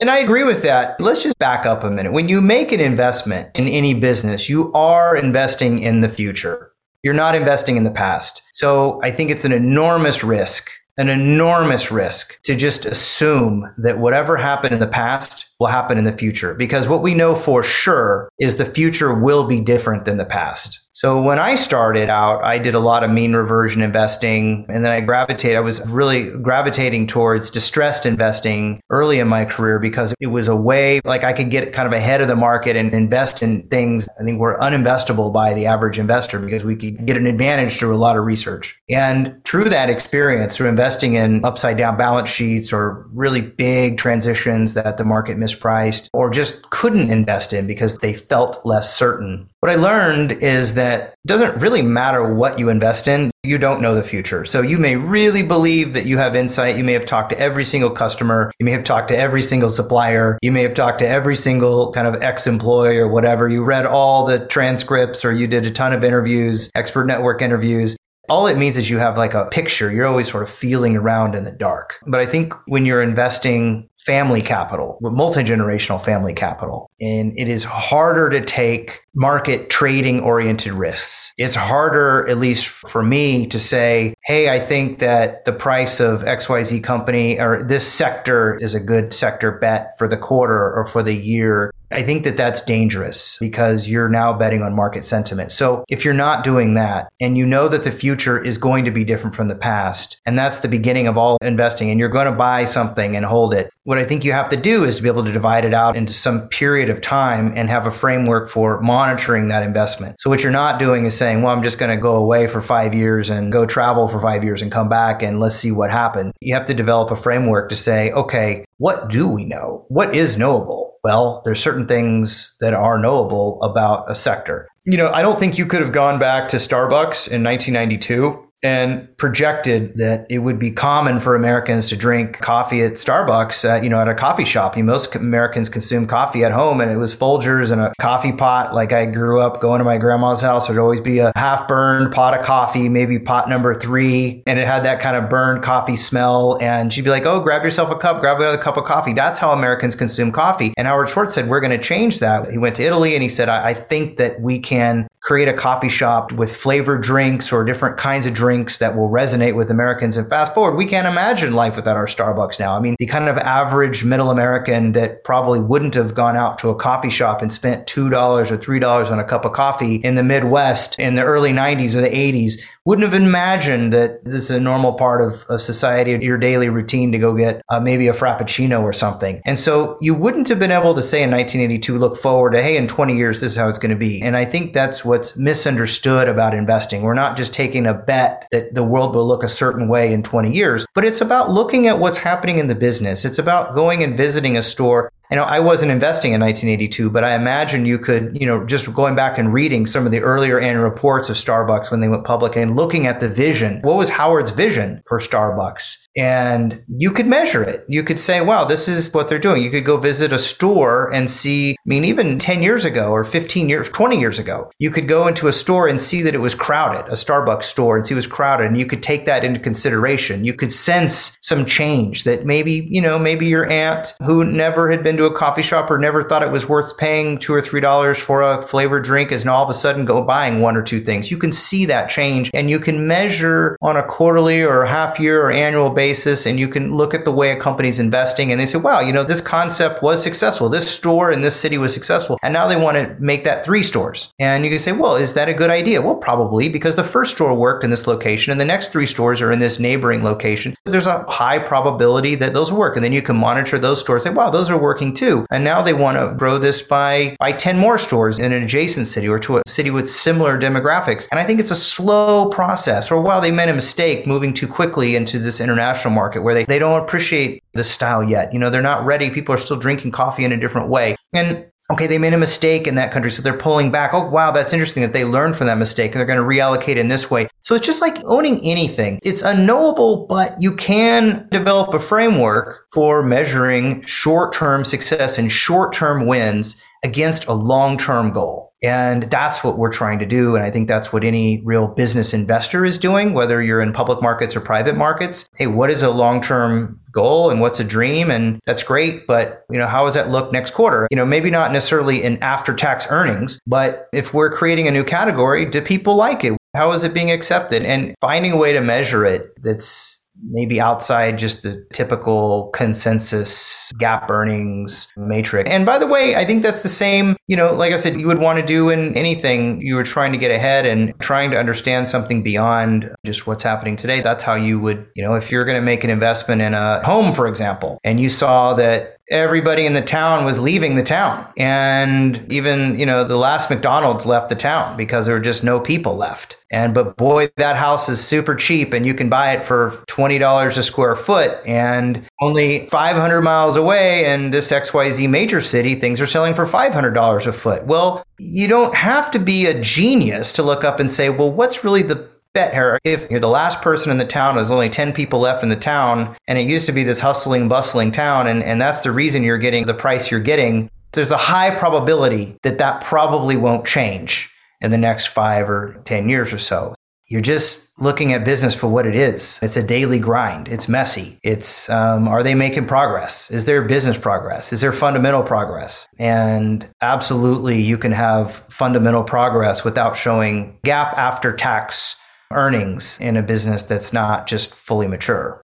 And 0.00 0.08
I 0.08 0.18
agree 0.18 0.44
with 0.44 0.62
that. 0.62 0.98
Let's 1.00 1.22
just 1.22 1.38
back 1.38 1.66
up 1.66 1.82
a 1.82 1.90
minute. 1.90 2.12
When 2.12 2.28
you 2.28 2.40
make 2.40 2.72
an 2.72 2.80
investment 2.80 3.50
in 3.54 3.68
any 3.68 3.92
business, 3.92 4.48
you 4.48 4.72
are 4.72 5.16
investing 5.16 5.80
in 5.80 6.00
the 6.00 6.08
future. 6.08 6.72
You're 7.02 7.12
not 7.12 7.34
investing 7.34 7.76
in 7.76 7.84
the 7.84 7.90
past. 7.90 8.42
So 8.52 9.00
I 9.02 9.10
think 9.10 9.30
it's 9.30 9.44
an 9.44 9.52
enormous 9.52 10.22
risk, 10.22 10.70
an 10.96 11.08
enormous 11.08 11.90
risk 11.90 12.40
to 12.42 12.54
just 12.54 12.86
assume 12.86 13.74
that 13.78 13.98
whatever 13.98 14.36
happened 14.36 14.72
in 14.72 14.80
the 14.80 14.86
past 14.86 15.49
will 15.60 15.66
happen 15.66 15.98
in 15.98 16.04
the 16.04 16.12
future 16.12 16.54
because 16.54 16.88
what 16.88 17.02
we 17.02 17.14
know 17.14 17.34
for 17.34 17.62
sure 17.62 18.30
is 18.40 18.56
the 18.56 18.64
future 18.64 19.14
will 19.14 19.46
be 19.46 19.60
different 19.60 20.06
than 20.06 20.16
the 20.16 20.24
past. 20.24 20.80
So 20.92 21.22
when 21.22 21.38
I 21.38 21.54
started 21.54 22.10
out, 22.10 22.42
I 22.42 22.58
did 22.58 22.74
a 22.74 22.80
lot 22.80 23.04
of 23.04 23.10
mean 23.10 23.32
reversion 23.34 23.80
investing 23.80 24.66
and 24.68 24.84
then 24.84 24.90
I 24.90 25.00
gravitated, 25.00 25.56
I 25.56 25.60
was 25.60 25.86
really 25.86 26.30
gravitating 26.30 27.06
towards 27.06 27.50
distressed 27.50 28.06
investing 28.06 28.80
early 28.90 29.20
in 29.20 29.28
my 29.28 29.44
career 29.44 29.78
because 29.78 30.14
it 30.18 30.26
was 30.26 30.48
a 30.48 30.56
way 30.56 31.00
like 31.04 31.22
I 31.22 31.32
could 31.32 31.50
get 31.50 31.72
kind 31.72 31.86
of 31.86 31.92
ahead 31.92 32.20
of 32.20 32.28
the 32.28 32.34
market 32.34 32.74
and 32.74 32.92
invest 32.92 33.42
in 33.42 33.68
things 33.68 34.08
I 34.18 34.24
think 34.24 34.40
were 34.40 34.58
uninvestable 34.58 35.32
by 35.32 35.54
the 35.54 35.66
average 35.66 35.98
investor 35.98 36.40
because 36.40 36.64
we 36.64 36.74
could 36.74 37.06
get 37.06 37.16
an 37.16 37.26
advantage 37.26 37.78
through 37.78 37.94
a 37.94 37.98
lot 37.98 38.16
of 38.16 38.24
research. 38.24 38.82
And 38.90 39.42
through 39.44 39.68
that 39.68 39.90
experience, 39.90 40.56
through 40.56 40.68
investing 40.68 41.14
in 41.14 41.44
upside 41.44 41.76
down 41.76 41.96
balance 41.98 42.28
sheets 42.28 42.72
or 42.72 43.06
really 43.12 43.42
big 43.42 43.96
transitions 43.96 44.74
that 44.74 44.98
the 44.98 45.04
market 45.04 45.38
mispriced 45.50 46.08
or 46.12 46.30
just 46.30 46.68
couldn't 46.70 47.10
invest 47.10 47.52
in 47.52 47.66
because 47.66 47.98
they 47.98 48.14
felt 48.14 48.64
less 48.64 48.94
certain. 48.94 49.48
What 49.60 49.70
I 49.70 49.74
learned 49.74 50.32
is 50.32 50.74
that 50.74 51.10
it 51.10 51.28
doesn't 51.28 51.60
really 51.60 51.82
matter 51.82 52.32
what 52.32 52.58
you 52.58 52.68
invest 52.68 53.08
in, 53.08 53.30
you 53.42 53.58
don't 53.58 53.82
know 53.82 53.94
the 53.94 54.02
future. 54.02 54.44
So 54.44 54.62
you 54.62 54.78
may 54.78 54.96
really 54.96 55.42
believe 55.42 55.92
that 55.94 56.06
you 56.06 56.18
have 56.18 56.36
insight. 56.36 56.76
You 56.76 56.84
may 56.84 56.92
have 56.92 57.06
talked 57.06 57.30
to 57.30 57.38
every 57.38 57.64
single 57.64 57.90
customer. 57.90 58.52
You 58.58 58.64
may 58.64 58.72
have 58.72 58.84
talked 58.84 59.08
to 59.08 59.16
every 59.16 59.42
single 59.42 59.70
supplier. 59.70 60.38
You 60.42 60.52
may 60.52 60.62
have 60.62 60.74
talked 60.74 60.98
to 61.00 61.08
every 61.08 61.36
single 61.36 61.92
kind 61.92 62.06
of 62.06 62.22
ex 62.22 62.46
employee 62.46 62.98
or 62.98 63.08
whatever. 63.08 63.48
You 63.48 63.64
read 63.64 63.86
all 63.86 64.26
the 64.26 64.46
transcripts 64.46 65.24
or 65.24 65.32
you 65.32 65.46
did 65.46 65.66
a 65.66 65.70
ton 65.70 65.92
of 65.92 66.04
interviews, 66.04 66.70
expert 66.74 67.06
network 67.06 67.42
interviews 67.42 67.96
all 68.30 68.46
it 68.46 68.56
means 68.56 68.78
is 68.78 68.88
you 68.88 68.98
have 68.98 69.18
like 69.18 69.34
a 69.34 69.46
picture. 69.46 69.90
You're 69.90 70.06
always 70.06 70.30
sort 70.30 70.44
of 70.44 70.50
feeling 70.50 70.96
around 70.96 71.34
in 71.34 71.44
the 71.44 71.50
dark. 71.50 71.98
But 72.06 72.20
I 72.20 72.26
think 72.26 72.54
when 72.66 72.86
you're 72.86 73.02
investing 73.02 73.90
family 73.98 74.40
capital, 74.40 74.98
multi 75.02 75.42
generational 75.42 76.02
family 76.02 76.32
capital. 76.32 76.90
And 77.00 77.38
it 77.38 77.48
is 77.48 77.64
harder 77.64 78.30
to 78.30 78.40
take 78.40 79.02
market 79.14 79.68
trading 79.68 80.20
oriented 80.20 80.72
risks. 80.72 81.34
It's 81.36 81.54
harder, 81.54 82.26
at 82.28 82.38
least 82.38 82.66
for 82.66 83.02
me, 83.02 83.46
to 83.48 83.58
say, 83.58 84.14
hey, 84.24 84.48
I 84.48 84.58
think 84.58 85.00
that 85.00 85.44
the 85.44 85.52
price 85.52 86.00
of 86.00 86.22
XYZ 86.22 86.82
company 86.82 87.38
or 87.38 87.62
this 87.62 87.86
sector 87.86 88.56
is 88.60 88.74
a 88.74 88.80
good 88.80 89.12
sector 89.12 89.52
bet 89.52 89.98
for 89.98 90.08
the 90.08 90.16
quarter 90.16 90.72
or 90.74 90.86
for 90.86 91.02
the 91.02 91.14
year. 91.14 91.72
I 91.92 92.02
think 92.02 92.22
that 92.22 92.36
that's 92.36 92.64
dangerous 92.64 93.36
because 93.40 93.88
you're 93.88 94.08
now 94.08 94.32
betting 94.32 94.62
on 94.62 94.74
market 94.74 95.04
sentiment. 95.04 95.50
So 95.50 95.84
if 95.88 96.04
you're 96.04 96.14
not 96.14 96.44
doing 96.44 96.74
that 96.74 97.12
and 97.20 97.36
you 97.36 97.44
know 97.44 97.66
that 97.66 97.82
the 97.82 97.90
future 97.90 98.38
is 98.38 98.58
going 98.58 98.84
to 98.84 98.92
be 98.92 99.04
different 99.04 99.34
from 99.34 99.48
the 99.48 99.56
past, 99.56 100.20
and 100.24 100.38
that's 100.38 100.60
the 100.60 100.68
beginning 100.68 101.08
of 101.08 101.18
all 101.18 101.36
investing, 101.42 101.90
and 101.90 101.98
you're 101.98 102.08
going 102.08 102.26
to 102.26 102.32
buy 102.32 102.64
something 102.64 103.16
and 103.16 103.26
hold 103.26 103.52
it, 103.54 103.72
what 103.82 103.98
I 103.98 104.04
think 104.04 104.24
you 104.24 104.30
have 104.30 104.48
to 104.50 104.56
do 104.56 104.84
is 104.84 104.96
to 104.96 105.02
be 105.02 105.08
able 105.08 105.24
to 105.24 105.32
divide 105.32 105.64
it 105.64 105.74
out 105.74 105.96
into 105.96 106.12
some 106.12 106.48
period 106.48 106.90
of 106.90 107.00
time 107.00 107.52
and 107.56 107.68
have 107.68 107.86
a 107.86 107.90
framework 107.90 108.48
for 108.48 108.80
monitoring 108.80 109.48
that 109.48 109.64
investment. 109.64 110.20
So 110.20 110.30
what 110.30 110.44
you're 110.44 110.52
not 110.52 110.78
doing 110.78 111.06
is 111.06 111.16
saying, 111.16 111.42
well, 111.42 111.52
I'm 111.52 111.62
just 111.62 111.80
going 111.80 111.90
to 111.90 112.00
go 112.00 112.14
away 112.14 112.46
for 112.46 112.62
five 112.62 112.94
years 112.94 113.30
and 113.30 113.50
go 113.50 113.66
travel 113.66 114.06
for 114.06 114.20
five 114.20 114.44
years 114.44 114.62
and 114.62 114.70
come 114.70 114.88
back 114.88 115.24
and 115.24 115.40
let's 115.40 115.56
see 115.56 115.72
what 115.72 115.90
happened. 115.90 116.32
You 116.40 116.54
have 116.54 116.66
to 116.66 116.74
develop 116.74 117.10
a 117.10 117.16
framework 117.16 117.68
to 117.70 117.76
say, 117.76 118.12
okay, 118.12 118.64
what 118.76 119.08
do 119.10 119.26
we 119.26 119.44
know? 119.44 119.86
What 119.88 120.14
is 120.14 120.38
knowable? 120.38 120.89
Well, 121.02 121.42
there's 121.44 121.62
certain 121.62 121.86
things 121.86 122.54
that 122.60 122.74
are 122.74 122.98
knowable 122.98 123.60
about 123.62 124.10
a 124.10 124.14
sector. 124.14 124.68
You 124.84 124.96
know, 124.96 125.10
I 125.10 125.22
don't 125.22 125.38
think 125.38 125.58
you 125.58 125.66
could 125.66 125.80
have 125.80 125.92
gone 125.92 126.18
back 126.18 126.48
to 126.50 126.56
Starbucks 126.56 127.30
in 127.30 127.42
1992 127.42 128.49
and 128.62 129.16
projected 129.16 129.96
that 129.96 130.26
it 130.28 130.38
would 130.38 130.58
be 130.58 130.70
common 130.70 131.20
for 131.20 131.34
Americans 131.34 131.86
to 131.88 131.96
drink 131.96 132.38
coffee 132.40 132.82
at 132.82 132.94
Starbucks, 132.94 133.68
uh, 133.68 133.82
you 133.82 133.88
know, 133.88 134.00
at 134.00 134.08
a 134.08 134.14
coffee 134.14 134.44
shop. 134.44 134.76
You 134.76 134.82
know, 134.82 134.92
most 134.92 135.14
Americans 135.14 135.68
consume 135.68 136.06
coffee 136.06 136.44
at 136.44 136.52
home, 136.52 136.80
and 136.80 136.90
it 136.90 136.96
was 136.96 137.14
Folgers 137.14 137.72
and 137.72 137.80
a 137.80 137.92
coffee 138.00 138.32
pot. 138.32 138.74
Like 138.74 138.92
I 138.92 139.06
grew 139.06 139.40
up 139.40 139.60
going 139.60 139.78
to 139.78 139.84
my 139.84 139.98
grandma's 139.98 140.40
house, 140.40 140.66
there'd 140.66 140.78
always 140.78 141.00
be 141.00 141.20
a 141.20 141.32
half 141.36 141.66
burned 141.66 142.12
pot 142.12 142.38
of 142.38 142.44
coffee, 142.44 142.88
maybe 142.88 143.18
pot 143.18 143.48
number 143.48 143.74
three, 143.74 144.42
and 144.46 144.58
it 144.58 144.66
had 144.66 144.84
that 144.84 145.00
kind 145.00 145.16
of 145.16 145.30
burned 145.30 145.62
coffee 145.62 145.96
smell. 145.96 146.58
And 146.60 146.92
she'd 146.92 147.04
be 147.04 147.10
like, 147.10 147.26
"Oh, 147.26 147.40
grab 147.40 147.64
yourself 147.64 147.90
a 147.90 147.96
cup, 147.96 148.20
grab 148.20 148.38
another 148.38 148.58
cup 148.58 148.76
of 148.76 148.84
coffee." 148.84 149.12
That's 149.12 149.40
how 149.40 149.52
Americans 149.52 149.94
consume 149.94 150.32
coffee. 150.32 150.74
And 150.76 150.86
Howard 150.86 151.08
Schultz 151.08 151.34
said, 151.34 151.48
"We're 151.48 151.60
going 151.60 151.70
to 151.70 151.82
change 151.82 152.18
that." 152.18 152.50
He 152.50 152.58
went 152.58 152.76
to 152.76 152.82
Italy 152.82 153.14
and 153.14 153.22
he 153.22 153.28
said, 153.28 153.48
I, 153.48 153.68
I 153.68 153.74
think 153.74 154.18
that 154.18 154.40
we 154.40 154.58
can 154.58 155.08
create 155.22 155.48
a 155.48 155.52
coffee 155.52 155.88
shop 155.88 156.32
with 156.32 156.54
flavored 156.54 157.02
drinks 157.02 157.52
or 157.52 157.62
different 157.62 157.98
kinds 157.98 158.24
of 158.24 158.32
drinks 158.32 158.78
that 158.78 158.96
will 158.96 159.10
resonate 159.10 159.54
with 159.54 159.70
Americans. 159.70 160.16
And 160.16 160.28
fast 160.28 160.54
forward, 160.54 160.76
we 160.76 160.86
can't 160.86 161.06
imagine 161.06 161.52
life 161.52 161.76
without 161.76 161.96
our 161.96 162.06
Starbucks 162.06 162.58
now. 162.58 162.74
I 162.74 162.80
mean, 162.80 162.96
the 162.98 163.06
kind 163.06 163.28
of 163.28 163.36
average 163.36 164.02
middle 164.02 164.30
American 164.30 164.92
that 164.92 165.22
probably 165.22 165.60
wouldn't 165.60 165.94
have 165.94 166.14
gone 166.14 166.36
out 166.36 166.58
to 166.60 166.70
a 166.70 166.74
coffee 166.74 167.10
shop 167.10 167.42
and 167.42 167.52
spent 167.52 167.86
$2 167.86 168.10
or 168.10 168.56
$3 168.56 169.10
on 169.10 169.18
a 169.18 169.24
cup 169.24 169.44
of 169.44 169.52
coffee 169.52 169.96
in 169.96 170.14
the 170.14 170.22
Midwest 170.22 170.98
in 170.98 171.16
the 171.16 171.22
early 171.22 171.52
90s 171.52 171.94
or 171.94 172.00
the 172.00 172.08
80s 172.08 172.60
wouldn't 172.90 173.04
have 173.04 173.22
imagined 173.22 173.92
that 173.92 174.24
this 174.24 174.42
is 174.42 174.50
a 174.50 174.58
normal 174.58 174.92
part 174.92 175.20
of, 175.20 175.44
a 175.48 175.60
society, 175.60 176.10
your 176.26 176.36
daily 176.36 176.68
routine 176.68 177.12
to 177.12 177.18
go 177.18 177.32
get 177.36 177.62
uh, 177.68 177.78
maybe 177.78 178.08
a 178.08 178.12
Frappuccino 178.12 178.82
or 178.82 178.92
something. 178.92 179.40
And 179.46 179.60
so 179.60 179.96
you 180.00 180.12
wouldn't 180.12 180.48
have 180.48 180.58
been 180.58 180.72
able 180.72 180.96
to 180.96 181.02
say 181.02 181.22
in 181.22 181.30
1982, 181.30 181.96
look 181.96 182.16
forward 182.16 182.50
to, 182.50 182.60
hey, 182.60 182.76
in 182.76 182.88
20 182.88 183.16
years, 183.16 183.40
this 183.40 183.52
is 183.52 183.58
how 183.58 183.68
it's 183.68 183.78
going 183.78 183.92
to 183.92 183.96
be. 183.96 184.20
And 184.20 184.36
I 184.36 184.44
think 184.44 184.72
that's 184.72 185.04
what's 185.04 185.36
misunderstood 185.36 186.26
about 186.26 186.52
investing. 186.52 187.02
We're 187.02 187.14
not 187.14 187.36
just 187.36 187.54
taking 187.54 187.86
a 187.86 187.94
bet 187.94 188.48
that 188.50 188.74
the 188.74 188.82
world 188.82 189.14
will 189.14 189.26
look 189.26 189.44
a 189.44 189.48
certain 189.48 189.86
way 189.86 190.12
in 190.12 190.24
20 190.24 190.52
years, 190.52 190.84
but 190.92 191.04
it's 191.04 191.20
about 191.20 191.48
looking 191.48 191.86
at 191.86 192.00
what's 192.00 192.18
happening 192.18 192.58
in 192.58 192.66
the 192.66 192.74
business. 192.74 193.24
It's 193.24 193.38
about 193.38 193.76
going 193.76 194.02
and 194.02 194.16
visiting 194.16 194.56
a 194.56 194.62
store 194.64 195.12
you 195.30 195.36
know, 195.36 195.44
I 195.44 195.60
wasn't 195.60 195.92
investing 195.92 196.32
in 196.32 196.40
1982, 196.40 197.08
but 197.08 197.22
I 197.22 197.36
imagine 197.36 197.86
you 197.86 197.98
could, 197.98 198.36
you 198.38 198.46
know, 198.46 198.64
just 198.64 198.92
going 198.92 199.14
back 199.14 199.38
and 199.38 199.52
reading 199.52 199.86
some 199.86 200.04
of 200.04 200.10
the 200.10 200.20
earlier 200.20 200.58
annual 200.58 200.82
reports 200.82 201.28
of 201.28 201.36
Starbucks 201.36 201.90
when 201.90 202.00
they 202.00 202.08
went 202.08 202.24
public 202.24 202.56
and 202.56 202.74
looking 202.74 203.06
at 203.06 203.20
the 203.20 203.28
vision. 203.28 203.80
What 203.82 203.96
was 203.96 204.10
Howard's 204.10 204.50
vision 204.50 205.02
for 205.06 205.20
Starbucks? 205.20 206.08
And 206.16 206.82
you 206.88 207.10
could 207.10 207.26
measure 207.26 207.62
it. 207.62 207.84
You 207.88 208.02
could 208.02 208.18
say, 208.18 208.40
wow, 208.40 208.64
this 208.64 208.88
is 208.88 209.14
what 209.14 209.28
they're 209.28 209.38
doing. 209.38 209.62
You 209.62 209.70
could 209.70 209.84
go 209.84 209.96
visit 209.96 210.32
a 210.32 210.38
store 210.38 211.12
and 211.12 211.30
see, 211.30 211.72
I 211.72 211.74
mean, 211.84 212.04
even 212.04 212.38
10 212.38 212.62
years 212.62 212.84
ago 212.84 213.10
or 213.10 213.24
15 213.24 213.68
years, 213.68 213.88
20 213.90 214.18
years 214.18 214.38
ago, 214.38 214.70
you 214.78 214.90
could 214.90 215.06
go 215.06 215.28
into 215.28 215.48
a 215.48 215.52
store 215.52 215.86
and 215.86 216.00
see 216.00 216.22
that 216.22 216.34
it 216.34 216.38
was 216.38 216.54
crowded, 216.54 217.10
a 217.10 217.14
Starbucks 217.14 217.64
store, 217.64 217.96
and 217.96 218.06
see 218.06 218.14
it 218.14 218.16
was 218.16 218.26
crowded. 218.26 218.66
And 218.66 218.78
you 218.78 218.86
could 218.86 219.02
take 219.02 219.24
that 219.26 219.44
into 219.44 219.60
consideration. 219.60 220.44
You 220.44 220.54
could 220.54 220.72
sense 220.72 221.36
some 221.40 221.64
change 221.64 222.24
that 222.24 222.44
maybe, 222.44 222.88
you 222.90 223.00
know, 223.00 223.18
maybe 223.18 223.46
your 223.46 223.68
aunt 223.70 224.14
who 224.22 224.44
never 224.44 224.90
had 224.90 225.02
been 225.02 225.16
to 225.16 225.24
a 225.24 225.34
coffee 225.34 225.62
shop 225.62 225.90
or 225.90 225.98
never 225.98 226.24
thought 226.24 226.42
it 226.42 226.50
was 226.50 226.68
worth 226.68 226.98
paying 226.98 227.38
two 227.38 227.54
or 227.54 227.62
three 227.62 227.80
dollars 227.80 228.18
for 228.18 228.42
a 228.42 228.62
flavored 228.62 229.04
drink 229.04 229.30
is 229.30 229.44
now 229.44 229.54
all 229.54 229.64
of 229.64 229.70
a 229.70 229.74
sudden 229.74 230.04
go 230.04 230.22
buying 230.22 230.60
one 230.60 230.76
or 230.76 230.82
two 230.82 231.00
things. 231.00 231.30
You 231.30 231.38
can 231.38 231.52
see 231.52 231.84
that 231.86 232.10
change 232.10 232.50
and 232.52 232.68
you 232.68 232.80
can 232.80 233.06
measure 233.06 233.76
on 233.80 233.96
a 233.96 234.02
quarterly 234.02 234.62
or 234.62 234.84
half 234.84 235.20
year 235.20 235.42
or 235.42 235.50
annual 235.50 235.90
basis 235.90 235.99
and 236.46 236.58
you 236.58 236.68
can 236.68 236.96
look 236.96 237.14
at 237.14 237.24
the 237.24 237.32
way 237.32 237.50
a 237.50 237.56
company's 237.56 238.00
investing 238.00 238.50
and 238.50 238.60
they 238.60 238.66
say, 238.66 238.78
wow, 238.78 239.00
you 239.00 239.12
know, 239.12 239.24
this 239.24 239.40
concept 239.40 240.02
was 240.02 240.22
successful. 240.22 240.68
This 240.68 240.90
store 240.90 241.30
in 241.30 241.40
this 241.42 241.54
city 241.54 241.78
was 241.78 241.92
successful. 241.92 242.38
And 242.42 242.52
now 242.52 242.66
they 242.66 242.76
want 242.76 242.96
to 242.96 243.16
make 243.20 243.44
that 243.44 243.64
three 243.64 243.82
stores. 243.82 244.32
And 244.38 244.64
you 244.64 244.70
can 244.70 244.78
say, 244.78 244.92
well, 244.92 245.16
is 245.16 245.34
that 245.34 245.48
a 245.48 245.54
good 245.54 245.70
idea? 245.70 246.00
Well, 246.00 246.14
probably 246.14 246.68
because 246.68 246.96
the 246.96 247.04
first 247.04 247.34
store 247.34 247.54
worked 247.54 247.84
in 247.84 247.90
this 247.90 248.06
location 248.06 248.50
and 248.50 248.60
the 248.60 248.64
next 248.64 248.92
three 248.92 249.06
stores 249.06 249.40
are 249.40 249.52
in 249.52 249.58
this 249.58 249.78
neighboring 249.78 250.24
location. 250.24 250.74
There's 250.84 251.06
a 251.06 251.24
high 251.24 251.58
probability 251.58 252.34
that 252.36 252.54
those 252.54 252.72
work. 252.72 252.96
And 252.96 253.04
then 253.04 253.12
you 253.12 253.22
can 253.22 253.36
monitor 253.36 253.78
those 253.78 254.00
stores, 254.00 254.24
and 254.24 254.34
say, 254.34 254.36
wow, 254.36 254.50
those 254.50 254.70
are 254.70 254.78
working 254.78 255.12
too. 255.12 255.46
And 255.50 255.64
now 255.64 255.82
they 255.82 255.92
want 255.92 256.16
to 256.18 256.34
grow 256.36 256.58
this 256.58 256.82
by, 256.82 257.36
by 257.38 257.52
10 257.52 257.78
more 257.78 257.98
stores 257.98 258.38
in 258.38 258.52
an 258.52 258.62
adjacent 258.62 259.08
city 259.08 259.28
or 259.28 259.38
to 259.40 259.58
a 259.58 259.62
city 259.66 259.90
with 259.90 260.10
similar 260.10 260.58
demographics. 260.58 261.28
And 261.30 261.38
I 261.38 261.44
think 261.44 261.60
it's 261.60 261.70
a 261.70 261.76
slow 261.76 262.48
process. 262.48 263.10
Or, 263.10 263.20
wow, 263.20 263.40
they 263.40 263.50
made 263.50 263.68
a 263.68 263.74
mistake 263.74 264.26
moving 264.26 264.54
too 264.54 264.68
quickly 264.68 265.16
into 265.16 265.38
this 265.38 265.60
international 265.60 265.89
market 266.10 266.42
where 266.42 266.54
they, 266.54 266.64
they 266.64 266.78
don't 266.78 267.02
appreciate 267.02 267.62
the 267.74 267.84
style 267.84 268.22
yet. 268.22 268.52
You 268.52 268.58
know, 268.58 268.70
they're 268.70 268.82
not 268.82 269.04
ready. 269.04 269.30
People 269.30 269.54
are 269.54 269.58
still 269.58 269.78
drinking 269.78 270.12
coffee 270.12 270.44
in 270.44 270.52
a 270.52 270.56
different 270.56 270.88
way. 270.88 271.16
And 271.32 271.66
okay, 271.90 272.06
they 272.06 272.18
made 272.18 272.32
a 272.32 272.38
mistake 272.38 272.86
in 272.86 272.94
that 272.94 273.10
country, 273.12 273.30
so 273.30 273.42
they're 273.42 273.56
pulling 273.56 273.90
back. 273.90 274.14
Oh, 274.14 274.28
wow, 274.28 274.52
that's 274.52 274.72
interesting 274.72 275.02
that 275.02 275.12
they 275.12 275.24
learned 275.24 275.56
from 275.56 275.66
that 275.66 275.78
mistake 275.78 276.12
and 276.12 276.20
they're 276.20 276.26
going 276.26 276.38
to 276.38 276.44
reallocate 276.44 276.96
in 276.96 277.08
this 277.08 277.30
way. 277.30 277.48
So 277.62 277.74
it's 277.74 277.86
just 277.86 278.00
like 278.00 278.16
owning 278.24 278.60
anything. 278.62 279.18
It's 279.22 279.42
unknowable, 279.42 280.26
but 280.26 280.54
you 280.60 280.74
can 280.74 281.48
develop 281.50 281.92
a 281.92 281.98
framework 281.98 282.86
for 282.92 283.22
measuring 283.22 284.04
short 284.04 284.52
term 284.52 284.84
success 284.84 285.38
and 285.38 285.50
short 285.50 285.92
term 285.92 286.26
wins 286.26 286.80
against 287.02 287.46
a 287.46 287.52
long 287.52 287.96
term 287.96 288.32
goal. 288.32 288.70
And 288.82 289.24
that's 289.24 289.62
what 289.62 289.76
we're 289.76 289.92
trying 289.92 290.18
to 290.20 290.26
do. 290.26 290.56
And 290.56 290.64
I 290.64 290.70
think 290.70 290.88
that's 290.88 291.12
what 291.12 291.22
any 291.22 291.60
real 291.64 291.86
business 291.86 292.32
investor 292.32 292.84
is 292.84 292.96
doing, 292.96 293.34
whether 293.34 293.60
you're 293.60 293.82
in 293.82 293.92
public 293.92 294.22
markets 294.22 294.56
or 294.56 294.60
private 294.60 294.96
markets. 294.96 295.46
Hey, 295.56 295.66
what 295.66 295.90
is 295.90 296.00
a 296.00 296.10
long 296.10 296.40
term 296.40 296.98
goal 297.12 297.50
and 297.50 297.60
what's 297.60 297.78
a 297.78 297.84
dream? 297.84 298.30
And 298.30 298.58
that's 298.64 298.82
great. 298.82 299.26
But, 299.26 299.64
you 299.70 299.78
know, 299.78 299.86
how 299.86 300.06
does 300.06 300.14
that 300.14 300.30
look 300.30 300.50
next 300.50 300.70
quarter? 300.70 301.06
You 301.10 301.16
know, 301.16 301.26
maybe 301.26 301.50
not 301.50 301.72
necessarily 301.72 302.22
in 302.22 302.42
after 302.42 302.74
tax 302.74 303.06
earnings, 303.10 303.60
but 303.66 304.08
if 304.14 304.32
we're 304.32 304.50
creating 304.50 304.88
a 304.88 304.92
new 304.92 305.04
category, 305.04 305.66
do 305.66 305.82
people 305.82 306.16
like 306.16 306.42
it? 306.44 306.56
How 306.74 306.92
is 306.92 307.02
it 307.02 307.12
being 307.12 307.30
accepted? 307.30 307.84
And 307.84 308.14
finding 308.20 308.52
a 308.52 308.56
way 308.56 308.72
to 308.72 308.80
measure 308.80 309.26
it 309.26 309.50
that's 309.60 310.19
maybe 310.48 310.80
outside 310.80 311.38
just 311.38 311.62
the 311.62 311.84
typical 311.92 312.70
consensus 312.74 313.92
GAAP 313.98 314.28
earnings 314.30 315.12
matrix. 315.16 315.68
And 315.70 315.84
by 315.84 315.98
the 315.98 316.06
way, 316.06 316.36
I 316.36 316.44
think 316.44 316.62
that's 316.62 316.82
the 316.82 316.88
same, 316.88 317.36
you 317.46 317.56
know, 317.56 317.72
like 317.72 317.92
I 317.92 317.96
said, 317.96 318.18
you 318.18 318.26
would 318.26 318.38
want 318.38 318.58
to 318.60 318.66
do 318.66 318.88
in 318.88 319.16
anything 319.16 319.80
you 319.82 319.94
were 319.94 320.04
trying 320.04 320.32
to 320.32 320.38
get 320.38 320.50
ahead 320.50 320.86
and 320.86 321.18
trying 321.20 321.50
to 321.50 321.58
understand 321.58 322.08
something 322.08 322.42
beyond 322.42 323.14
just 323.24 323.46
what's 323.46 323.62
happening 323.62 323.96
today. 323.96 324.20
That's 324.20 324.44
how 324.44 324.54
you 324.54 324.80
would, 324.80 325.06
you 325.14 325.22
know, 325.22 325.34
if 325.34 325.50
you're 325.50 325.64
going 325.64 325.80
to 325.80 325.84
make 325.84 326.04
an 326.04 326.10
investment 326.10 326.62
in 326.62 326.74
a 326.74 327.04
home, 327.04 327.32
for 327.32 327.46
example, 327.46 327.98
and 328.04 328.20
you 328.20 328.28
saw 328.28 328.74
that 328.74 329.19
everybody 329.30 329.86
in 329.86 329.94
the 329.94 330.02
town 330.02 330.44
was 330.44 330.58
leaving 330.58 330.96
the 330.96 331.02
town. 331.02 331.46
And 331.56 332.52
even, 332.52 332.98
you 332.98 333.06
know, 333.06 333.22
the 333.24 333.36
last 333.36 333.70
McDonald's 333.70 334.26
left 334.26 334.48
the 334.48 334.56
town 334.56 334.96
because 334.96 335.26
there 335.26 335.34
were 335.36 335.40
just 335.40 335.62
no 335.62 335.78
people 335.78 336.16
left. 336.16 336.56
And, 336.72 336.94
but 336.94 337.16
boy, 337.16 337.48
that 337.56 337.76
house 337.76 338.08
is 338.08 338.22
super 338.22 338.54
cheap 338.54 338.92
and 338.92 339.06
you 339.06 339.14
can 339.14 339.28
buy 339.28 339.52
it 339.52 339.62
for 339.62 339.90
$20 340.08 340.76
a 340.76 340.82
square 340.82 341.16
foot 341.16 341.58
and 341.66 342.24
only 342.40 342.88
500 342.88 343.42
miles 343.42 343.76
away 343.76 344.32
in 344.32 344.50
this 344.50 344.70
XYZ 344.70 345.28
major 345.28 345.60
city, 345.60 345.94
things 345.94 346.20
are 346.20 346.26
selling 346.26 346.54
for 346.54 346.66
$500 346.66 347.46
a 347.46 347.52
foot. 347.52 347.86
Well, 347.86 348.24
you 348.38 348.68
don't 348.68 348.94
have 348.94 349.30
to 349.32 349.38
be 349.38 349.66
a 349.66 349.80
genius 349.80 350.52
to 350.54 350.62
look 350.62 350.84
up 350.84 351.00
and 351.00 351.12
say, 351.12 351.28
well, 351.28 351.50
what's 351.50 351.84
really 351.84 352.02
the 352.02 352.29
bet 352.52 352.72
here 352.72 352.98
if 353.04 353.30
you're 353.30 353.38
the 353.38 353.48
last 353.48 353.80
person 353.80 354.10
in 354.10 354.18
the 354.18 354.24
town 354.24 354.56
there's 354.56 354.70
only 354.70 354.88
10 354.88 355.12
people 355.12 355.38
left 355.38 355.62
in 355.62 355.68
the 355.68 355.76
town 355.76 356.36
and 356.48 356.58
it 356.58 356.66
used 356.66 356.86
to 356.86 356.92
be 356.92 357.04
this 357.04 357.20
hustling 357.20 357.68
bustling 357.68 358.10
town 358.10 358.48
and, 358.48 358.62
and 358.64 358.80
that's 358.80 359.02
the 359.02 359.12
reason 359.12 359.44
you're 359.44 359.58
getting 359.58 359.86
the 359.86 359.94
price 359.94 360.30
you're 360.30 360.40
getting 360.40 360.90
there's 361.12 361.30
a 361.30 361.36
high 361.36 361.72
probability 361.72 362.56
that 362.62 362.78
that 362.78 363.02
probably 363.02 363.56
won't 363.56 363.86
change 363.86 364.52
in 364.80 364.90
the 364.90 364.98
next 364.98 365.26
five 365.26 365.70
or 365.70 366.02
10 366.06 366.28
years 366.28 366.52
or 366.52 366.58
so 366.58 366.94
you're 367.30 367.40
just 367.40 367.96
looking 368.00 368.32
at 368.32 368.44
business 368.44 368.74
for 368.74 368.88
what 368.88 369.06
it 369.06 369.14
is. 369.14 369.60
It's 369.62 369.76
a 369.76 369.84
daily 369.84 370.18
grind. 370.18 370.66
It's 370.66 370.88
messy. 370.88 371.38
It's 371.44 371.88
um, 371.88 372.26
are 372.26 372.42
they 372.42 372.56
making 372.56 372.86
progress? 372.86 373.52
Is 373.52 373.66
there 373.66 373.82
business 373.82 374.18
progress? 374.18 374.72
Is 374.72 374.80
there 374.80 374.92
fundamental 374.92 375.44
progress? 375.44 376.08
And 376.18 376.88
absolutely, 377.00 377.80
you 377.80 377.98
can 377.98 378.10
have 378.10 378.56
fundamental 378.68 379.22
progress 379.22 379.84
without 379.84 380.16
showing 380.16 380.76
GAAP 380.84 381.14
after 381.14 381.52
tax 381.54 382.16
earnings 382.52 383.18
in 383.20 383.36
a 383.36 383.42
business 383.42 383.84
that's 383.84 384.12
not 384.12 384.46
just 384.46 384.74
fully 384.74 385.06
mature. 385.06 385.62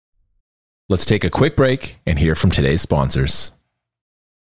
Let's 0.88 1.06
take 1.06 1.24
a 1.24 1.30
quick 1.30 1.56
break 1.56 1.98
and 2.06 2.18
hear 2.18 2.34
from 2.34 2.50
today's 2.50 2.82
sponsors. 2.82 3.52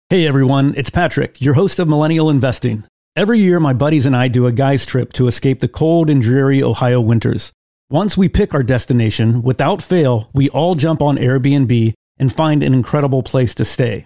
Hey 0.10 0.26
everyone, 0.26 0.74
it's 0.76 0.90
Patrick, 0.90 1.42
your 1.42 1.54
host 1.54 1.80
of 1.80 1.88
Millennial 1.88 2.30
Investing. 2.30 2.84
Every 3.16 3.40
year, 3.40 3.60
my 3.60 3.74
buddies 3.74 4.06
and 4.06 4.16
I 4.16 4.28
do 4.28 4.46
a 4.46 4.52
guy's 4.52 4.86
trip 4.86 5.14
to 5.14 5.28
escape 5.28 5.60
the 5.60 5.68
cold 5.68 6.10
and 6.10 6.22
dreary 6.22 6.64
Ohio 6.64 7.02
winters. 7.02 7.52
Once 7.90 8.18
we 8.18 8.30
pick 8.30 8.54
our 8.54 8.64
destination, 8.64 9.42
without 9.42 9.82
fail, 9.82 10.30
we 10.34 10.50
all 10.50 10.76
jump 10.76 11.02
on 11.02 11.18
Airbnb 11.18 11.94
and 12.18 12.34
find 12.34 12.64
an 12.64 12.74
incredible 12.74 13.22
place 13.22 13.54
to 13.56 13.66
stay. 13.66 14.06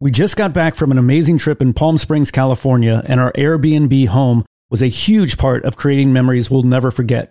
We 0.00 0.10
just 0.10 0.36
got 0.36 0.52
back 0.52 0.74
from 0.74 0.90
an 0.90 0.98
amazing 0.98 1.38
trip 1.38 1.62
in 1.62 1.72
Palm 1.72 1.96
Springs, 1.96 2.30
California, 2.30 3.02
and 3.06 3.20
our 3.20 3.32
Airbnb 3.32 4.08
home 4.08 4.44
was 4.70 4.82
a 4.82 4.88
huge 4.88 5.36
part 5.36 5.64
of 5.64 5.76
creating 5.76 6.12
memories 6.12 6.50
we'll 6.50 6.62
never 6.62 6.90
forget. 6.90 7.30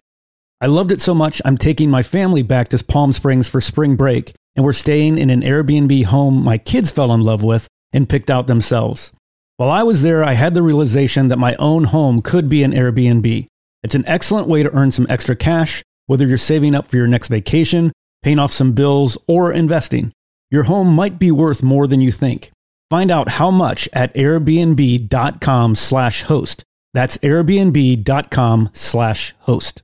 I 0.62 0.66
loved 0.66 0.91
it 0.91 0.99
so 0.99 1.14
much, 1.14 1.41
I'm 1.45 1.57
taking 1.57 1.89
my 1.89 2.03
family 2.03 2.41
back 2.41 2.68
to 2.70 2.84
Palm 2.84 3.14
Springs 3.14 3.47
for 3.47 3.62
spring 3.62 3.95
break, 3.95 4.34
and 4.57 4.66
we're 4.66 4.74
staying 4.74 5.18
in 5.18 5.30
an 5.30 5.41
Airbnb 5.41 6.03
home 6.05 6.43
my 6.43 6.57
kids 6.57 6.91
fell 6.91 7.14
in 7.14 7.22
love 7.22 7.41
with 7.43 7.70
and 7.93 8.10
picked 8.10 8.30
out 8.30 8.47
themselves. 8.47 9.14
While 9.55 9.72
I 9.72 9.84
was 9.84 10.01
there, 10.01 10.22
I 10.22 10.34
had 10.34 10.53
the 10.53 10.62
realization 10.62 11.30
that 11.30 11.39
my 11.39 11.55
own 11.55 11.86
home 11.86 12.22
could 12.22 12.49
be 12.49 12.64
an 12.64 12.74
Airbnb. 12.74 13.47
It's 13.84 13.95
an 13.95 14.05
excellent 14.05 14.49
way 14.49 14.62
to 14.64 14.74
earn 14.74 14.91
some 14.91 15.07
extra 15.10 15.34
cash, 15.34 15.82
whether 16.07 16.28
you're 16.28 16.38
saving 16.38 16.76
up 16.76 16.88
for 16.88 16.97
your 16.97 17.07
next 17.07 17.30
vacation, 17.30 17.93
paying 18.22 18.39
off 18.39 18.51
some 18.51 18.74
bills, 18.74 19.18
or 19.28 19.53
investing. 19.53 20.12
Your 20.51 20.64
home 20.64 20.93
might 20.93 21.20
be 21.20 21.32
worth 21.32 21.64
more 21.64 21.88
than 21.88 22.01
you 22.01 22.12
think. 22.12 22.51
Find 22.89 23.12
out 23.12 23.30
how 23.30 23.49
much 23.49 23.88
at 23.93 24.14
airbnb.com 24.14 25.76
slash 25.76 26.24
host. 26.24 26.66
That's 26.93 27.18
airbnb.com/host. 27.20 29.84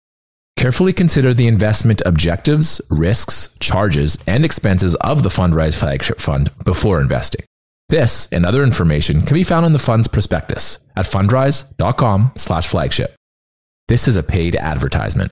Carefully 0.61 0.93
consider 0.93 1.33
the 1.33 1.47
investment 1.47 2.03
objectives, 2.05 2.79
risks, 2.91 3.55
charges, 3.59 4.19
and 4.27 4.45
expenses 4.45 4.93
of 4.97 5.23
the 5.23 5.29
Fundrise 5.29 5.75
Flagship 5.75 6.19
Fund 6.19 6.51
before 6.63 7.01
investing. 7.01 7.43
This 7.89 8.31
and 8.31 8.45
other 8.45 8.63
information 8.63 9.23
can 9.23 9.33
be 9.33 9.43
found 9.43 9.65
in 9.65 9.73
the 9.73 9.79
fund's 9.79 10.07
prospectus 10.07 10.77
at 10.95 11.07
fundrise.com/flagship. 11.07 13.15
This 13.87 14.07
is 14.07 14.15
a 14.15 14.21
paid 14.21 14.55
advertisement. 14.55 15.31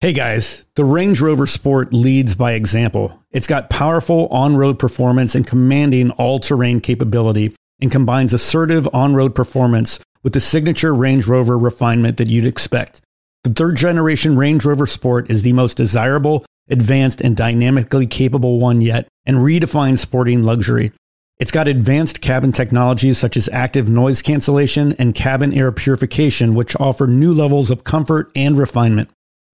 Hey 0.00 0.14
guys, 0.14 0.64
the 0.74 0.86
Range 0.86 1.20
Rover 1.20 1.46
Sport 1.46 1.92
leads 1.92 2.34
by 2.34 2.52
example. 2.52 3.22
It's 3.32 3.46
got 3.46 3.68
powerful 3.68 4.26
on-road 4.28 4.78
performance 4.78 5.34
and 5.34 5.46
commanding 5.46 6.12
all-terrain 6.12 6.80
capability 6.80 7.54
and 7.82 7.92
combines 7.92 8.32
assertive 8.32 8.88
on-road 8.94 9.34
performance 9.34 10.00
with 10.22 10.32
the 10.32 10.40
signature 10.40 10.94
Range 10.94 11.26
Rover 11.26 11.58
refinement 11.58 12.16
that 12.16 12.28
you'd 12.28 12.46
expect. 12.46 13.02
The 13.44 13.50
third 13.50 13.76
generation 13.76 14.36
Range 14.36 14.62
Rover 14.64 14.86
Sport 14.86 15.30
is 15.30 15.42
the 15.42 15.54
most 15.54 15.76
desirable, 15.76 16.44
advanced, 16.68 17.22
and 17.22 17.36
dynamically 17.36 18.06
capable 18.06 18.60
one 18.60 18.82
yet, 18.82 19.08
and 19.24 19.38
redefines 19.38 19.98
sporting 19.98 20.42
luxury. 20.42 20.92
It's 21.38 21.50
got 21.50 21.66
advanced 21.66 22.20
cabin 22.20 22.52
technologies 22.52 23.16
such 23.16 23.38
as 23.38 23.48
active 23.48 23.88
noise 23.88 24.20
cancellation 24.20 24.92
and 24.98 25.14
cabin 25.14 25.54
air 25.54 25.72
purification, 25.72 26.54
which 26.54 26.76
offer 26.76 27.06
new 27.06 27.32
levels 27.32 27.70
of 27.70 27.82
comfort 27.82 28.30
and 28.36 28.58
refinement. 28.58 29.08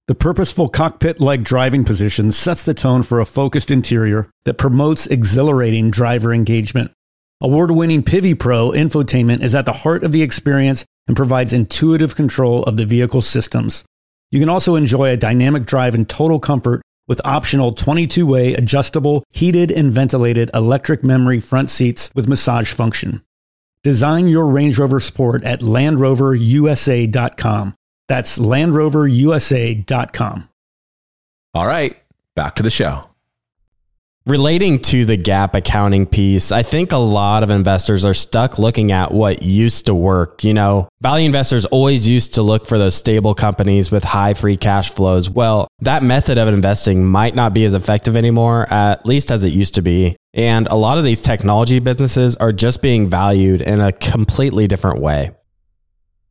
The 0.09 0.16
purposeful 0.16 0.68
cockpit 0.68 1.20
like 1.20 1.45
driving 1.45 1.84
position 1.84 2.32
sets 2.32 2.64
the 2.64 2.74
tone 2.74 3.05
for 3.05 3.20
a 3.20 3.26
focused 3.26 3.70
interior 3.70 4.28
that 4.47 4.59
promotes 4.59 5.07
exhilarating 5.07 5.93
driver 5.93 6.32
engagement. 6.32 6.91
Award 7.41 7.70
winning 7.70 8.03
Pivi 8.03 8.34
Pro 8.34 8.70
infotainment 8.70 9.43
is 9.43 9.55
at 9.55 9.64
the 9.64 9.72
heart 9.72 10.03
of 10.03 10.11
the 10.11 10.22
experience 10.22 10.84
and 11.07 11.17
provides 11.17 11.53
intuitive 11.53 12.17
control 12.17 12.65
of 12.65 12.77
the 12.77 12.87
vehicle 12.87 13.23
systems. 13.23 13.85
You 14.31 14.41
can 14.41 14.49
also 14.49 14.75
enjoy 14.75 15.11
a 15.11 15.17
dynamic 15.17 15.67
drive 15.67 15.95
in 15.95 16.07
total 16.07 16.41
comfort 16.41 16.83
with 17.09 17.21
optional 17.25 17.73
22 17.73 18.27
way 18.27 18.55
adjustable, 18.55 19.23
heated, 19.31 19.71
and 19.71 19.93
ventilated 19.93 20.51
electric 20.53 21.05
memory 21.05 21.39
front 21.41 21.71
seats 21.71 22.11
with 22.15 22.29
massage 22.29 22.71
function. 22.73 23.23
Design 23.83 24.27
your 24.27 24.49
Range 24.49 24.79
Rover 24.79 24.99
Sport 24.99 25.45
at 25.45 25.61
LandRoverUSA.com. 25.61 27.75
That's 28.09 28.39
LandRoverUSA.com. 28.39 30.49
All 31.55 31.67
right, 31.67 31.97
back 32.35 32.57
to 32.57 32.63
the 32.63 32.71
show. 32.71 33.03
Relating 34.27 34.81
to 34.81 35.05
the 35.05 35.16
GAAP 35.16 35.55
accounting 35.55 36.05
piece, 36.05 36.51
I 36.51 36.64
think 36.64 36.91
a 36.91 36.97
lot 36.97 37.45
of 37.45 37.51
investors 37.51 38.05
are 38.05 38.12
stuck 38.12 38.59
looking 38.59 38.91
at 38.91 39.12
what 39.12 39.45
used 39.45 39.87
to 39.87 39.95
work. 39.95 40.43
You 40.43 40.53
know, 40.53 40.89
value 41.01 41.27
investors 41.27 41.64
always 41.66 42.09
used 42.09 42.35
to 42.35 42.43
look 42.43 42.66
for 42.66 42.77
those 42.77 42.97
stable 42.97 43.37
companies 43.37 43.93
with 43.93 44.03
high 44.03 44.35
free 44.35 44.57
cash 44.57 44.91
flows. 44.91 45.31
Well, 45.31 45.68
that 45.79 46.03
method 46.03 46.39
of 46.39 46.49
investing 46.49 47.05
might 47.05 47.37
not 47.37 47.55
be 47.55 47.64
as 47.66 47.74
effective 47.74 48.16
anymore, 48.16 48.66
at 48.68 49.07
least 49.07 49.31
as 49.31 49.45
it 49.45 49.53
used 49.53 49.77
to 49.77 49.83
be. 49.83 50.16
And 50.35 50.66
a 50.66 50.74
lot 50.74 50.99
of 50.99 51.05
these 51.05 51.20
technology 51.20 51.79
businesses 51.79 52.35
are 52.35 52.53
just 52.53 52.83
being 52.83 53.09
valued 53.09 53.61
in 53.61 53.81
a 53.81 53.93
completely 53.93 54.66
different 54.66 55.01
way. 55.01 55.31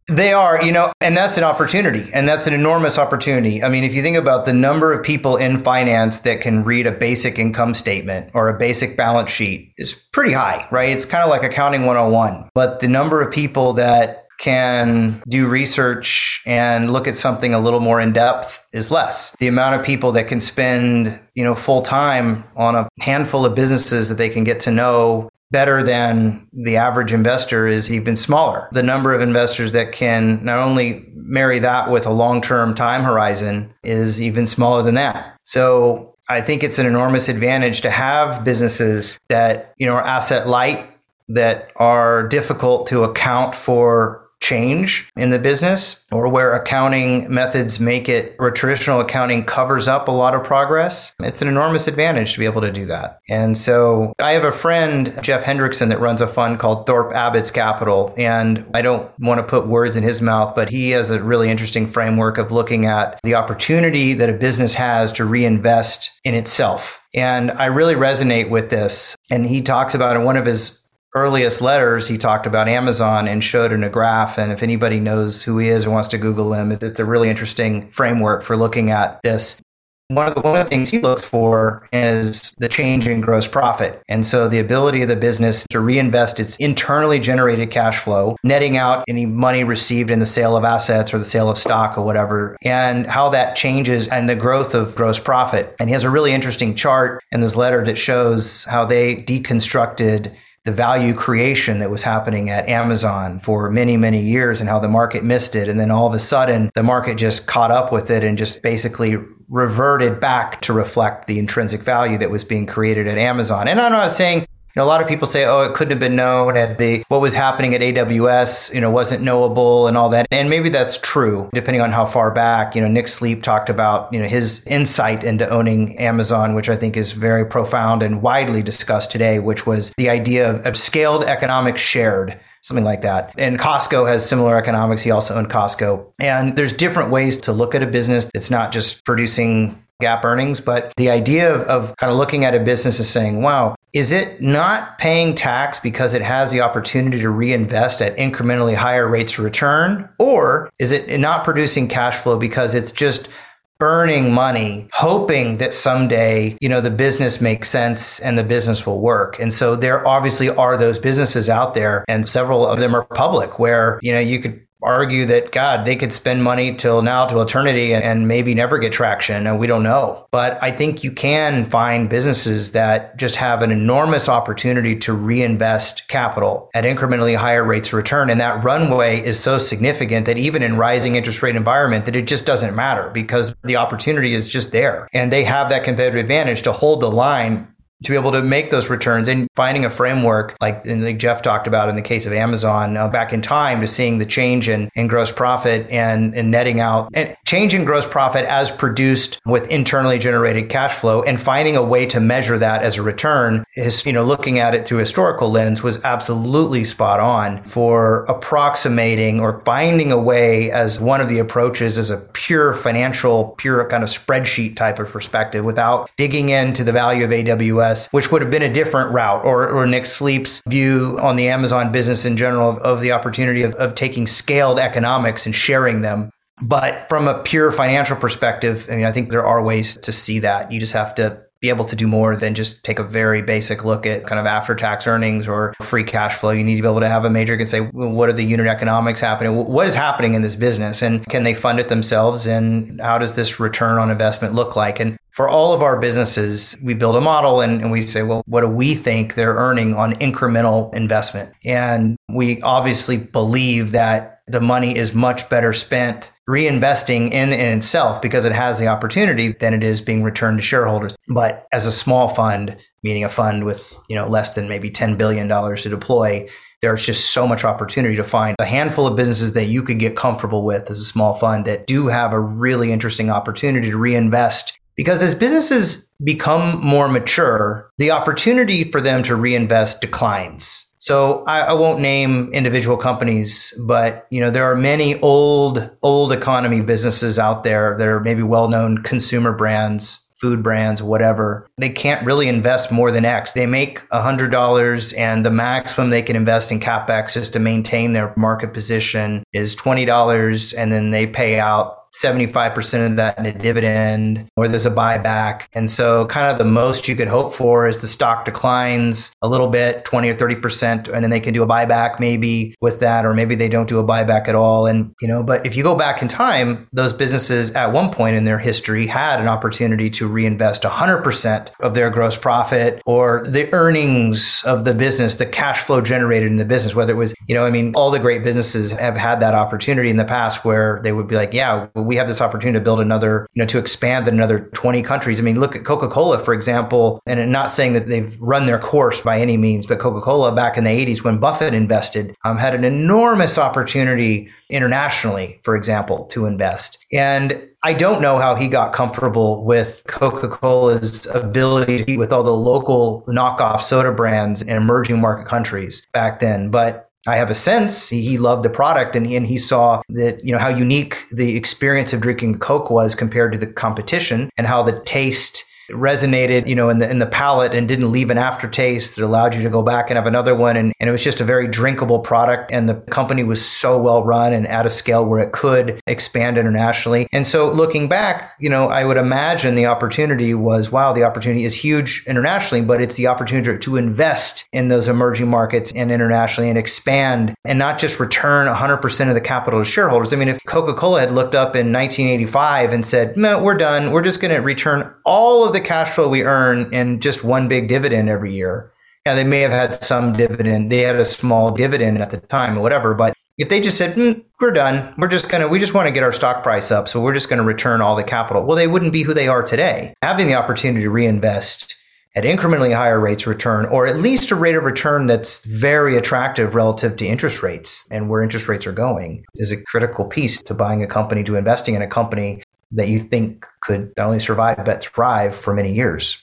They 0.07 0.33
are, 0.33 0.63
you 0.63 0.71
know, 0.71 0.93
and 1.01 1.17
that's 1.17 1.37
an 1.37 1.43
opportunity, 1.43 2.11
and 2.13 2.27
that's 2.27 2.45
an 2.45 2.53
enormous 2.53 2.99
opportunity. 2.99 3.63
I 3.63 3.69
mean, 3.69 3.83
if 3.83 3.95
you 3.95 4.03
think 4.03 4.17
about 4.17 4.45
the 4.45 4.53
number 4.53 4.93
of 4.93 5.03
people 5.03 5.35
in 5.35 5.57
finance 5.57 6.19
that 6.19 6.41
can 6.41 6.63
read 6.63 6.85
a 6.85 6.91
basic 6.91 7.39
income 7.39 7.73
statement 7.73 8.29
or 8.35 8.47
a 8.47 8.57
basic 8.57 8.95
balance 8.95 9.31
sheet 9.31 9.73
is 9.77 9.93
pretty 9.93 10.31
high, 10.31 10.67
right? 10.69 10.89
It's 10.89 11.05
kind 11.05 11.23
of 11.23 11.29
like 11.29 11.41
accounting 11.41 11.85
101. 11.85 12.49
But 12.53 12.81
the 12.81 12.87
number 12.87 13.21
of 13.21 13.33
people 13.33 13.73
that 13.73 14.25
can 14.37 15.23
do 15.27 15.47
research 15.47 16.43
and 16.45 16.91
look 16.91 17.07
at 17.07 17.17
something 17.17 17.53
a 17.53 17.59
little 17.59 17.79
more 17.79 18.01
in 18.01 18.13
depth 18.13 18.65
is 18.73 18.91
less. 18.91 19.35
The 19.39 19.47
amount 19.47 19.79
of 19.79 19.85
people 19.85 20.11
that 20.11 20.27
can 20.27 20.41
spend, 20.41 21.19
you 21.35 21.43
know, 21.43 21.55
full 21.55 21.81
time 21.81 22.43
on 22.55 22.75
a 22.75 22.89
handful 22.99 23.45
of 23.45 23.55
businesses 23.55 24.09
that 24.09 24.15
they 24.15 24.29
can 24.29 24.43
get 24.43 24.59
to 24.61 24.71
know 24.71 25.29
better 25.55 25.81
than 25.81 26.45
the 26.51 26.75
average 26.75 27.13
investor 27.13 27.65
is 27.65 27.89
even 27.89 28.17
smaller. 28.17 28.67
The 28.73 28.83
number 28.83 29.13
of 29.13 29.21
investors 29.21 29.71
that 29.71 29.93
can 29.93 30.43
not 30.43 30.57
only 30.57 31.05
marry 31.15 31.59
that 31.59 31.89
with 31.89 32.05
a 32.05 32.11
long 32.11 32.41
term 32.41 32.75
time 32.75 33.03
horizon 33.03 33.73
is 33.81 34.21
even 34.21 34.47
smaller 34.47 34.83
than 34.83 34.95
that. 34.95 35.37
So 35.43 36.13
I 36.27 36.41
think 36.41 36.61
it's 36.61 36.77
an 36.77 36.85
enormous 36.85 37.29
advantage 37.29 37.79
to 37.81 37.89
have 37.89 38.43
businesses 38.43 39.17
that, 39.29 39.73
you 39.77 39.85
know, 39.85 39.93
are 39.93 40.03
asset 40.03 40.45
light, 40.45 40.89
that 41.29 41.71
are 41.77 42.27
difficult 42.27 42.87
to 42.87 43.05
account 43.05 43.55
for 43.55 44.24
change 44.41 45.09
in 45.15 45.29
the 45.29 45.39
business 45.39 46.03
or 46.11 46.27
where 46.27 46.53
accounting 46.53 47.31
methods 47.33 47.79
make 47.79 48.07
it 48.07 48.35
or 48.39 48.51
traditional 48.51 48.99
accounting 48.99 49.43
covers 49.43 49.87
up 49.87 50.07
a 50.07 50.11
lot 50.11 50.35
of 50.35 50.43
progress, 50.43 51.13
it's 51.19 51.41
an 51.41 51.47
enormous 51.47 51.87
advantage 51.87 52.33
to 52.33 52.39
be 52.39 52.45
able 52.45 52.61
to 52.61 52.71
do 52.71 52.85
that. 52.85 53.19
And 53.29 53.57
so 53.57 54.13
I 54.19 54.33
have 54.33 54.43
a 54.43 54.51
friend, 54.51 55.17
Jeff 55.21 55.43
Hendrickson, 55.43 55.89
that 55.89 55.99
runs 55.99 56.21
a 56.21 56.27
fund 56.27 56.59
called 56.59 56.85
Thorpe 56.85 57.13
Abbott's 57.13 57.51
Capital. 57.51 58.13
And 58.17 58.65
I 58.73 58.81
don't 58.81 59.11
want 59.19 59.39
to 59.39 59.43
put 59.43 59.67
words 59.67 59.95
in 59.95 60.03
his 60.03 60.21
mouth, 60.21 60.55
but 60.55 60.69
he 60.69 60.91
has 60.91 61.09
a 61.09 61.23
really 61.23 61.49
interesting 61.49 61.87
framework 61.87 62.37
of 62.37 62.51
looking 62.51 62.85
at 62.85 63.19
the 63.23 63.35
opportunity 63.35 64.13
that 64.13 64.29
a 64.29 64.33
business 64.33 64.75
has 64.75 65.11
to 65.13 65.25
reinvest 65.25 66.11
in 66.23 66.35
itself. 66.35 67.01
And 67.13 67.51
I 67.51 67.65
really 67.65 67.95
resonate 67.95 68.49
with 68.49 68.69
this. 68.69 69.15
And 69.31 69.45
he 69.45 69.61
talks 69.61 69.95
about 69.95 70.15
in 70.17 70.23
one 70.23 70.37
of 70.37 70.45
his 70.45 70.84
earliest 71.15 71.61
letters, 71.61 72.07
he 72.07 72.17
talked 72.17 72.45
about 72.45 72.67
Amazon 72.67 73.27
and 73.27 73.43
showed 73.43 73.71
in 73.71 73.83
a 73.83 73.89
graph. 73.89 74.37
And 74.37 74.51
if 74.51 74.61
anybody 74.61 74.99
knows 74.99 75.41
who 75.41 75.57
he 75.57 75.69
is 75.69 75.85
or 75.85 75.91
wants 75.91 76.09
to 76.09 76.17
Google 76.17 76.53
him, 76.53 76.71
it's 76.71 76.99
a 76.99 77.05
really 77.05 77.29
interesting 77.29 77.89
framework 77.89 78.43
for 78.43 78.57
looking 78.57 78.91
at 78.91 79.19
this. 79.23 79.61
One 80.09 80.27
of, 80.27 80.35
the, 80.35 80.41
one 80.41 80.55
of 80.55 80.65
the 80.67 80.69
things 80.69 80.89
he 80.89 80.99
looks 80.99 81.23
for 81.23 81.87
is 81.91 82.53
the 82.59 82.69
change 82.69 83.07
in 83.07 83.21
gross 83.21 83.47
profit. 83.47 84.03
And 84.07 84.27
so 84.27 84.47
the 84.47 84.59
ability 84.59 85.01
of 85.01 85.07
the 85.07 85.15
business 85.15 85.65
to 85.71 85.79
reinvest 85.79 86.39
its 86.39 86.57
internally 86.57 87.19
generated 87.19 87.71
cash 87.71 87.97
flow, 87.97 88.35
netting 88.43 88.77
out 88.77 89.03
any 89.07 89.25
money 89.25 89.63
received 89.63 90.11
in 90.11 90.19
the 90.19 90.27
sale 90.27 90.55
of 90.55 90.63
assets 90.63 91.11
or 91.11 91.17
the 91.17 91.23
sale 91.23 91.49
of 91.49 91.57
stock 91.57 91.97
or 91.97 92.05
whatever, 92.05 92.55
and 92.63 93.07
how 93.07 93.29
that 93.29 93.55
changes 93.55 94.07
and 94.09 94.29
the 94.29 94.35
growth 94.35 94.75
of 94.75 94.93
gross 94.93 95.19
profit. 95.19 95.75
And 95.79 95.89
he 95.89 95.93
has 95.93 96.03
a 96.03 96.09
really 96.11 96.33
interesting 96.33 96.75
chart 96.75 97.23
in 97.31 97.41
this 97.41 97.55
letter 97.55 97.83
that 97.85 97.97
shows 97.97 98.65
how 98.65 98.85
they 98.85 99.23
deconstructed 99.23 100.35
the 100.65 100.71
value 100.71 101.13
creation 101.13 101.79
that 101.79 101.91
was 101.91 102.01
happening 102.01 102.49
at 102.49 102.67
Amazon 102.67 103.39
for 103.39 103.69
many, 103.69 103.97
many 103.97 104.21
years 104.21 104.59
and 104.59 104.67
how 104.67 104.79
the 104.79 104.87
market 104.87 105.23
missed 105.23 105.55
it. 105.55 105.67
And 105.67 105.79
then 105.79 105.91
all 105.91 106.07
of 106.07 106.13
a 106.13 106.19
sudden, 106.19 106.71
the 106.73 106.83
market 106.83 107.17
just 107.17 107.47
caught 107.47 107.69
up 107.69 107.91
with 107.91 108.09
it 108.09 108.23
and 108.23 108.35
just 108.35 108.63
basically 108.63 109.15
reverted 109.47 110.19
back 110.19 110.61
to 110.61 110.73
reflect 110.73 111.27
the 111.27 111.37
intrinsic 111.37 111.81
value 111.81 112.17
that 112.17 112.31
was 112.31 112.43
being 112.43 112.65
created 112.65 113.07
at 113.07 113.19
Amazon. 113.19 113.67
And 113.67 113.79
I'm 113.79 113.91
not 113.91 114.11
saying 114.11 114.47
know, 114.75 114.83
a 114.83 114.87
lot 114.87 115.01
of 115.01 115.07
people 115.07 115.27
say, 115.27 115.45
"Oh, 115.45 115.61
it 115.61 115.73
couldn't 115.73 115.91
have 115.91 115.99
been 115.99 116.15
known," 116.15 116.57
and 116.57 116.77
the 116.77 117.03
what 117.07 117.21
was 117.21 117.33
happening 117.33 117.73
at 117.73 117.81
AWS, 117.81 118.73
you 118.73 118.81
know, 118.81 118.89
wasn't 118.89 119.23
knowable 119.23 119.87
and 119.87 119.97
all 119.97 120.09
that. 120.09 120.27
And 120.31 120.49
maybe 120.49 120.69
that's 120.69 120.97
true, 120.97 121.49
depending 121.53 121.81
on 121.81 121.91
how 121.91 122.05
far 122.05 122.31
back. 122.31 122.75
You 122.75 122.81
know, 122.81 122.87
Nick 122.87 123.07
Sleep 123.07 123.43
talked 123.43 123.69
about 123.69 124.11
you 124.13 124.19
know 124.19 124.27
his 124.27 124.65
insight 124.67 125.23
into 125.23 125.49
owning 125.49 125.97
Amazon, 125.97 126.55
which 126.55 126.69
I 126.69 126.75
think 126.75 126.97
is 126.97 127.11
very 127.11 127.45
profound 127.45 128.03
and 128.03 128.21
widely 128.21 128.61
discussed 128.61 129.11
today, 129.11 129.39
which 129.39 129.65
was 129.65 129.93
the 129.97 130.09
idea 130.09 130.49
of, 130.49 130.65
of 130.65 130.77
scaled 130.77 131.23
economics 131.23 131.81
shared 131.81 132.39
something 132.65 132.83
like 132.83 133.03
that. 133.03 133.31
And 133.37 133.59
Costco 133.59 134.07
has 134.07 134.27
similar 134.27 134.57
economics. 134.57 135.03
He 135.03 135.11
also 135.11 135.35
owned 135.35 135.51
Costco. 135.51 136.11
And 136.19 136.55
there's 136.55 136.73
different 136.73 137.11
ways 137.11 137.39
to 137.41 137.53
look 137.53 137.75
at 137.75 137.83
a 137.83 137.87
business. 137.87 138.31
It's 138.33 138.49
not 138.49 138.71
just 138.71 139.05
producing 139.05 139.84
GAAP 140.01 140.23
earnings, 140.23 140.59
but 140.59 140.93
the 140.97 141.09
idea 141.09 141.53
of, 141.53 141.61
of 141.61 141.95
kind 141.97 142.11
of 142.11 142.17
looking 142.17 142.43
at 142.43 142.53
a 142.53 142.59
business 142.59 142.99
and 142.99 143.07
saying, 143.07 143.41
wow, 143.41 143.75
is 143.93 144.11
it 144.11 144.41
not 144.41 144.97
paying 144.97 145.35
tax 145.35 145.79
because 145.79 146.13
it 146.13 146.21
has 146.21 146.51
the 146.51 146.61
opportunity 146.61 147.21
to 147.21 147.29
reinvest 147.29 148.01
at 148.01 148.17
incrementally 148.17 148.75
higher 148.75 149.07
rates 149.07 149.37
of 149.37 149.45
return? 149.45 150.09
Or 150.19 150.69
is 150.79 150.91
it 150.91 151.19
not 151.19 151.45
producing 151.45 151.87
cash 151.87 152.17
flow 152.17 152.37
because 152.37 152.73
it's 152.73 152.91
just 152.91 153.29
burning 153.77 154.33
money, 154.33 154.87
hoping 154.93 155.57
that 155.57 155.73
someday, 155.73 156.57
you 156.61 156.69
know, 156.69 156.79
the 156.79 156.89
business 156.89 157.41
makes 157.41 157.69
sense 157.69 158.19
and 158.19 158.37
the 158.37 158.43
business 158.43 158.85
will 158.85 158.99
work. 158.99 159.37
And 159.39 159.53
so 159.53 159.75
there 159.75 160.05
obviously 160.07 160.49
are 160.49 160.77
those 160.77 160.97
businesses 160.97 161.49
out 161.49 161.73
there 161.73 162.05
and 162.07 162.27
several 162.27 162.65
of 162.65 162.79
them 162.79 162.95
are 162.95 163.03
public 163.03 163.59
where, 163.59 163.99
you 164.01 164.13
know, 164.13 164.19
you 164.19 164.39
could 164.39 164.64
argue 164.85 165.25
that 165.25 165.51
God, 165.51 165.85
they 165.85 165.95
could 165.95 166.13
spend 166.13 166.43
money 166.43 166.75
till 166.75 167.01
now 167.01 167.25
till 167.25 167.41
eternity 167.41 167.93
and 167.93 168.27
maybe 168.27 168.53
never 168.53 168.77
get 168.77 168.93
traction, 168.93 169.47
and 169.47 169.59
we 169.59 169.67
don't 169.67 169.83
know. 169.83 170.27
But 170.31 170.61
I 170.61 170.71
think 170.71 171.03
you 171.03 171.11
can 171.11 171.65
find 171.65 172.09
businesses 172.09 172.71
that 172.71 173.17
just 173.17 173.35
have 173.35 173.61
an 173.61 173.71
enormous 173.71 174.29
opportunity 174.29 174.95
to 174.97 175.13
reinvest 175.13 176.07
capital 176.07 176.69
at 176.73 176.83
incrementally 176.83 177.35
higher 177.35 177.63
rates 177.63 177.89
of 177.89 177.95
return, 177.95 178.29
and 178.29 178.39
that 178.39 178.63
runway 178.63 179.19
is 179.19 179.39
so 179.39 179.57
significant 179.57 180.27
that 180.27 180.37
even 180.37 180.61
in 180.61 180.77
rising 180.77 181.15
interest 181.15 181.41
rate 181.41 181.55
environment, 181.55 182.05
that 182.05 182.15
it 182.15 182.27
just 182.27 182.45
doesn't 182.45 182.75
matter 182.75 183.09
because 183.09 183.55
the 183.63 183.75
opportunity 183.75 184.33
is 184.33 184.47
just 184.47 184.71
there, 184.71 185.09
and 185.13 185.33
they 185.33 185.43
have 185.43 185.69
that 185.69 185.83
competitive 185.83 186.19
advantage 186.19 186.61
to 186.61 186.71
hold 186.71 187.01
the 187.01 187.11
line 187.11 187.67
to 188.05 188.11
be 188.11 188.17
able 188.17 188.31
to 188.31 188.41
make 188.41 188.71
those 188.71 188.89
returns 188.89 189.27
and 189.27 189.47
finding 189.55 189.83
a 189.83 189.89
framework 189.89 190.55
like, 190.61 190.85
like 190.85 191.17
Jeff 191.17 191.41
talked 191.41 191.67
about 191.67 191.89
in 191.89 191.95
the 191.95 192.01
case 192.01 192.25
of 192.25 192.33
Amazon 192.33 192.95
uh, 192.97 193.07
back 193.07 193.33
in 193.33 193.41
time 193.41 193.81
to 193.81 193.87
seeing 193.87 194.19
the 194.19 194.25
change 194.25 194.69
in, 194.69 194.89
in 194.95 195.07
gross 195.07 195.31
profit 195.31 195.89
and, 195.89 196.35
and 196.35 196.51
netting 196.51 196.79
out 196.79 197.09
and 197.13 197.35
change 197.45 197.73
in 197.73 197.83
gross 197.83 198.07
profit 198.07 198.45
as 198.45 198.69
produced 198.69 199.39
with 199.45 199.67
internally 199.69 200.19
generated 200.19 200.69
cash 200.69 200.93
flow 200.93 201.23
and 201.23 201.41
finding 201.41 201.75
a 201.75 201.83
way 201.83 202.05
to 202.05 202.19
measure 202.19 202.57
that 202.57 202.83
as 202.83 202.97
a 202.97 203.01
return 203.01 203.65
is, 203.75 204.05
you 204.05 204.13
know, 204.13 204.23
looking 204.23 204.59
at 204.59 204.75
it 204.75 204.87
through 204.87 204.99
historical 204.99 205.49
lens 205.49 205.81
was 205.81 206.03
absolutely 206.03 206.83
spot 206.83 207.19
on 207.19 207.63
for 207.63 208.23
approximating 208.25 209.39
or 209.39 209.61
finding 209.65 210.11
a 210.11 210.19
way 210.19 210.69
as 210.71 210.99
one 211.01 211.21
of 211.21 211.29
the 211.29 211.39
approaches 211.39 211.97
as 211.97 212.09
a 212.09 212.17
pure 212.33 212.73
financial, 212.73 213.55
pure 213.57 213.87
kind 213.89 214.03
of 214.03 214.09
spreadsheet 214.09 214.75
type 214.75 214.99
of 214.99 215.09
perspective 215.09 215.65
without 215.65 216.09
digging 216.17 216.49
into 216.49 216.83
the 216.83 216.91
value 216.91 217.23
of 217.23 217.31
AWS 217.31 217.94
Which 218.11 218.31
would 218.31 218.41
have 218.41 218.51
been 218.51 218.63
a 218.63 218.73
different 218.73 219.13
route, 219.13 219.43
or, 219.45 219.69
or 219.69 219.85
Nick 219.85 220.05
Sleep's 220.05 220.61
view 220.67 221.17
on 221.21 221.35
the 221.35 221.49
Amazon 221.49 221.91
business 221.91 222.25
in 222.25 222.37
general 222.37 222.69
of, 222.69 222.77
of 222.79 223.01
the 223.01 223.11
opportunity 223.11 223.63
of, 223.63 223.73
of 223.75 223.95
taking 223.95 224.27
scaled 224.27 224.79
economics 224.79 225.45
and 225.45 225.55
sharing 225.55 226.01
them 226.01 226.29
but 226.61 227.09
from 227.09 227.27
a 227.27 227.43
pure 227.43 227.71
financial 227.71 228.15
perspective, 228.15 228.87
I 228.89 228.95
mean, 228.95 229.05
I 229.05 229.11
think 229.11 229.29
there 229.29 229.45
are 229.45 229.61
ways 229.61 229.97
to 230.03 230.13
see 230.13 230.39
that. 230.39 230.71
You 230.71 230.79
just 230.79 230.93
have 230.93 231.15
to 231.15 231.41
be 231.61 231.69
able 231.69 231.85
to 231.85 231.95
do 231.95 232.07
more 232.07 232.35
than 232.35 232.53
just 232.53 232.83
take 232.83 232.99
a 232.99 233.03
very 233.03 233.41
basic 233.41 233.83
look 233.83 234.05
at 234.05 234.27
kind 234.27 234.39
of 234.39 234.45
after 234.45 234.75
tax 234.75 235.07
earnings 235.07 235.47
or 235.47 235.73
free 235.81 236.03
cash 236.03 236.35
flow. 236.35 236.51
You 236.51 236.63
need 236.63 236.75
to 236.75 236.81
be 236.81 236.87
able 236.87 236.99
to 236.99 237.09
have 237.09 237.25
a 237.25 237.29
major 237.29 237.57
can 237.57 237.65
say, 237.65 237.81
well, 237.81 238.09
what 238.09 238.29
are 238.29 238.33
the 238.33 238.43
unit 238.43 238.67
economics 238.67 239.19
happening? 239.19 239.55
What 239.55 239.87
is 239.87 239.95
happening 239.95 240.33
in 240.33 240.41
this 240.41 240.55
business? 240.55 241.01
And 241.01 241.25
can 241.27 241.43
they 241.43 241.53
fund 241.53 241.79
it 241.79 241.89
themselves? 241.89 242.45
And 242.45 242.99
how 243.01 243.17
does 243.17 243.35
this 243.35 243.59
return 243.59 243.97
on 243.97 244.11
investment 244.11 244.53
look 244.53 244.75
like? 244.75 244.99
And 244.99 245.17
for 245.31 245.49
all 245.49 245.73
of 245.73 245.81
our 245.81 245.99
businesses, 245.99 246.77
we 246.81 246.93
build 246.93 247.17
a 247.17 247.21
model 247.21 247.59
and, 247.59 247.81
and, 247.81 247.91
we 247.91 248.01
say, 248.01 248.23
well, 248.23 248.41
what 248.45 248.61
do 248.61 248.67
we 248.67 248.95
think 248.95 249.35
they're 249.35 249.55
earning 249.55 249.93
on 249.93 250.13
incremental 250.15 250.93
investment? 250.93 251.51
And 251.65 252.15
we 252.29 252.61
obviously 252.61 253.17
believe 253.17 253.91
that 253.91 254.34
the 254.47 254.61
money 254.61 254.95
is 254.95 255.13
much 255.13 255.49
better 255.49 255.73
spent 255.73 256.31
reinvesting 256.47 257.31
in, 257.31 257.51
in 257.51 257.77
itself 257.77 258.21
because 258.21 258.45
it 258.45 258.51
has 258.51 258.77
the 258.77 258.87
opportunity 258.87 259.53
than 259.53 259.73
it 259.73 259.83
is 259.83 260.01
being 260.01 260.23
returned 260.23 260.59
to 260.59 260.63
shareholders. 260.63 261.15
But 261.27 261.67
as 261.71 261.85
a 261.85 261.91
small 261.91 262.27
fund, 262.27 262.77
meaning 263.01 263.23
a 263.23 263.29
fund 263.29 263.65
with, 263.65 263.93
you 264.07 264.15
know, 264.15 264.27
less 264.27 264.53
than 264.53 264.69
maybe 264.69 264.91
$10 264.91 265.17
billion 265.17 265.47
to 265.49 265.89
deploy, 265.89 266.47
there's 266.81 267.05
just 267.05 267.31
so 267.31 267.47
much 267.47 267.63
opportunity 267.63 268.15
to 268.15 268.23
find 268.23 268.55
a 268.59 268.65
handful 268.65 269.07
of 269.07 269.15
businesses 269.15 269.53
that 269.53 269.65
you 269.65 269.81
could 269.81 269.97
get 269.97 270.15
comfortable 270.15 270.63
with 270.63 270.91
as 270.91 270.99
a 270.99 271.05
small 271.05 271.33
fund 271.33 271.65
that 271.65 271.87
do 271.87 272.07
have 272.07 272.31
a 272.31 272.39
really 272.39 272.91
interesting 272.91 273.31
opportunity 273.31 273.89
to 273.89 273.97
reinvest 273.97 274.77
because 274.95 275.21
as 275.21 275.35
businesses 275.35 276.13
become 276.23 276.79
more 276.83 277.07
mature, 277.07 277.89
the 277.97 278.11
opportunity 278.11 278.89
for 278.91 279.01
them 279.01 279.23
to 279.23 279.35
reinvest 279.35 280.01
declines. 280.01 280.84
So 280.97 281.43
I, 281.45 281.59
I, 281.61 281.73
won't 281.73 281.99
name 281.99 282.51
individual 282.53 282.97
companies, 282.97 283.77
but 283.85 284.25
you 284.29 284.39
know 284.39 284.49
there 284.49 284.65
are 284.65 284.75
many 284.75 285.19
old 285.19 285.89
old 286.01 286.31
economy 286.31 286.81
businesses 286.81 287.37
out 287.37 287.63
there 287.63 287.97
that 287.97 288.07
are 288.07 288.19
maybe 288.21 288.43
well 288.43 288.69
known 288.69 289.03
consumer 289.03 289.51
brands, 289.51 290.23
food 290.39 290.63
brands, 290.63 291.03
whatever. 291.03 291.67
They 291.77 291.89
can't 291.89 292.25
really 292.25 292.47
invest 292.47 292.91
more 292.91 293.11
than 293.11 293.25
X. 293.25 293.51
They 293.51 293.65
make 293.65 294.09
hundred 294.09 294.51
dollars, 294.51 295.11
and 295.13 295.45
the 295.45 295.51
maximum 295.51 296.09
they 296.09 296.21
can 296.21 296.35
invest 296.35 296.71
in 296.71 296.79
capex 296.79 297.33
just 297.33 297.53
to 297.53 297.59
maintain 297.59 298.13
their 298.13 298.33
market 298.37 298.73
position 298.73 299.43
is 299.53 299.75
twenty 299.75 300.05
dollars, 300.05 300.71
and 300.73 300.91
then 300.91 301.11
they 301.11 301.27
pay 301.27 301.59
out 301.59 302.04
75% 302.21 303.05
of 303.05 303.15
that 303.17 303.37
in 303.37 303.45
a 303.45 303.53
dividend 303.53 304.47
or 304.55 304.67
there's 304.67 304.85
a 304.85 304.91
buyback. 304.91 305.63
And 305.73 305.89
so 305.89 306.25
kind 306.27 306.51
of 306.51 306.57
the 306.57 306.69
most 306.69 307.07
you 307.07 307.15
could 307.15 307.27
hope 307.27 307.53
for 307.53 307.87
is 307.87 307.99
the 307.99 308.07
stock 308.07 308.45
declines 308.45 309.33
a 309.41 309.47
little 309.47 309.67
bit, 309.67 310.05
20 310.05 310.29
or 310.29 310.35
30%, 310.35 311.07
and 311.07 311.23
then 311.23 311.29
they 311.29 311.39
can 311.39 311.53
do 311.53 311.63
a 311.63 311.67
buyback 311.67 312.19
maybe 312.19 312.75
with 312.81 312.99
that, 312.99 313.25
or 313.25 313.33
maybe 313.33 313.55
they 313.55 313.69
don't 313.69 313.89
do 313.89 313.99
a 313.99 314.03
buyback 314.03 314.47
at 314.47 314.55
all. 314.55 314.85
And, 314.85 315.13
you 315.21 315.27
know, 315.27 315.43
but 315.43 315.65
if 315.65 315.75
you 315.75 315.83
go 315.83 315.95
back 315.95 316.21
in 316.21 316.27
time, 316.27 316.87
those 316.93 317.13
businesses 317.13 317.73
at 317.75 317.91
one 317.91 318.11
point 318.11 318.35
in 318.35 318.45
their 318.45 318.59
history 318.59 319.07
had 319.07 319.39
an 319.39 319.47
opportunity 319.47 320.09
to 320.11 320.27
reinvest 320.27 320.83
100% 320.83 321.71
of 321.79 321.93
their 321.93 322.09
gross 322.09 322.37
profit 322.37 323.01
or 323.05 323.45
the 323.47 323.71
earnings 323.73 324.63
of 324.65 324.85
the 324.85 324.93
business, 324.93 325.35
the 325.35 325.45
cash 325.45 325.81
flow 325.81 326.01
generated 326.01 326.49
in 326.49 326.57
the 326.57 326.65
business, 326.65 326.95
whether 326.95 327.13
it 327.13 327.17
was, 327.17 327.33
you 327.47 327.55
know, 327.55 327.65
I 327.65 327.71
mean, 327.71 327.93
all 327.95 328.11
the 328.11 328.19
great 328.19 328.43
businesses 328.43 328.91
have 328.91 329.15
had 329.15 329.39
that 329.41 329.53
opportunity 329.53 330.09
in 330.09 330.17
the 330.17 330.25
past 330.25 330.63
where 330.63 330.99
they 331.03 331.11
would 331.11 331.27
be 331.27 331.35
like, 331.35 331.53
yeah, 331.53 331.87
we 332.05 332.15
have 332.15 332.27
this 332.27 332.41
opportunity 332.41 332.79
to 332.79 332.83
build 332.83 332.99
another, 332.99 333.47
you 333.53 333.61
know, 333.61 333.67
to 333.67 333.77
expand 333.77 334.27
in 334.27 334.33
another 334.33 334.69
20 334.73 335.01
countries. 335.01 335.39
I 335.39 335.43
mean, 335.43 335.59
look 335.59 335.75
at 335.75 335.85
Coca 335.85 336.07
Cola, 336.07 336.39
for 336.39 336.53
example, 336.53 337.21
and 337.25 337.39
I'm 337.39 337.51
not 337.51 337.71
saying 337.71 337.93
that 337.93 338.07
they've 338.07 338.35
run 338.39 338.65
their 338.65 338.79
course 338.79 339.21
by 339.21 339.39
any 339.39 339.57
means, 339.57 339.85
but 339.85 339.99
Coca 339.99 340.21
Cola 340.21 340.53
back 340.53 340.77
in 340.77 340.83
the 340.83 340.89
80s 340.89 341.23
when 341.23 341.37
Buffett 341.37 341.73
invested 341.73 342.35
um, 342.43 342.57
had 342.57 342.75
an 342.75 342.83
enormous 342.83 343.57
opportunity 343.57 344.49
internationally, 344.69 345.59
for 345.63 345.75
example, 345.75 346.25
to 346.25 346.45
invest. 346.45 346.97
And 347.11 347.69
I 347.83 347.93
don't 347.93 348.21
know 348.21 348.39
how 348.39 348.55
he 348.55 348.67
got 348.67 348.93
comfortable 348.93 349.63
with 349.63 350.03
Coca 350.07 350.47
Cola's 350.47 351.27
ability 351.27 352.17
with 352.17 352.33
all 352.33 352.41
the 352.41 352.55
local 352.55 353.23
knockoff 353.27 353.81
soda 353.81 354.11
brands 354.11 354.63
in 354.63 354.69
emerging 354.69 355.21
market 355.21 355.47
countries 355.47 356.07
back 356.11 356.39
then. 356.39 356.71
But 356.71 357.04
I 357.27 357.35
have 357.37 357.49
a 357.49 357.55
sense 357.55 358.09
he 358.09 358.37
loved 358.37 358.63
the 358.63 358.69
product 358.69 359.15
and 359.15 359.25
he, 359.25 359.35
and 359.35 359.47
he 359.47 359.57
saw 359.57 360.01
that, 360.09 360.43
you 360.45 360.51
know, 360.51 360.59
how 360.59 360.69
unique 360.69 361.25
the 361.31 361.57
experience 361.57 362.13
of 362.13 362.21
drinking 362.21 362.59
Coke 362.59 362.91
was 362.91 363.15
compared 363.15 363.51
to 363.53 363.57
the 363.57 363.67
competition 363.67 364.49
and 364.57 364.67
how 364.67 364.83
the 364.83 364.99
taste 365.01 365.63
resonated, 365.89 366.67
you 366.67 366.75
know, 366.75 366.89
in 366.89 366.99
the 366.99 367.09
in 367.09 367.19
the 367.19 367.25
palate 367.25 367.73
and 367.73 367.87
didn't 367.87 368.11
leave 368.11 368.29
an 368.29 368.37
aftertaste 368.37 369.15
that 369.15 369.25
allowed 369.25 369.55
you 369.55 369.63
to 369.63 369.69
go 369.69 369.81
back 369.81 370.09
and 370.09 370.17
have 370.17 370.27
another 370.27 370.55
one. 370.55 370.77
And, 370.77 370.93
and 370.99 371.09
it 371.09 371.11
was 371.11 371.23
just 371.23 371.41
a 371.41 371.43
very 371.43 371.67
drinkable 371.67 372.19
product. 372.19 372.71
And 372.71 372.89
the 372.89 372.95
company 372.95 373.43
was 373.43 373.65
so 373.65 374.01
well 374.01 374.23
run 374.23 374.53
and 374.53 374.67
at 374.67 374.85
a 374.85 374.89
scale 374.89 375.25
where 375.25 375.41
it 375.41 375.51
could 375.51 376.01
expand 376.07 376.57
internationally. 376.57 377.27
And 377.31 377.47
so 377.47 377.71
looking 377.71 378.07
back, 378.07 378.55
you 378.59 378.69
know, 378.69 378.87
I 378.87 379.05
would 379.05 379.17
imagine 379.17 379.75
the 379.75 379.85
opportunity 379.85 380.53
was, 380.53 380.91
wow, 380.91 381.13
the 381.13 381.23
opportunity 381.23 381.65
is 381.65 381.75
huge 381.75 382.23
internationally, 382.27 382.83
but 382.83 383.01
it's 383.01 383.15
the 383.15 383.27
opportunity 383.27 383.77
to 383.77 383.95
invest 383.95 384.67
in 384.71 384.87
those 384.87 385.07
emerging 385.07 385.47
markets 385.47 385.91
and 385.95 386.11
internationally 386.11 386.69
and 386.69 386.77
expand 386.77 387.55
and 387.63 387.79
not 387.79 387.99
just 387.99 388.19
return 388.19 388.67
100% 388.67 389.27
of 389.27 389.33
the 389.33 389.41
capital 389.41 389.79
to 389.81 389.85
shareholders. 389.85 390.33
I 390.33 390.37
mean, 390.37 390.49
if 390.49 390.59
Coca-Cola 390.65 391.19
had 391.19 391.31
looked 391.31 391.55
up 391.55 391.75
in 391.75 391.91
1985 391.91 392.93
and 392.93 393.05
said, 393.05 393.37
no, 393.37 393.61
we're 393.61 393.77
done. 393.77 394.11
We're 394.11 394.23
just 394.23 394.41
going 394.41 394.53
to 394.53 394.61
return 394.61 395.13
all 395.23 395.65
of 395.65 395.74
the 395.75 395.81
cash 395.81 396.09
flow 396.09 396.27
we 396.27 396.43
earn 396.43 396.91
in 396.93 397.19
just 397.19 397.43
one 397.43 397.67
big 397.67 397.87
dividend 397.87 398.29
every 398.29 398.53
year. 398.53 398.91
Now, 399.25 399.35
they 399.35 399.43
may 399.43 399.61
have 399.61 399.71
had 399.71 400.03
some 400.03 400.33
dividend. 400.33 400.91
They 400.91 400.99
had 400.99 401.15
a 401.15 401.25
small 401.25 401.71
dividend 401.71 402.19
at 402.19 402.31
the 402.31 402.37
time 402.37 402.77
or 402.77 402.81
whatever. 402.81 403.13
But 403.15 403.35
if 403.57 403.69
they 403.69 403.81
just 403.81 403.97
said, 403.97 404.15
mm, 404.15 404.43
we're 404.59 404.71
done, 404.71 405.13
we're 405.17 405.27
just 405.27 405.49
going 405.49 405.61
to, 405.61 405.67
we 405.67 405.79
just 405.79 405.93
want 405.93 406.07
to 406.07 406.13
get 406.13 406.23
our 406.23 406.33
stock 406.33 406.61
price 406.61 406.91
up. 406.91 407.07
So 407.07 407.21
we're 407.21 407.33
just 407.33 407.49
going 407.49 407.57
to 407.57 407.65
return 407.65 408.01
all 408.01 408.15
the 408.15 408.23
capital. 408.23 408.63
Well, 408.63 408.77
they 408.77 408.87
wouldn't 408.87 409.13
be 409.13 409.23
who 409.23 409.33
they 409.33 409.47
are 409.47 409.63
today. 409.63 410.13
Having 410.21 410.47
the 410.47 410.55
opportunity 410.55 411.03
to 411.03 411.09
reinvest 411.09 411.95
at 412.35 412.43
incrementally 412.43 412.93
higher 412.93 413.19
rates 413.19 413.43
of 413.43 413.47
return, 413.47 413.85
or 413.85 414.05
at 414.05 414.17
least 414.17 414.51
a 414.51 414.55
rate 414.55 414.75
of 414.75 414.83
return 414.83 415.25
that's 415.25 415.63
very 415.63 416.17
attractive 416.17 416.75
relative 416.75 417.15
to 417.15 417.25
interest 417.25 417.63
rates 417.63 418.05
and 418.11 418.29
where 418.29 418.43
interest 418.43 418.67
rates 418.67 418.85
are 418.85 418.91
going, 418.91 419.45
is 419.55 419.71
a 419.71 419.81
critical 419.83 420.25
piece 420.25 420.61
to 420.61 420.73
buying 420.73 421.01
a 421.01 421.07
company, 421.07 421.43
to 421.45 421.55
investing 421.55 421.95
in 421.95 422.01
a 422.01 422.07
company 422.07 422.61
that 422.91 423.07
you 423.07 423.19
think 423.19 423.65
could 423.81 424.11
not 424.17 424.27
only 424.27 424.39
survive 424.39 424.83
but 424.85 425.03
thrive 425.03 425.55
for 425.55 425.73
many 425.73 425.93
years. 425.93 426.41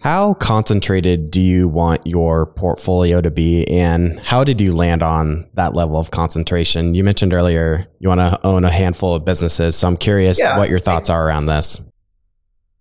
How 0.00 0.34
concentrated 0.34 1.30
do 1.30 1.40
you 1.40 1.68
want 1.68 2.04
your 2.04 2.46
portfolio 2.46 3.20
to 3.20 3.30
be, 3.30 3.64
and 3.68 4.18
how 4.18 4.42
did 4.42 4.60
you 4.60 4.74
land 4.74 5.00
on 5.00 5.48
that 5.54 5.74
level 5.74 5.96
of 5.96 6.10
concentration? 6.10 6.94
You 6.94 7.04
mentioned 7.04 7.32
earlier 7.32 7.86
you 8.00 8.08
want 8.08 8.20
to 8.20 8.44
own 8.44 8.64
a 8.64 8.70
handful 8.70 9.14
of 9.14 9.24
businesses, 9.24 9.76
so 9.76 9.86
I'm 9.86 9.96
curious 9.96 10.40
yeah, 10.40 10.58
what 10.58 10.68
your 10.68 10.80
thoughts 10.80 11.08
are 11.08 11.24
around 11.24 11.46
this. 11.46 11.80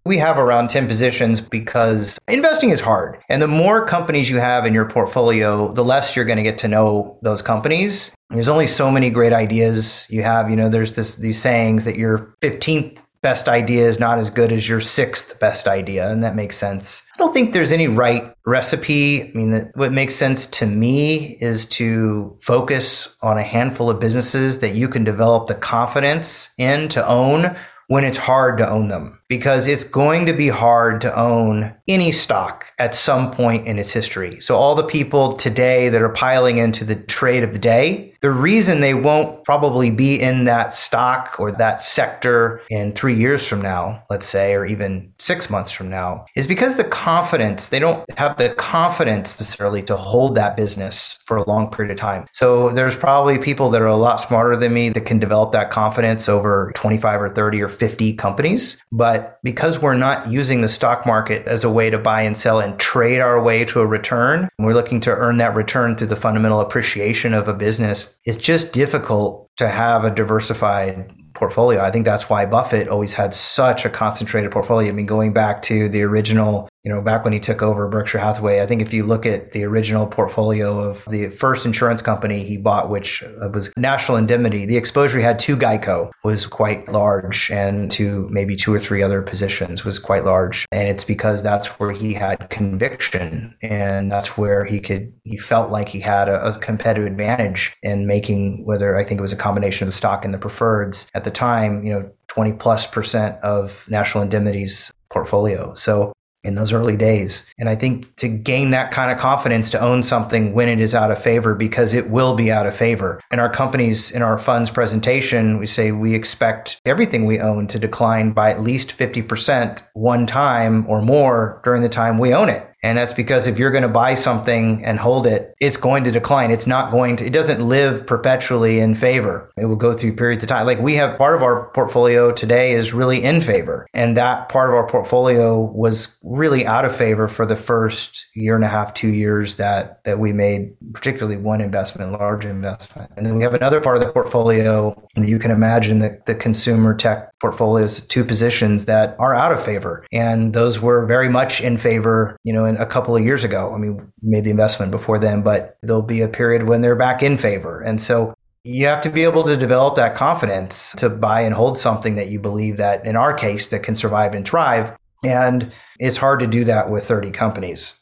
We 0.04 0.18
have 0.18 0.40
around 0.40 0.70
10 0.70 0.88
positions 0.88 1.42
because 1.42 2.20
investing 2.28 2.72
is 2.72 2.80
hard. 2.80 3.20
And 3.30 3.40
the 3.42 3.48
more 3.48 3.86
companies 3.86 4.30
you 4.30 4.38
have 4.38 4.66
in 4.66 4.74
your 4.74 4.90
portfolio, 4.90 5.72
the 5.74 5.84
less 5.84 6.16
you're 6.16 6.26
going 6.26 6.38
to 6.38 6.44
get 6.44 6.58
to 6.60 6.68
know 6.68 7.20
those 7.22 7.44
companies. 7.44 8.14
There's 8.32 8.48
only 8.48 8.68
so 8.68 8.90
many 8.90 9.12
great 9.12 9.34
ideas 9.34 10.08
you 10.10 10.24
have. 10.24 10.50
You 10.50 10.56
know, 10.56 10.70
there's 10.70 10.96
this 10.96 11.18
these 11.18 11.40
sayings 11.40 11.86
that 11.86 11.98
your 11.98 12.36
15th 12.42 13.00
best 13.22 13.48
idea 13.48 13.88
is 13.88 14.00
not 14.00 14.18
as 14.18 14.32
good 14.32 14.52
as 14.52 14.68
your 14.68 14.82
sixth 14.82 15.40
best 15.40 15.68
idea, 15.68 16.10
and 16.10 16.24
that 16.24 16.36
makes 16.36 16.58
sense. 16.58 17.04
I 17.14 17.18
don't 17.20 17.34
think 17.34 17.54
there's 17.54 17.72
any 17.72 17.88
right 17.88 18.34
recipe. 18.46 19.24
I 19.24 19.32
mean, 19.34 19.72
what 19.76 19.92
makes 19.92 20.16
sense 20.16 20.48
to 20.48 20.66
me 20.66 21.38
is 21.40 21.66
to 21.70 22.36
focus 22.42 23.16
on 23.22 23.38
a 23.38 23.44
handful 23.44 23.90
of 23.90 24.00
businesses 24.00 24.60
that 24.60 24.74
you 24.74 24.88
can 24.88 25.04
develop 25.04 25.48
the 25.48 25.56
confidence 25.56 26.52
in 26.58 26.90
to 26.90 27.08
own 27.08 27.56
when 27.88 28.04
it's 28.04 28.18
hard 28.18 28.58
to 28.58 28.68
own 28.68 28.88
them 28.88 29.21
because 29.32 29.66
it's 29.66 29.86
going 29.86 30.26
to 30.26 30.34
be 30.34 30.50
hard 30.50 31.00
to 31.00 31.18
own 31.18 31.74
any 31.88 32.12
stock 32.12 32.66
at 32.78 32.94
some 32.94 33.32
point 33.32 33.66
in 33.66 33.80
its 33.80 33.94
history. 33.94 34.42
So 34.42 34.58
all 34.58 34.76
the 34.76 34.84
people 34.84 35.38
today 35.38 35.88
that 35.88 36.02
are 36.02 36.10
piling 36.10 36.58
into 36.58 36.84
the 36.84 36.96
trade 36.98 37.42
of 37.42 37.54
the 37.54 37.58
day, 37.58 38.11
the 38.22 38.32
reason 38.32 38.80
they 38.80 38.94
won't 38.94 39.44
probably 39.44 39.90
be 39.90 40.20
in 40.20 40.46
that 40.46 40.76
stock 40.76 41.40
or 41.40 41.52
that 41.52 41.84
sector 41.84 42.62
in 42.70 42.92
three 42.92 43.16
years 43.16 43.48
from 43.48 43.62
now, 43.62 44.04
let's 44.12 44.28
say, 44.28 44.54
or 44.54 44.64
even 44.64 45.12
six 45.18 45.50
months 45.50 45.72
from 45.72 45.90
now, 45.90 46.26
is 46.36 46.46
because 46.46 46.78
the 46.78 46.84
confidence, 46.84 47.70
they 47.70 47.80
don't 47.80 48.08
have 48.18 48.38
the 48.38 48.50
confidence 48.52 49.40
necessarily 49.40 49.82
to 49.82 49.98
hold 49.98 50.36
that 50.36 50.56
business 50.56 51.18
for 51.26 51.38
a 51.38 51.50
long 51.50 51.72
period 51.72 51.92
of 51.92 51.98
time. 51.98 52.28
So 52.34 52.70
there's 52.70 52.96
probably 52.96 53.40
people 53.40 53.72
that 53.72 53.82
are 53.82 53.88
a 53.88 53.96
lot 53.96 54.18
smarter 54.18 54.56
than 54.56 54.74
me 54.74 54.90
that 54.90 55.06
can 55.08 55.18
develop 55.18 55.52
that 55.54 55.72
confidence 55.72 56.30
over 56.30 56.72
25 56.76 57.22
or 57.22 57.30
30 57.30 57.62
or 57.64 57.70
50 57.70 58.14
companies. 58.14 58.82
But 58.92 59.40
because 59.44 59.82
we're 59.82 59.96
not 59.96 60.30
using 60.30 60.62
the 60.62 60.70
stock 60.70 61.08
market 61.08 61.48
as 61.48 61.64
a 61.64 61.72
way 61.72 61.90
to 61.90 61.98
buy 61.98 62.22
and 62.22 62.38
sell 62.38 62.60
and 62.60 62.80
trade 62.80 63.20
our 63.20 63.42
way 63.42 63.66
to 63.66 63.82
a 63.82 63.86
return, 63.88 64.48
we're 64.60 64.74
looking 64.76 65.02
to 65.02 65.12
earn 65.12 65.38
that 65.38 65.56
return 65.56 65.96
through 65.96 66.08
the 66.08 66.16
fundamental 66.16 66.60
appreciation 66.60 67.34
of 67.34 67.48
a 67.48 67.54
business 67.54 68.11
it's 68.26 68.38
just 68.38 68.74
difficult 68.74 69.50
to 69.58 69.68
have 69.68 70.06
a 70.06 70.12
diversified 70.12 71.12
portfolio. 71.34 71.82
I 71.82 71.92
think 71.92 72.06
that's 72.06 72.30
why 72.30 72.46
Buffett 72.46 72.88
always 72.88 73.14
had 73.14 73.34
such 73.34 73.86
a 73.86 73.90
concentrated 73.90 74.52
portfolio. 74.52 74.90
I 74.90 74.92
mean, 74.92 75.06
going 75.06 75.34
back 75.34 75.62
to 75.64 75.90
the 75.90 76.04
original 76.04 76.70
you 76.84 76.92
know, 76.92 77.02
back 77.02 77.24
when 77.24 77.34
he 77.34 77.40
took 77.40 77.62
over 77.62 77.88
Berkshire 77.88 78.18
Hathaway, 78.18 78.62
I 78.62 78.66
think 78.66 78.82
if 78.82 78.92
you 78.92 79.06
look 79.06 79.26
at 79.26 79.52
the 79.52 79.64
original 79.66 80.08
portfolio 80.08 80.80
of 80.80 81.06
the 81.06 81.30
first 81.30 81.66
insurance 81.66 82.02
company 82.02 82.44
he 82.44 82.58
bought, 82.58 82.90
which 82.90 83.24
uh, 83.24 83.50
was 83.50 83.72
National 83.78 84.18
Indemnity, 84.18 84.66
the 84.66 84.78
exposure 84.78 85.20
he 85.20 85.24
had 85.24 85.38
to 85.40 85.56
Geico 85.56 86.10
was 86.24 86.48
quite 86.48 86.90
large 86.90 87.52
and 87.52 87.92
to 87.92 88.28
maybe 88.32 88.56
two 88.56 88.74
or 88.74 88.80
three 88.80 89.04
other 89.04 89.22
positions 89.22 89.86
was 89.86 90.00
quite 90.00 90.26
large. 90.26 90.66
And 90.72 90.88
it's 90.88 91.04
because 91.04 91.44
that's 91.44 91.80
where 91.80 91.92
he 91.92 92.14
had 92.14 92.50
conviction 92.50 93.56
and 93.62 94.12
that's 94.12 94.36
where 94.36 94.66
he 94.66 94.80
could, 94.80 95.14
he 95.24 95.38
felt 95.38 95.70
like 95.70 95.88
he 95.88 96.00
had 96.00 96.30
a, 96.30 96.56
a 96.56 96.60
competitive 96.60 97.06
advantage 97.06 97.76
in 97.84 98.08
making 98.08 98.66
whether 98.66 98.98
I 98.98 99.04
think 99.04 99.20
it 99.20 99.22
was 99.22 99.34
a 99.34 99.38
combination 99.38 99.86
of 99.86 99.90
the 99.90 99.98
stock 99.98 100.26
and 100.26 100.34
the 100.34 100.40
preferreds 100.40 101.10
at 101.14 101.26
the 101.26 101.32
time, 101.32 101.84
you 101.84 101.94
know, 101.94 102.12
20 102.28 102.54
plus 102.54 102.88
percent 102.88 103.36
of 103.44 103.86
National 103.90 104.24
Indemnity's 104.24 104.92
portfolio. 105.10 105.74
So 105.76 106.14
in 106.44 106.56
those 106.56 106.74
early 106.74 106.98
days. 106.98 107.52
And 107.58 107.70
I 107.70 107.76
think 107.76 108.16
to 108.18 108.28
gain 108.28 108.72
that 108.72 108.92
kind 108.92 109.12
of 109.12 109.18
confidence 109.18 109.70
to 109.72 109.80
own 109.80 110.04
something 110.04 110.54
when 110.54 110.70
it 110.70 110.80
is 110.80 110.96
out 110.96 111.12
of 111.12 111.22
favor, 111.22 111.56
because 111.56 111.94
it 111.94 112.10
will 112.10 112.36
be 112.36 112.52
out 112.52 112.66
of 112.66 112.76
favor. 112.76 113.22
In 113.32 113.40
our 113.40 113.50
companies, 113.50 114.12
in 114.12 114.22
our 114.22 114.38
funds 114.38 114.70
presentation, 114.70 115.60
we 115.60 115.66
say 115.66 115.92
we 115.92 116.16
expect 116.16 116.82
everything 116.86 117.26
we 117.26 117.40
own 117.40 117.68
to 117.68 117.80
decline 117.80 118.32
by 118.32 118.52
at 118.52 118.62
least 118.62 118.98
50% 118.98 119.82
one 119.94 120.26
time 120.26 120.88
or 120.88 121.02
more 121.02 121.62
during 121.64 121.82
the 121.82 121.90
time 121.90 122.18
we 122.18 122.34
own 122.34 122.50
it. 122.50 122.71
And 122.84 122.98
that's 122.98 123.14
because 123.14 123.48
if 123.48 123.60
you're 123.60 123.72
going 123.72 123.84
to 123.84 123.90
buy 123.90 124.16
something 124.16 124.84
and 124.84 125.00
hold 125.00 125.28
it, 125.28 125.54
it's 125.60 125.78
going 125.78 126.04
to 126.06 126.12
decline. 126.12 126.52
It's 126.52 126.68
not 126.68 126.92
going 126.92 127.18
to, 127.18 127.26
it 127.26 127.34
doesn't 127.34 127.68
live 127.68 128.08
perpetually 128.08 128.80
in 128.80 128.96
favor. 128.96 129.52
It 129.58 129.66
will 129.66 129.76
go 129.76 129.94
through 129.94 130.16
periods 130.16 130.44
of 130.44 130.50
time. 130.50 130.66
Like 130.66 130.80
we 130.80 130.96
have 130.96 131.18
part 131.18 131.36
of 131.36 131.44
our 131.44 131.70
portfolio 131.72 132.32
today 132.32 132.72
is 132.72 132.94
really 132.94 133.24
in 133.24 133.42
favor. 133.42 133.88
And 133.94 134.18
that 134.18 134.50
part 134.50 134.70
of 134.70 134.76
our 134.76 134.88
portfolio 134.88 135.60
was 135.60 136.18
really 136.24 136.66
out 136.66 136.86
of 136.86 136.96
favor 136.96 137.28
for 137.28 137.46
the 137.46 137.56
first 137.56 138.26
year 138.34 138.56
and 138.56 138.66
a 138.66 138.68
half, 138.68 138.94
two 138.94 139.10
years 139.10 139.56
that, 139.56 140.04
that 140.04 140.20
we 140.20 140.34
made, 140.34 140.76
particularly 140.94 141.38
one 141.38 141.62
investment, 141.62 142.12
large 142.14 142.46
investment. 142.46 143.12
And 143.16 143.26
then 143.26 143.36
we 143.38 143.44
have 143.44 143.54
another 143.54 143.80
part 143.80 143.98
of 143.98 144.04
the 144.04 144.12
portfolio 144.12 145.00
that 145.16 145.28
you 145.28 145.38
can 145.38 145.52
imagine 145.52 146.00
that 146.00 146.26
the 146.26 146.36
consumer 146.36 146.96
tech 146.96 147.31
portfolios, 147.42 148.06
two 148.08 148.24
positions 148.24 148.86
that 148.86 149.16
are 149.20 149.36
out 149.36 149.52
of 149.52 149.64
favor. 149.64 150.06
And 150.14 150.54
those 150.54 150.80
were 150.80 151.06
very 151.06 151.28
much 151.28 151.60
in 151.60 151.78
favor, 151.78 152.38
you 152.44 152.54
know, 152.54 152.66
a 152.66 152.86
couple 152.86 153.16
of 153.16 153.24
years 153.24 153.44
ago. 153.44 153.74
I 153.74 153.78
mean, 153.78 154.08
made 154.22 154.46
the 154.46 154.52
investment 154.52 154.92
before 154.92 155.18
then, 155.20 155.42
but 155.42 155.78
there'll 155.82 156.04
be 156.04 156.22
a 156.22 156.28
period 156.28 156.68
when 156.68 156.82
they're 156.82 156.96
back 156.96 157.24
in 157.24 157.38
favor. 157.38 157.82
And 157.82 158.00
so 158.02 158.34
you 158.64 158.86
have 158.86 159.02
to 159.02 159.10
be 159.10 159.24
able 159.24 159.44
to 159.46 159.58
develop 159.58 159.96
that 159.96 160.14
confidence 160.16 160.94
to 160.98 161.10
buy 161.10 161.42
and 161.42 161.56
hold 161.56 161.78
something 161.78 162.16
that 162.16 162.30
you 162.30 162.40
believe 162.40 162.78
that 162.78 163.06
in 163.06 163.16
our 163.16 163.34
case 163.34 163.70
that 163.70 163.82
can 163.82 163.96
survive 163.96 164.36
and 164.36 164.48
thrive. 164.48 164.96
And 165.24 165.72
it's 166.00 166.18
hard 166.18 166.40
to 166.42 166.48
do 166.48 166.64
that 166.66 166.90
with 166.90 167.06
30 167.06 167.32
companies. 167.32 168.01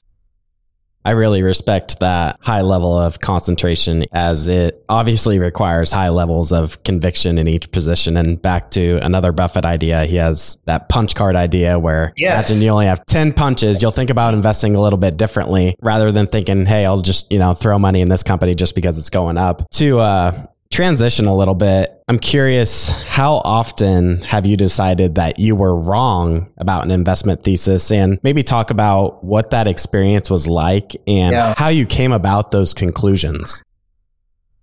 I 1.06 1.12
really 1.12 1.41
respect 1.41 2.00
that 2.00 2.38
high 2.41 2.62
level 2.62 2.97
of 2.97 3.20
concentration 3.20 4.04
as 4.12 4.47
it 4.47 4.84
obviously 4.89 5.39
requires 5.39 5.91
high 5.91 6.10
levels 6.10 6.52
of 6.52 6.84
conviction 6.84 7.38
in 7.38 7.47
each 7.47 7.72
position. 7.72 8.18
And 8.18 8.41
back 8.41 8.72
to 8.72 9.00
another 9.02 9.32
Buffett 9.32 9.66
idea, 9.66 10.06
he 10.06 10.18
has 10.18 10.58
that 10.66 10.89
punch 10.89 11.16
card 11.16 11.36
idea 11.36 11.80
where 11.80 12.14
yes. 12.18 12.50
imagine 12.50 12.64
you 12.64 12.70
only 12.72 12.88
have 12.88 13.06
10 13.06 13.34
punches. 13.34 13.82
You'll 13.82 13.91
think 13.91 14.10
about 14.10 14.34
investing 14.34 14.76
a 14.76 14.82
little 14.82 15.00
bit 15.00 15.18
differently 15.18 15.76
rather 15.82 16.12
than 16.12 16.28
thinking, 16.28 16.66
hey, 16.66 16.86
I'll 16.86 17.02
just, 17.02 17.32
you 17.32 17.39
know, 17.39 17.54
throw 17.54 17.80
money 17.80 18.02
in 18.02 18.10
this 18.10 18.24
company 18.24 18.54
just 18.54 18.76
because 18.76 18.97
it's 18.97 19.10
going 19.10 19.38
up 19.38 19.70
to, 19.76 20.00
uh, 20.00 20.47
transition 20.72 21.26
a 21.26 21.36
little 21.36 21.56
bit, 21.56 21.99
I'm 22.10 22.18
curious 22.18 22.89
how 22.89 23.36
often 23.45 24.24
have 24.24 24.43
you 24.47 24.57
decided 24.57 25.14
that 25.14 25.38
you 25.38 25.55
were 25.55 25.76
wrong 25.76 26.51
about 26.57 26.84
an 26.84 26.89
investment 26.89 27.43
thesis 27.43 27.91
and 27.91 28.20
maybe 28.24 28.41
talk 28.41 28.72
about 28.72 29.24
what 29.24 29.51
that 29.51 29.68
experience 29.68 30.28
was 30.28 30.47
like 30.47 30.95
and 31.05 31.34
yeah. 31.34 31.53
how 31.55 31.68
you 31.68 31.86
came 31.86 32.12
about 32.12 32.49
those 32.49 32.74
conclusions? 32.74 33.62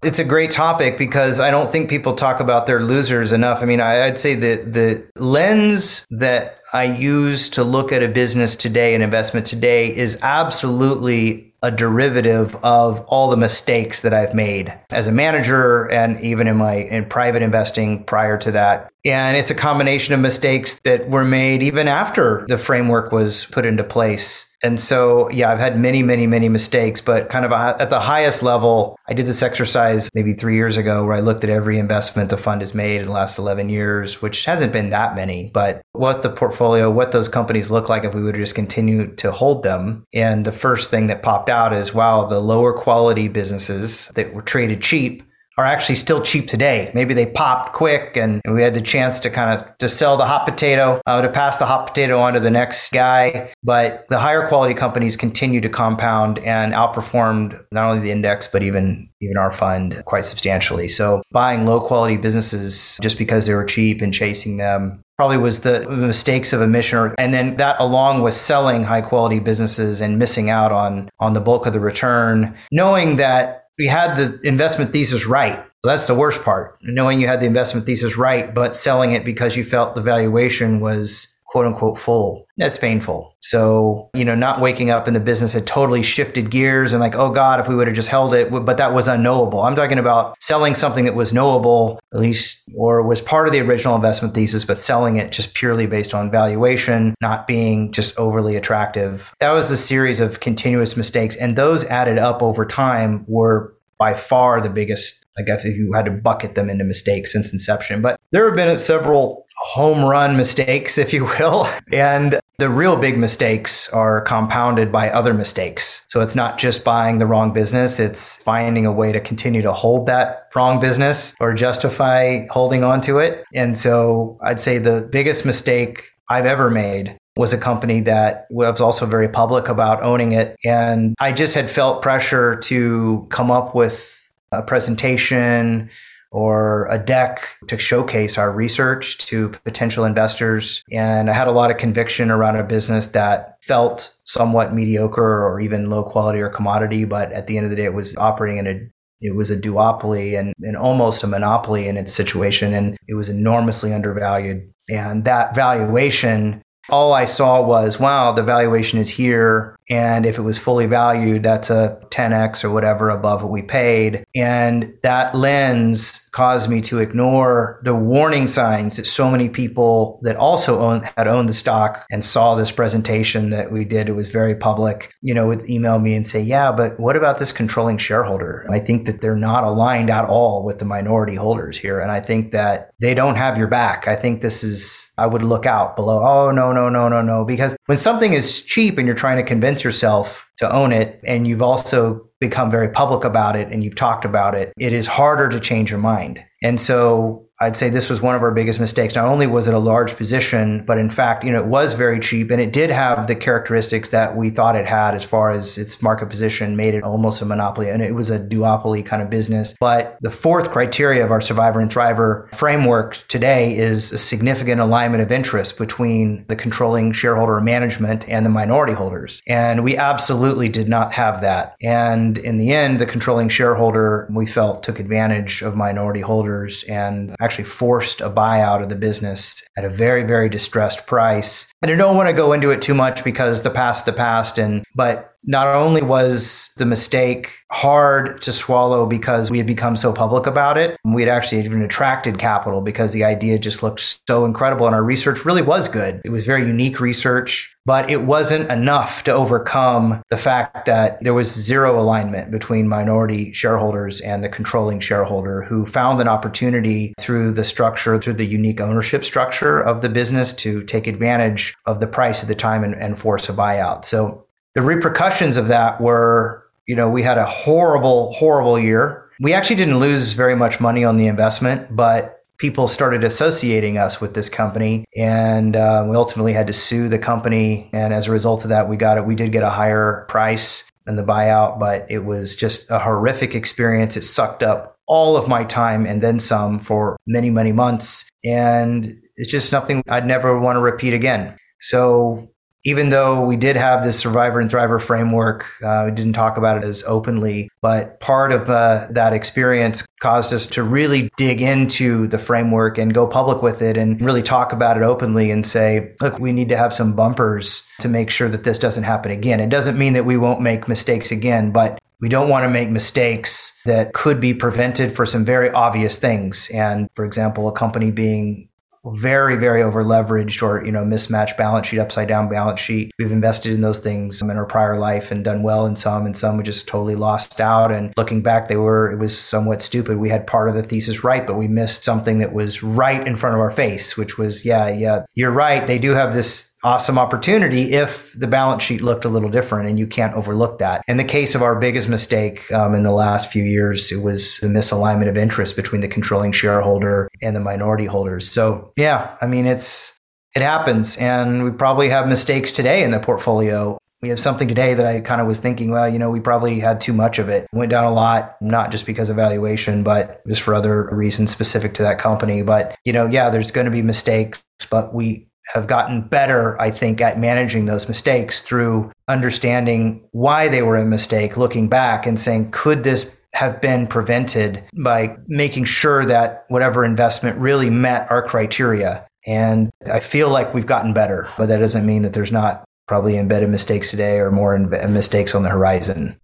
It's 0.02 0.18
a 0.18 0.24
great 0.24 0.50
topic 0.50 0.98
because 0.98 1.38
I 1.38 1.52
don't 1.52 1.70
think 1.70 1.88
people 1.88 2.14
talk 2.14 2.40
about 2.40 2.66
their 2.66 2.80
losers 2.80 3.30
enough. 3.30 3.62
I 3.62 3.64
mean, 3.64 3.80
I'd 3.80 4.18
say 4.18 4.34
that 4.34 4.72
the 4.72 5.08
lens 5.14 6.04
that 6.10 6.58
I 6.72 6.82
use 6.84 7.48
to 7.50 7.62
look 7.62 7.92
at 7.92 8.02
a 8.02 8.08
business 8.08 8.56
today, 8.56 8.92
an 8.96 9.02
investment 9.02 9.46
today, 9.46 9.94
is 9.96 10.20
absolutely 10.20 11.45
a 11.62 11.70
derivative 11.70 12.54
of 12.56 13.00
all 13.06 13.30
the 13.30 13.36
mistakes 13.36 14.02
that 14.02 14.12
I've 14.12 14.34
made 14.34 14.72
as 14.90 15.06
a 15.06 15.12
manager 15.12 15.90
and 15.90 16.20
even 16.20 16.46
in 16.46 16.56
my 16.56 16.74
in 16.74 17.06
private 17.06 17.42
investing 17.42 18.04
prior 18.04 18.38
to 18.38 18.50
that. 18.52 18.90
And 19.06 19.36
it's 19.36 19.50
a 19.50 19.54
combination 19.54 20.14
of 20.14 20.20
mistakes 20.20 20.80
that 20.80 21.08
were 21.08 21.24
made 21.24 21.62
even 21.62 21.86
after 21.86 22.44
the 22.48 22.58
framework 22.58 23.12
was 23.12 23.44
put 23.46 23.64
into 23.64 23.84
place. 23.84 24.52
And 24.62 24.80
so, 24.80 25.30
yeah, 25.30 25.52
I've 25.52 25.60
had 25.60 25.78
many, 25.78 26.02
many, 26.02 26.26
many 26.26 26.48
mistakes, 26.48 27.00
but 27.00 27.28
kind 27.28 27.44
of 27.44 27.52
at 27.52 27.88
the 27.90 28.00
highest 28.00 28.42
level, 28.42 28.98
I 29.06 29.12
did 29.12 29.26
this 29.26 29.42
exercise 29.42 30.10
maybe 30.12 30.32
three 30.32 30.56
years 30.56 30.76
ago 30.76 31.04
where 31.04 31.14
I 31.14 31.20
looked 31.20 31.44
at 31.44 31.50
every 31.50 31.78
investment 31.78 32.30
the 32.30 32.36
fund 32.36 32.62
has 32.62 32.74
made 32.74 33.02
in 33.02 33.06
the 33.06 33.12
last 33.12 33.38
11 33.38 33.68
years, 33.68 34.20
which 34.22 34.44
hasn't 34.44 34.72
been 34.72 34.90
that 34.90 35.14
many, 35.14 35.50
but 35.52 35.82
what 35.92 36.22
the 36.22 36.30
portfolio, 36.30 36.90
what 36.90 37.12
those 37.12 37.28
companies 37.28 37.70
look 37.70 37.88
like 37.88 38.04
if 38.04 38.14
we 38.14 38.22
would 38.22 38.34
just 38.34 38.54
continue 38.54 39.14
to 39.16 39.30
hold 39.30 39.62
them. 39.62 40.04
And 40.12 40.44
the 40.44 40.52
first 40.52 40.90
thing 40.90 41.06
that 41.08 41.22
popped 41.22 41.50
out 41.50 41.72
is 41.72 41.94
wow, 41.94 42.26
the 42.26 42.40
lower 42.40 42.72
quality 42.72 43.28
businesses 43.28 44.08
that 44.16 44.34
were 44.34 44.42
traded 44.42 44.82
cheap 44.82 45.22
are 45.58 45.64
actually 45.64 45.94
still 45.94 46.22
cheap 46.22 46.48
today. 46.48 46.90
Maybe 46.94 47.14
they 47.14 47.26
popped 47.26 47.72
quick 47.72 48.16
and, 48.16 48.40
we 48.46 48.62
had 48.62 48.74
the 48.74 48.80
chance 48.80 49.20
to 49.20 49.30
kind 49.30 49.58
of 49.58 49.78
to 49.78 49.88
sell 49.88 50.16
the 50.16 50.24
hot 50.24 50.46
potato, 50.46 51.00
uh, 51.04 51.20
to 51.20 51.28
pass 51.28 51.58
the 51.58 51.66
hot 51.66 51.86
potato 51.86 52.18
on 52.18 52.34
to 52.34 52.40
the 52.40 52.50
next 52.50 52.90
guy. 52.90 53.52
But 53.62 54.08
the 54.08 54.18
higher 54.18 54.48
quality 54.48 54.72
companies 54.72 55.16
continue 55.16 55.60
to 55.60 55.68
compound 55.68 56.38
and 56.38 56.72
outperformed 56.72 57.62
not 57.70 57.90
only 57.90 58.00
the 58.00 58.10
index, 58.10 58.46
but 58.46 58.62
even 58.62 59.10
even 59.20 59.36
our 59.36 59.52
fund 59.52 60.02
quite 60.06 60.24
substantially. 60.24 60.88
So 60.88 61.22
buying 61.32 61.66
low 61.66 61.80
quality 61.80 62.16
businesses 62.16 62.98
just 63.02 63.18
because 63.18 63.46
they 63.46 63.54
were 63.54 63.64
cheap 63.64 64.00
and 64.02 64.12
chasing 64.12 64.56
them 64.58 65.02
probably 65.16 65.38
was 65.38 65.60
the 65.60 65.88
mistakes 65.88 66.52
of 66.52 66.60
a 66.60 66.66
mission 66.66 67.14
and 67.18 67.32
then 67.32 67.56
that 67.56 67.76
along 67.78 68.22
with 68.22 68.34
selling 68.34 68.84
high 68.84 69.00
quality 69.00 69.38
businesses 69.38 70.02
and 70.02 70.18
missing 70.18 70.50
out 70.50 70.72
on 70.72 71.08
on 71.20 71.32
the 71.32 71.40
bulk 71.40 71.64
of 71.66 71.72
the 71.72 71.80
return 71.80 72.54
knowing 72.70 73.16
that 73.16 73.65
we 73.78 73.86
had 73.86 74.16
the 74.16 74.40
investment 74.46 74.92
thesis 74.92 75.26
right. 75.26 75.64
That's 75.84 76.06
the 76.06 76.14
worst 76.14 76.42
part, 76.42 76.76
knowing 76.82 77.20
you 77.20 77.28
had 77.28 77.40
the 77.40 77.46
investment 77.46 77.86
thesis 77.86 78.16
right, 78.16 78.52
but 78.52 78.74
selling 78.74 79.12
it 79.12 79.24
because 79.24 79.56
you 79.56 79.64
felt 79.64 79.94
the 79.94 80.00
valuation 80.00 80.80
was 80.80 81.35
quote 81.56 81.66
unquote 81.66 81.96
full. 81.96 82.46
That's 82.58 82.76
painful. 82.76 83.34
So, 83.40 84.10
you 84.12 84.26
know, 84.26 84.34
not 84.34 84.60
waking 84.60 84.90
up 84.90 85.08
in 85.08 85.14
the 85.14 85.20
business 85.20 85.54
had 85.54 85.66
totally 85.66 86.02
shifted 86.02 86.50
gears 86.50 86.92
and 86.92 87.00
like, 87.00 87.16
oh 87.16 87.30
God, 87.30 87.60
if 87.60 87.68
we 87.68 87.74
would 87.74 87.86
have 87.86 87.96
just 87.96 88.10
held 88.10 88.34
it, 88.34 88.50
but 88.50 88.76
that 88.76 88.92
was 88.92 89.08
unknowable. 89.08 89.62
I'm 89.62 89.74
talking 89.74 89.98
about 89.98 90.36
selling 90.42 90.74
something 90.74 91.06
that 91.06 91.14
was 91.14 91.32
knowable, 91.32 91.98
at 92.12 92.20
least, 92.20 92.62
or 92.76 93.02
was 93.02 93.22
part 93.22 93.46
of 93.46 93.54
the 93.54 93.60
original 93.60 93.96
investment 93.96 94.34
thesis, 94.34 94.66
but 94.66 94.76
selling 94.76 95.16
it 95.16 95.32
just 95.32 95.54
purely 95.54 95.86
based 95.86 96.12
on 96.12 96.30
valuation, 96.30 97.14
not 97.22 97.46
being 97.46 97.90
just 97.90 98.18
overly 98.18 98.56
attractive. 98.56 99.32
That 99.40 99.52
was 99.52 99.70
a 99.70 99.78
series 99.78 100.20
of 100.20 100.40
continuous 100.40 100.94
mistakes. 100.94 101.36
And 101.36 101.56
those 101.56 101.84
added 101.86 102.18
up 102.18 102.42
over 102.42 102.66
time 102.66 103.24
were 103.28 103.75
by 103.98 104.14
far 104.14 104.60
the 104.60 104.70
biggest, 104.70 105.24
I 105.38 105.42
guess, 105.42 105.64
if 105.64 105.76
you 105.76 105.92
had 105.92 106.04
to 106.06 106.10
bucket 106.10 106.54
them 106.54 106.70
into 106.70 106.84
mistakes 106.84 107.32
since 107.32 107.52
inception. 107.52 108.02
But 108.02 108.18
there 108.30 108.46
have 108.46 108.56
been 108.56 108.78
several 108.78 109.46
home 109.56 110.04
run 110.04 110.36
mistakes, 110.36 110.98
if 110.98 111.12
you 111.12 111.24
will. 111.24 111.68
And 111.92 112.40
the 112.58 112.68
real 112.68 112.96
big 112.96 113.16
mistakes 113.18 113.88
are 113.92 114.22
compounded 114.22 114.90
by 114.90 115.10
other 115.10 115.32
mistakes. 115.34 116.04
So 116.08 116.20
it's 116.20 116.34
not 116.34 116.58
just 116.58 116.84
buying 116.84 117.18
the 117.18 117.26
wrong 117.26 117.52
business, 117.52 118.00
it's 118.00 118.42
finding 118.42 118.86
a 118.86 118.92
way 118.92 119.12
to 119.12 119.20
continue 119.20 119.62
to 119.62 119.72
hold 119.72 120.06
that 120.06 120.48
wrong 120.54 120.80
business 120.80 121.34
or 121.38 121.54
justify 121.54 122.46
holding 122.48 122.82
on 122.82 123.00
to 123.02 123.18
it. 123.18 123.44
And 123.54 123.76
so 123.76 124.38
I'd 124.42 124.60
say 124.60 124.78
the 124.78 125.08
biggest 125.12 125.44
mistake 125.44 126.02
I've 126.28 126.46
ever 126.46 126.70
made 126.70 127.16
was 127.36 127.52
a 127.52 127.58
company 127.58 128.00
that 128.00 128.46
was 128.50 128.80
also 128.80 129.06
very 129.06 129.28
public 129.28 129.68
about 129.68 130.02
owning 130.02 130.32
it. 130.32 130.56
And 130.64 131.14
I 131.20 131.32
just 131.32 131.54
had 131.54 131.70
felt 131.70 132.02
pressure 132.02 132.56
to 132.64 133.26
come 133.30 133.50
up 133.50 133.74
with 133.74 134.12
a 134.52 134.62
presentation 134.62 135.90
or 136.32 136.86
a 136.90 136.98
deck 136.98 137.48
to 137.68 137.78
showcase 137.78 138.36
our 138.36 138.50
research 138.50 139.18
to 139.18 139.50
potential 139.64 140.04
investors. 140.04 140.82
And 140.90 141.30
I 141.30 141.32
had 141.32 141.48
a 141.48 141.52
lot 141.52 141.70
of 141.70 141.76
conviction 141.76 142.30
around 142.30 142.56
a 142.56 142.64
business 142.64 143.08
that 143.08 143.62
felt 143.62 144.14
somewhat 144.24 144.74
mediocre 144.74 145.46
or 145.46 145.60
even 145.60 145.88
low 145.88 146.04
quality 146.04 146.40
or 146.40 146.48
commodity, 146.48 147.04
but 147.04 147.32
at 147.32 147.46
the 147.46 147.56
end 147.56 147.64
of 147.64 147.70
the 147.70 147.76
day, 147.76 147.84
it 147.84 147.94
was 147.94 148.16
operating 148.16 148.58
in 148.58 148.66
a 148.66 148.90
it 149.22 149.34
was 149.34 149.50
a 149.50 149.58
duopoly 149.58 150.38
and, 150.38 150.52
and 150.60 150.76
almost 150.76 151.24
a 151.24 151.26
monopoly 151.26 151.88
in 151.88 151.96
its 151.96 152.12
situation, 152.12 152.74
and 152.74 152.98
it 153.08 153.14
was 153.14 153.30
enormously 153.30 153.94
undervalued. 153.94 154.70
And 154.90 155.24
that 155.24 155.54
valuation 155.54 156.62
all 156.88 157.12
I 157.12 157.24
saw 157.24 157.60
was, 157.60 158.00
wow, 158.00 158.32
the 158.32 158.42
valuation 158.42 158.98
is 158.98 159.10
here. 159.10 159.75
And 159.88 160.26
if 160.26 160.38
it 160.38 160.42
was 160.42 160.58
fully 160.58 160.86
valued, 160.86 161.42
that's 161.42 161.70
a 161.70 162.00
10x 162.10 162.64
or 162.64 162.70
whatever 162.70 163.10
above 163.10 163.42
what 163.42 163.52
we 163.52 163.62
paid. 163.62 164.24
And 164.34 164.96
that 165.02 165.34
lens 165.34 166.28
caused 166.32 166.68
me 166.68 166.82
to 166.82 166.98
ignore 166.98 167.80
the 167.82 167.94
warning 167.94 168.46
signs 168.46 168.96
that 168.96 169.06
so 169.06 169.30
many 169.30 169.48
people 169.48 170.18
that 170.22 170.36
also 170.36 170.80
own, 170.80 171.02
had 171.16 171.26
owned 171.26 171.48
the 171.48 171.54
stock 171.54 172.04
and 172.10 172.24
saw 172.24 172.54
this 172.54 172.70
presentation 172.70 173.50
that 173.50 173.72
we 173.72 173.84
did. 173.84 174.08
It 174.08 174.12
was 174.12 174.28
very 174.28 174.54
public, 174.54 175.14
you 175.22 175.32
know, 175.32 175.46
would 175.46 175.68
email 175.70 175.98
me 175.98 176.14
and 176.14 176.26
say, 176.26 176.40
yeah, 176.40 176.72
but 176.72 176.98
what 177.00 177.16
about 177.16 177.38
this 177.38 177.52
controlling 177.52 177.96
shareholder? 177.96 178.66
I 178.68 178.80
think 178.80 179.06
that 179.06 179.20
they're 179.20 179.34
not 179.34 179.64
aligned 179.64 180.10
at 180.10 180.26
all 180.26 180.64
with 180.64 180.78
the 180.78 180.84
minority 180.84 181.36
holders 181.36 181.78
here. 181.78 182.00
And 182.00 182.10
I 182.10 182.20
think 182.20 182.52
that 182.52 182.90
they 183.00 183.14
don't 183.14 183.36
have 183.36 183.56
your 183.56 183.68
back. 183.68 184.08
I 184.08 184.16
think 184.16 184.42
this 184.42 184.62
is, 184.62 185.12
I 185.16 185.26
would 185.26 185.42
look 185.42 185.64
out 185.64 185.96
below. 185.96 186.22
Oh, 186.22 186.50
no, 186.50 186.72
no, 186.72 186.90
no, 186.90 187.08
no, 187.08 187.22
no. 187.22 187.44
Because 187.44 187.76
when 187.86 187.98
something 187.98 188.34
is 188.34 188.62
cheap 188.64 188.98
and 188.98 189.06
you're 189.06 189.16
trying 189.16 189.38
to 189.38 189.42
convince 189.42 189.75
yourself 189.84 190.50
to 190.58 190.72
own 190.72 190.92
it 190.92 191.20
and 191.24 191.46
you've 191.46 191.62
also 191.62 192.28
become 192.40 192.70
very 192.70 192.88
public 192.88 193.24
about 193.24 193.56
it 193.56 193.68
and 193.68 193.82
you've 193.82 193.94
talked 193.94 194.24
about 194.24 194.54
it, 194.54 194.72
it 194.78 194.92
is 194.92 195.06
harder 195.06 195.48
to 195.48 195.60
change 195.60 195.90
your 195.90 195.98
mind. 195.98 196.42
And 196.62 196.80
so 196.80 197.45
I'd 197.58 197.76
say 197.76 197.88
this 197.88 198.10
was 198.10 198.20
one 198.20 198.34
of 198.34 198.42
our 198.42 198.50
biggest 198.50 198.78
mistakes. 198.78 199.14
Not 199.14 199.24
only 199.24 199.46
was 199.46 199.66
it 199.66 199.72
a 199.72 199.78
large 199.78 200.14
position, 200.16 200.84
but 200.84 200.98
in 200.98 201.08
fact, 201.08 201.42
you 201.42 201.50
know, 201.50 201.60
it 201.60 201.66
was 201.66 201.94
very 201.94 202.20
cheap 202.20 202.50
and 202.50 202.60
it 202.60 202.70
did 202.70 202.90
have 202.90 203.26
the 203.28 203.34
characteristics 203.34 204.10
that 204.10 204.36
we 204.36 204.50
thought 204.50 204.76
it 204.76 204.84
had 204.84 205.14
as 205.14 205.24
far 205.24 205.52
as 205.52 205.78
its 205.78 206.02
market 206.02 206.28
position 206.28 206.76
made 206.76 206.92
it 206.92 207.02
almost 207.02 207.40
a 207.40 207.46
monopoly 207.46 207.88
and 207.88 208.02
it 208.02 208.14
was 208.14 208.28
a 208.28 208.38
duopoly 208.38 209.04
kind 209.04 209.22
of 209.22 209.30
business. 209.30 209.74
But 209.80 210.18
the 210.20 210.30
fourth 210.30 210.70
criteria 210.70 211.24
of 211.24 211.30
our 211.30 211.40
survivor 211.40 211.80
and 211.80 211.90
thriver 211.90 212.54
framework 212.54 213.26
today 213.28 213.74
is 213.74 214.12
a 214.12 214.18
significant 214.18 214.82
alignment 214.82 215.22
of 215.22 215.32
interest 215.32 215.78
between 215.78 216.44
the 216.48 216.56
controlling 216.56 217.12
shareholder 217.12 217.58
management 217.62 218.28
and 218.28 218.44
the 218.44 218.50
minority 218.50 218.92
holders. 218.92 219.40
And 219.46 219.82
we 219.82 219.96
absolutely 219.96 220.68
did 220.68 220.88
not 220.88 221.12
have 221.12 221.40
that. 221.40 221.74
And 221.82 222.36
in 222.36 222.58
the 222.58 222.74
end, 222.74 222.98
the 222.98 223.06
controlling 223.06 223.48
shareholder 223.48 224.28
we 224.30 224.44
felt 224.44 224.82
took 224.82 224.98
advantage 225.00 225.62
of 225.62 225.74
minority 225.74 226.20
holders 226.20 226.84
and 226.84 227.34
actually 227.46 227.64
forced 227.64 228.20
a 228.20 228.28
buyout 228.28 228.82
of 228.82 228.88
the 228.88 228.96
business 228.96 229.65
at 229.76 229.84
a 229.84 229.90
very, 229.90 230.22
very 230.22 230.48
distressed 230.48 231.06
price. 231.06 231.70
And 231.82 231.90
I 231.90 231.96
don't 231.96 232.16
want 232.16 232.28
to 232.28 232.32
go 232.32 232.52
into 232.52 232.70
it 232.70 232.80
too 232.80 232.94
much 232.94 233.22
because 233.22 233.62
the 233.62 233.70
past, 233.70 234.06
the 234.06 234.12
past. 234.12 234.58
And, 234.58 234.84
but 234.94 235.34
not 235.44 235.68
only 235.68 236.02
was 236.02 236.72
the 236.76 236.86
mistake 236.86 237.52
hard 237.70 238.42
to 238.42 238.52
swallow 238.52 239.06
because 239.06 239.50
we 239.50 239.58
had 239.58 239.66
become 239.66 239.96
so 239.96 240.12
public 240.12 240.46
about 240.46 240.78
it, 240.78 240.98
we 241.04 241.22
had 241.22 241.28
actually 241.28 241.62
even 241.62 241.82
attracted 241.82 242.38
capital 242.38 242.80
because 242.80 243.12
the 243.12 243.24
idea 243.24 243.58
just 243.58 243.82
looked 243.82 244.00
so 244.26 244.44
incredible 244.44 244.86
and 244.86 244.94
our 244.94 245.04
research 245.04 245.44
really 245.44 245.62
was 245.62 245.88
good. 245.88 246.20
It 246.24 246.30
was 246.30 246.46
very 246.46 246.66
unique 246.66 246.98
research, 246.98 247.76
but 247.84 248.10
it 248.10 248.22
wasn't 248.22 248.70
enough 248.70 249.22
to 249.24 249.32
overcome 249.32 250.22
the 250.30 250.36
fact 250.36 250.86
that 250.86 251.22
there 251.22 251.34
was 251.34 251.52
zero 251.52 252.00
alignment 252.00 252.50
between 252.50 252.88
minority 252.88 253.52
shareholders 253.52 254.20
and 254.22 254.42
the 254.42 254.48
controlling 254.48 254.98
shareholder 254.98 255.62
who 255.62 255.86
found 255.86 256.20
an 256.20 256.28
opportunity 256.28 257.14
through 257.20 257.52
the 257.52 257.64
structure, 257.64 258.18
through 258.18 258.34
the 258.34 258.44
unique 258.44 258.80
ownership 258.80 259.24
structure 259.24 259.65
of 259.74 260.02
the 260.02 260.08
business 260.08 260.52
to 260.54 260.82
take 260.84 261.06
advantage 261.06 261.74
of 261.86 262.00
the 262.00 262.06
price 262.06 262.42
at 262.42 262.48
the 262.48 262.54
time 262.54 262.84
and, 262.84 262.94
and 262.94 263.18
force 263.18 263.48
a 263.48 263.52
buyout. 263.52 264.04
So 264.04 264.44
the 264.74 264.82
repercussions 264.82 265.56
of 265.56 265.68
that 265.68 266.00
were, 266.00 266.66
you 266.86 266.94
know, 266.94 267.08
we 267.08 267.22
had 267.22 267.38
a 267.38 267.46
horrible, 267.46 268.32
horrible 268.34 268.78
year. 268.78 269.30
We 269.40 269.52
actually 269.52 269.76
didn't 269.76 269.98
lose 269.98 270.32
very 270.32 270.54
much 270.54 270.80
money 270.80 271.04
on 271.04 271.16
the 271.16 271.26
investment, 271.26 271.94
but 271.94 272.36
people 272.58 272.88
started 272.88 273.22
associating 273.24 273.98
us 273.98 274.20
with 274.20 274.34
this 274.34 274.48
company 274.48 275.04
and 275.16 275.76
uh, 275.76 276.06
we 276.08 276.16
ultimately 276.16 276.52
had 276.52 276.66
to 276.66 276.72
sue 276.72 277.08
the 277.08 277.18
company 277.18 277.90
and 277.92 278.14
as 278.14 278.26
a 278.26 278.30
result 278.30 278.64
of 278.64 278.70
that 278.70 278.88
we 278.88 278.96
got 278.96 279.18
it 279.18 279.26
we 279.26 279.34
did 279.34 279.52
get 279.52 279.62
a 279.62 279.70
higher 279.70 280.24
price 280.28 280.90
than 281.04 281.16
the 281.16 281.22
buyout 281.22 281.78
but 281.78 282.10
it 282.10 282.24
was 282.24 282.56
just 282.56 282.90
a 282.90 282.98
horrific 282.98 283.54
experience 283.54 284.16
it 284.16 284.22
sucked 284.22 284.62
up 284.62 284.98
all 285.06 285.36
of 285.36 285.48
my 285.48 285.64
time 285.64 286.06
and 286.06 286.22
then 286.22 286.40
some 286.40 286.78
for 286.78 287.16
many 287.26 287.50
many 287.50 287.72
months 287.72 288.28
and 288.44 289.20
it's 289.36 289.50
just 289.50 289.68
something 289.68 290.02
i'd 290.08 290.26
never 290.26 290.58
want 290.58 290.76
to 290.76 290.80
repeat 290.80 291.14
again 291.14 291.56
so 291.80 292.48
even 292.86 293.08
though 293.08 293.44
we 293.44 293.56
did 293.56 293.74
have 293.74 294.04
this 294.04 294.16
survivor 294.16 294.60
and 294.60 294.70
thriver 294.70 295.02
framework, 295.02 295.66
uh, 295.82 296.04
we 296.06 296.12
didn't 296.12 296.34
talk 296.34 296.56
about 296.56 296.76
it 296.76 296.84
as 296.84 297.02
openly, 297.02 297.68
but 297.82 298.20
part 298.20 298.52
of 298.52 298.70
uh, 298.70 299.08
that 299.10 299.32
experience 299.32 300.06
caused 300.20 300.54
us 300.54 300.68
to 300.68 300.84
really 300.84 301.28
dig 301.36 301.60
into 301.60 302.28
the 302.28 302.38
framework 302.38 302.96
and 302.96 303.12
go 303.12 303.26
public 303.26 303.60
with 303.60 303.82
it 303.82 303.96
and 303.96 304.20
really 304.20 304.42
talk 304.42 304.72
about 304.72 304.96
it 304.96 305.02
openly 305.02 305.50
and 305.50 305.66
say, 305.66 306.14
look, 306.20 306.38
we 306.38 306.52
need 306.52 306.68
to 306.68 306.76
have 306.76 306.94
some 306.94 307.16
bumpers 307.16 307.84
to 307.98 308.08
make 308.08 308.30
sure 308.30 308.48
that 308.48 308.62
this 308.62 308.78
doesn't 308.78 309.02
happen 309.02 309.32
again. 309.32 309.58
It 309.58 309.68
doesn't 309.68 309.98
mean 309.98 310.12
that 310.12 310.24
we 310.24 310.36
won't 310.36 310.60
make 310.60 310.86
mistakes 310.86 311.32
again, 311.32 311.72
but 311.72 311.98
we 312.20 312.28
don't 312.28 312.48
want 312.48 312.62
to 312.62 312.70
make 312.70 312.88
mistakes 312.88 313.78
that 313.84 314.14
could 314.14 314.40
be 314.40 314.54
prevented 314.54 315.14
for 315.14 315.26
some 315.26 315.44
very 315.44 315.70
obvious 315.70 316.18
things. 316.18 316.70
And 316.72 317.08
for 317.14 317.24
example, 317.24 317.68
a 317.68 317.72
company 317.72 318.12
being 318.12 318.65
very, 319.14 319.56
very 319.56 319.82
over 319.82 320.04
leveraged 320.04 320.62
or, 320.62 320.84
you 320.84 320.92
know, 320.92 321.04
mismatched 321.04 321.56
balance 321.56 321.86
sheet, 321.86 321.98
upside 321.98 322.28
down 322.28 322.48
balance 322.48 322.80
sheet. 322.80 323.12
We've 323.18 323.32
invested 323.32 323.72
in 323.72 323.80
those 323.80 323.98
things 323.98 324.42
in 324.42 324.50
our 324.50 324.66
prior 324.66 324.98
life 324.98 325.30
and 325.30 325.44
done 325.44 325.62
well 325.62 325.86
in 325.86 325.96
some, 325.96 326.26
and 326.26 326.36
some 326.36 326.56
we 326.56 326.62
just 326.62 326.88
totally 326.88 327.14
lost 327.14 327.60
out. 327.60 327.92
And 327.92 328.12
looking 328.16 328.42
back, 328.42 328.68
they 328.68 328.76
were, 328.76 329.12
it 329.12 329.18
was 329.18 329.36
somewhat 329.36 329.82
stupid. 329.82 330.18
We 330.18 330.28
had 330.28 330.46
part 330.46 330.68
of 330.68 330.74
the 330.74 330.82
thesis 330.82 331.24
right, 331.24 331.46
but 331.46 331.54
we 331.54 331.68
missed 331.68 332.04
something 332.04 332.38
that 332.38 332.52
was 332.52 332.82
right 332.82 333.26
in 333.26 333.36
front 333.36 333.54
of 333.54 333.60
our 333.60 333.70
face, 333.70 334.16
which 334.16 334.38
was, 334.38 334.64
yeah, 334.64 334.88
yeah, 334.88 335.24
you're 335.34 335.50
right. 335.50 335.86
They 335.86 335.98
do 335.98 336.12
have 336.12 336.34
this 336.34 336.75
awesome 336.86 337.18
opportunity 337.18 337.94
if 337.94 338.32
the 338.34 338.46
balance 338.46 338.80
sheet 338.80 339.00
looked 339.00 339.24
a 339.24 339.28
little 339.28 339.48
different 339.48 339.88
and 339.88 339.98
you 339.98 340.06
can't 340.06 340.34
overlook 340.34 340.78
that. 340.78 341.02
In 341.08 341.16
the 341.16 341.24
case 341.24 341.56
of 341.56 341.62
our 341.62 341.74
biggest 341.74 342.08
mistake 342.08 342.70
um, 342.70 342.94
in 342.94 343.02
the 343.02 343.10
last 343.10 343.50
few 343.50 343.64
years, 343.64 344.12
it 344.12 344.22
was 344.22 344.58
the 344.58 344.68
misalignment 344.68 345.28
of 345.28 345.36
interest 345.36 345.74
between 345.74 346.00
the 346.00 346.06
controlling 346.06 346.52
shareholder 346.52 347.28
and 347.42 347.56
the 347.56 347.60
minority 347.60 348.06
holders. 348.06 348.48
So 348.48 348.92
yeah, 348.96 349.36
I 349.40 349.48
mean, 349.48 349.66
it's, 349.66 350.16
it 350.54 350.62
happens 350.62 351.16
and 351.16 351.64
we 351.64 351.72
probably 351.72 352.08
have 352.08 352.28
mistakes 352.28 352.70
today 352.70 353.02
in 353.02 353.10
the 353.10 353.18
portfolio. 353.18 353.98
We 354.22 354.28
have 354.28 354.38
something 354.38 354.68
today 354.68 354.94
that 354.94 355.04
I 355.04 355.20
kind 355.22 355.40
of 355.40 355.48
was 355.48 355.58
thinking, 355.58 355.90
well, 355.90 356.08
you 356.08 356.20
know, 356.20 356.30
we 356.30 356.38
probably 356.38 356.78
had 356.78 357.00
too 357.00 357.12
much 357.12 357.40
of 357.40 357.48
it. 357.48 357.66
Went 357.72 357.90
down 357.90 358.04
a 358.04 358.14
lot, 358.14 358.56
not 358.60 358.92
just 358.92 359.06
because 359.06 359.28
of 359.28 359.34
valuation, 359.34 360.04
but 360.04 360.40
just 360.46 360.62
for 360.62 360.72
other 360.72 361.08
reasons 361.10 361.50
specific 361.50 361.94
to 361.94 362.04
that 362.04 362.20
company. 362.20 362.62
But, 362.62 362.96
you 363.04 363.12
know, 363.12 363.26
yeah, 363.26 363.50
there's 363.50 363.72
going 363.72 363.86
to 363.86 363.90
be 363.90 364.02
mistakes, 364.02 364.62
but 364.88 365.12
we 365.12 365.48
have 365.72 365.86
gotten 365.86 366.22
better, 366.22 366.80
I 366.80 366.90
think, 366.90 367.20
at 367.20 367.38
managing 367.38 367.86
those 367.86 368.08
mistakes 368.08 368.60
through 368.60 369.12
understanding 369.28 370.26
why 370.32 370.68
they 370.68 370.82
were 370.82 370.96
a 370.96 371.04
mistake, 371.04 371.56
looking 371.56 371.88
back 371.88 372.26
and 372.26 372.38
saying, 372.38 372.70
could 372.70 373.04
this 373.04 373.36
have 373.54 373.80
been 373.80 374.06
prevented 374.06 374.84
by 375.02 375.36
making 375.46 375.84
sure 375.84 376.24
that 376.24 376.66
whatever 376.68 377.04
investment 377.04 377.58
really 377.58 377.90
met 377.90 378.30
our 378.30 378.42
criteria? 378.42 379.26
And 379.46 379.90
I 380.12 380.20
feel 380.20 380.50
like 380.50 380.74
we've 380.74 380.86
gotten 380.86 381.12
better, 381.12 381.48
but 381.56 381.66
that 381.66 381.78
doesn't 381.78 382.06
mean 382.06 382.22
that 382.22 382.32
there's 382.32 382.52
not 382.52 382.84
probably 383.06 383.38
embedded 383.38 383.70
mistakes 383.70 384.10
today 384.10 384.40
or 384.40 384.50
more 384.50 384.76
mistakes 384.78 385.54
on 385.54 385.62
the 385.62 385.68
horizon. 385.68 386.36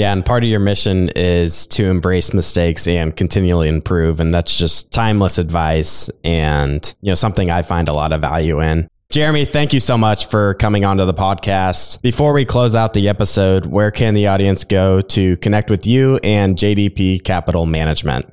Yeah, 0.00 0.14
and 0.14 0.24
part 0.24 0.44
of 0.44 0.48
your 0.48 0.60
mission 0.60 1.10
is 1.10 1.66
to 1.66 1.90
embrace 1.90 2.32
mistakes 2.32 2.88
and 2.88 3.14
continually 3.14 3.68
improve, 3.68 4.18
and 4.18 4.32
that's 4.32 4.56
just 4.56 4.94
timeless 4.94 5.36
advice 5.36 6.08
and, 6.24 6.94
you 7.02 7.10
know, 7.10 7.14
something 7.14 7.50
I 7.50 7.60
find 7.60 7.86
a 7.86 7.92
lot 7.92 8.14
of 8.14 8.22
value 8.22 8.62
in. 8.62 8.88
Jeremy, 9.10 9.44
thank 9.44 9.74
you 9.74 9.80
so 9.80 9.98
much 9.98 10.24
for 10.24 10.54
coming 10.54 10.86
onto 10.86 11.04
the 11.04 11.12
podcast. 11.12 12.00
Before 12.00 12.32
we 12.32 12.46
close 12.46 12.74
out 12.74 12.94
the 12.94 13.10
episode, 13.10 13.66
where 13.66 13.90
can 13.90 14.14
the 14.14 14.26
audience 14.26 14.64
go 14.64 15.02
to 15.02 15.36
connect 15.36 15.68
with 15.68 15.86
you 15.86 16.18
and 16.24 16.56
JDP 16.56 17.22
Capital 17.22 17.66
Management? 17.66 18.24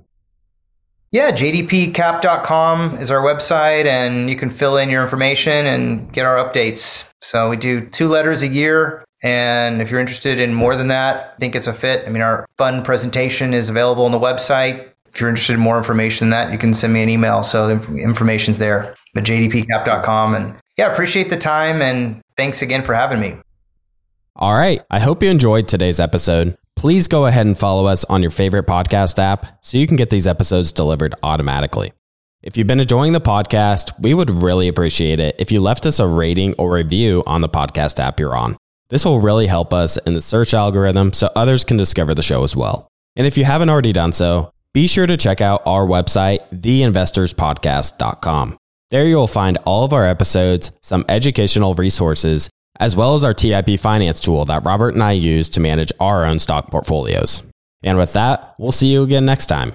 Yeah, 1.12 1.34
jdpcap.com 1.34 2.96
is 2.96 3.12
our 3.12 3.22
website, 3.22 3.88
and 3.88 4.30
you 4.30 4.38
can 4.38 4.52
fill 4.52 4.78
in 4.78 4.90
your 4.90 5.04
information 5.04 5.66
and 5.66 6.14
get 6.14 6.26
our 6.26 6.38
updates. 6.38 7.12
So 7.22 7.50
we 7.50 7.58
do 7.58 7.82
two 7.82 8.08
letters 8.08 8.42
a 8.42 8.48
year. 8.48 9.04
And 9.24 9.82
if 9.82 9.90
you're 9.90 10.00
interested 10.00 10.40
in 10.40 10.54
more 10.54 10.76
than 10.76 10.90
that, 10.90 11.34
I 11.34 11.38
think 11.38 11.56
it's 11.56 11.68
a 11.68 11.74
fit. 11.74 12.08
I 12.08 12.10
mean, 12.10 12.22
our 12.22 12.46
fun 12.58 12.84
presentation 12.84 13.54
is 13.54 13.70
available 13.70 14.06
on 14.06 14.12
the 14.12 14.20
website. 14.20 14.90
If 15.14 15.20
you're 15.20 15.30
interested 15.30 15.54
in 15.54 15.60
more 15.60 15.78
information 15.78 16.26
than 16.26 16.32
that, 16.32 16.52
you 16.52 16.60
can 16.60 16.74
send 16.74 16.94
me 16.94 17.02
an 17.02 17.10
email. 17.10 17.42
So 17.42 17.76
the 17.76 17.98
information's 17.98 18.60
there 18.60 18.96
at 19.16 19.24
jdpcap.com. 19.24 20.36
And 20.36 20.56
yeah, 20.78 20.92
appreciate 20.92 21.30
the 21.30 21.38
time 21.38 21.82
and 21.82 22.22
thanks 22.36 22.62
again 22.62 22.84
for 22.84 22.94
having 22.94 23.20
me. 23.20 23.38
All 24.36 24.54
right. 24.54 24.82
I 24.92 25.00
hope 25.00 25.24
you 25.24 25.30
enjoyed 25.30 25.68
today's 25.68 26.00
episode. 26.00 26.56
Please 26.76 27.08
go 27.08 27.26
ahead 27.26 27.48
and 27.48 27.58
follow 27.58 27.88
us 27.88 28.06
on 28.06 28.22
your 28.22 28.30
favorite 28.30 28.68
podcast 28.68 29.18
app 29.18 29.48
so 29.64 29.80
you 29.80 29.88
can 29.88 29.96
get 29.96 30.12
these 30.12 30.28
episodes 30.28 30.72
delivered 30.72 31.16
automatically. 31.24 31.92
If 32.44 32.56
you've 32.56 32.68
been 32.68 32.80
enjoying 32.80 33.14
the 33.14 33.20
podcast, 33.20 34.00
we 34.00 34.14
would 34.14 34.30
really 34.30 34.68
appreciate 34.68 35.20
it 35.20 35.36
if 35.40 35.52
you 35.52 35.60
left 35.60 35.88
us 35.88 35.98
a 35.98 36.06
rating 36.06 36.54
or 36.60 36.72
review 36.72 37.24
on 37.26 37.42
the 37.42 37.50
podcast 37.50 38.00
app 38.00 38.20
you're 38.20 38.38
on. 38.38 38.58
This 38.90 39.06
will 39.06 39.20
really 39.20 39.48
help 39.48 39.74
us 39.74 39.98
in 39.98 40.14
the 40.14 40.22
search 40.22 40.54
algorithm 40.54 41.14
so 41.14 41.30
others 41.36 41.64
can 41.64 41.78
discover 41.78 42.14
the 42.14 42.24
show 42.24 42.44
as 42.44 42.56
well. 42.56 42.88
And 43.16 43.28
if 43.28 43.38
you 43.38 43.44
haven't 43.44 43.70
already 43.70 43.94
done 43.94 44.14
so, 44.14 44.52
be 44.74 44.88
sure 44.88 45.08
to 45.08 45.18
check 45.18 45.42
out 45.42 45.62
our 45.66 45.86
website, 45.86 46.40
theinvestorspodcast.com. 46.52 48.58
There 48.90 49.06
you 49.06 49.18
will 49.18 49.28
find 49.28 49.58
all 49.66 49.84
of 49.84 49.92
our 49.92 50.06
episodes, 50.06 50.72
some 50.82 51.04
educational 51.10 51.74
resources, 51.74 52.50
as 52.80 52.96
well 52.96 53.16
as 53.16 53.24
our 53.24 53.34
TIP 53.34 53.80
finance 53.80 54.20
tool 54.20 54.46
that 54.46 54.64
Robert 54.64 54.94
and 54.94 55.04
I 55.04 55.14
use 55.14 55.50
to 55.50 55.60
manage 55.60 55.92
our 56.00 56.26
own 56.26 56.40
stock 56.40 56.72
portfolios. 56.72 57.44
And 57.84 57.98
with 57.98 58.14
that, 58.14 58.56
we'll 58.58 58.72
see 58.72 58.88
you 58.88 59.04
again 59.04 59.26
next 59.26 59.48
time. 59.48 59.74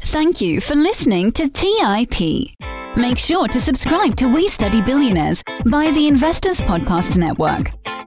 Thank 0.00 0.40
you 0.40 0.60
for 0.60 0.74
listening 0.74 1.30
to 1.32 1.48
TIP. 1.48 2.56
Make 2.96 3.18
sure 3.18 3.46
to 3.48 3.60
subscribe 3.60 4.16
to 4.16 4.26
We 4.26 4.48
Study 4.48 4.82
Billionaires 4.82 5.42
by 5.70 5.92
the 5.92 6.08
Investors 6.08 6.60
Podcast 6.60 7.16
Network. 7.16 7.70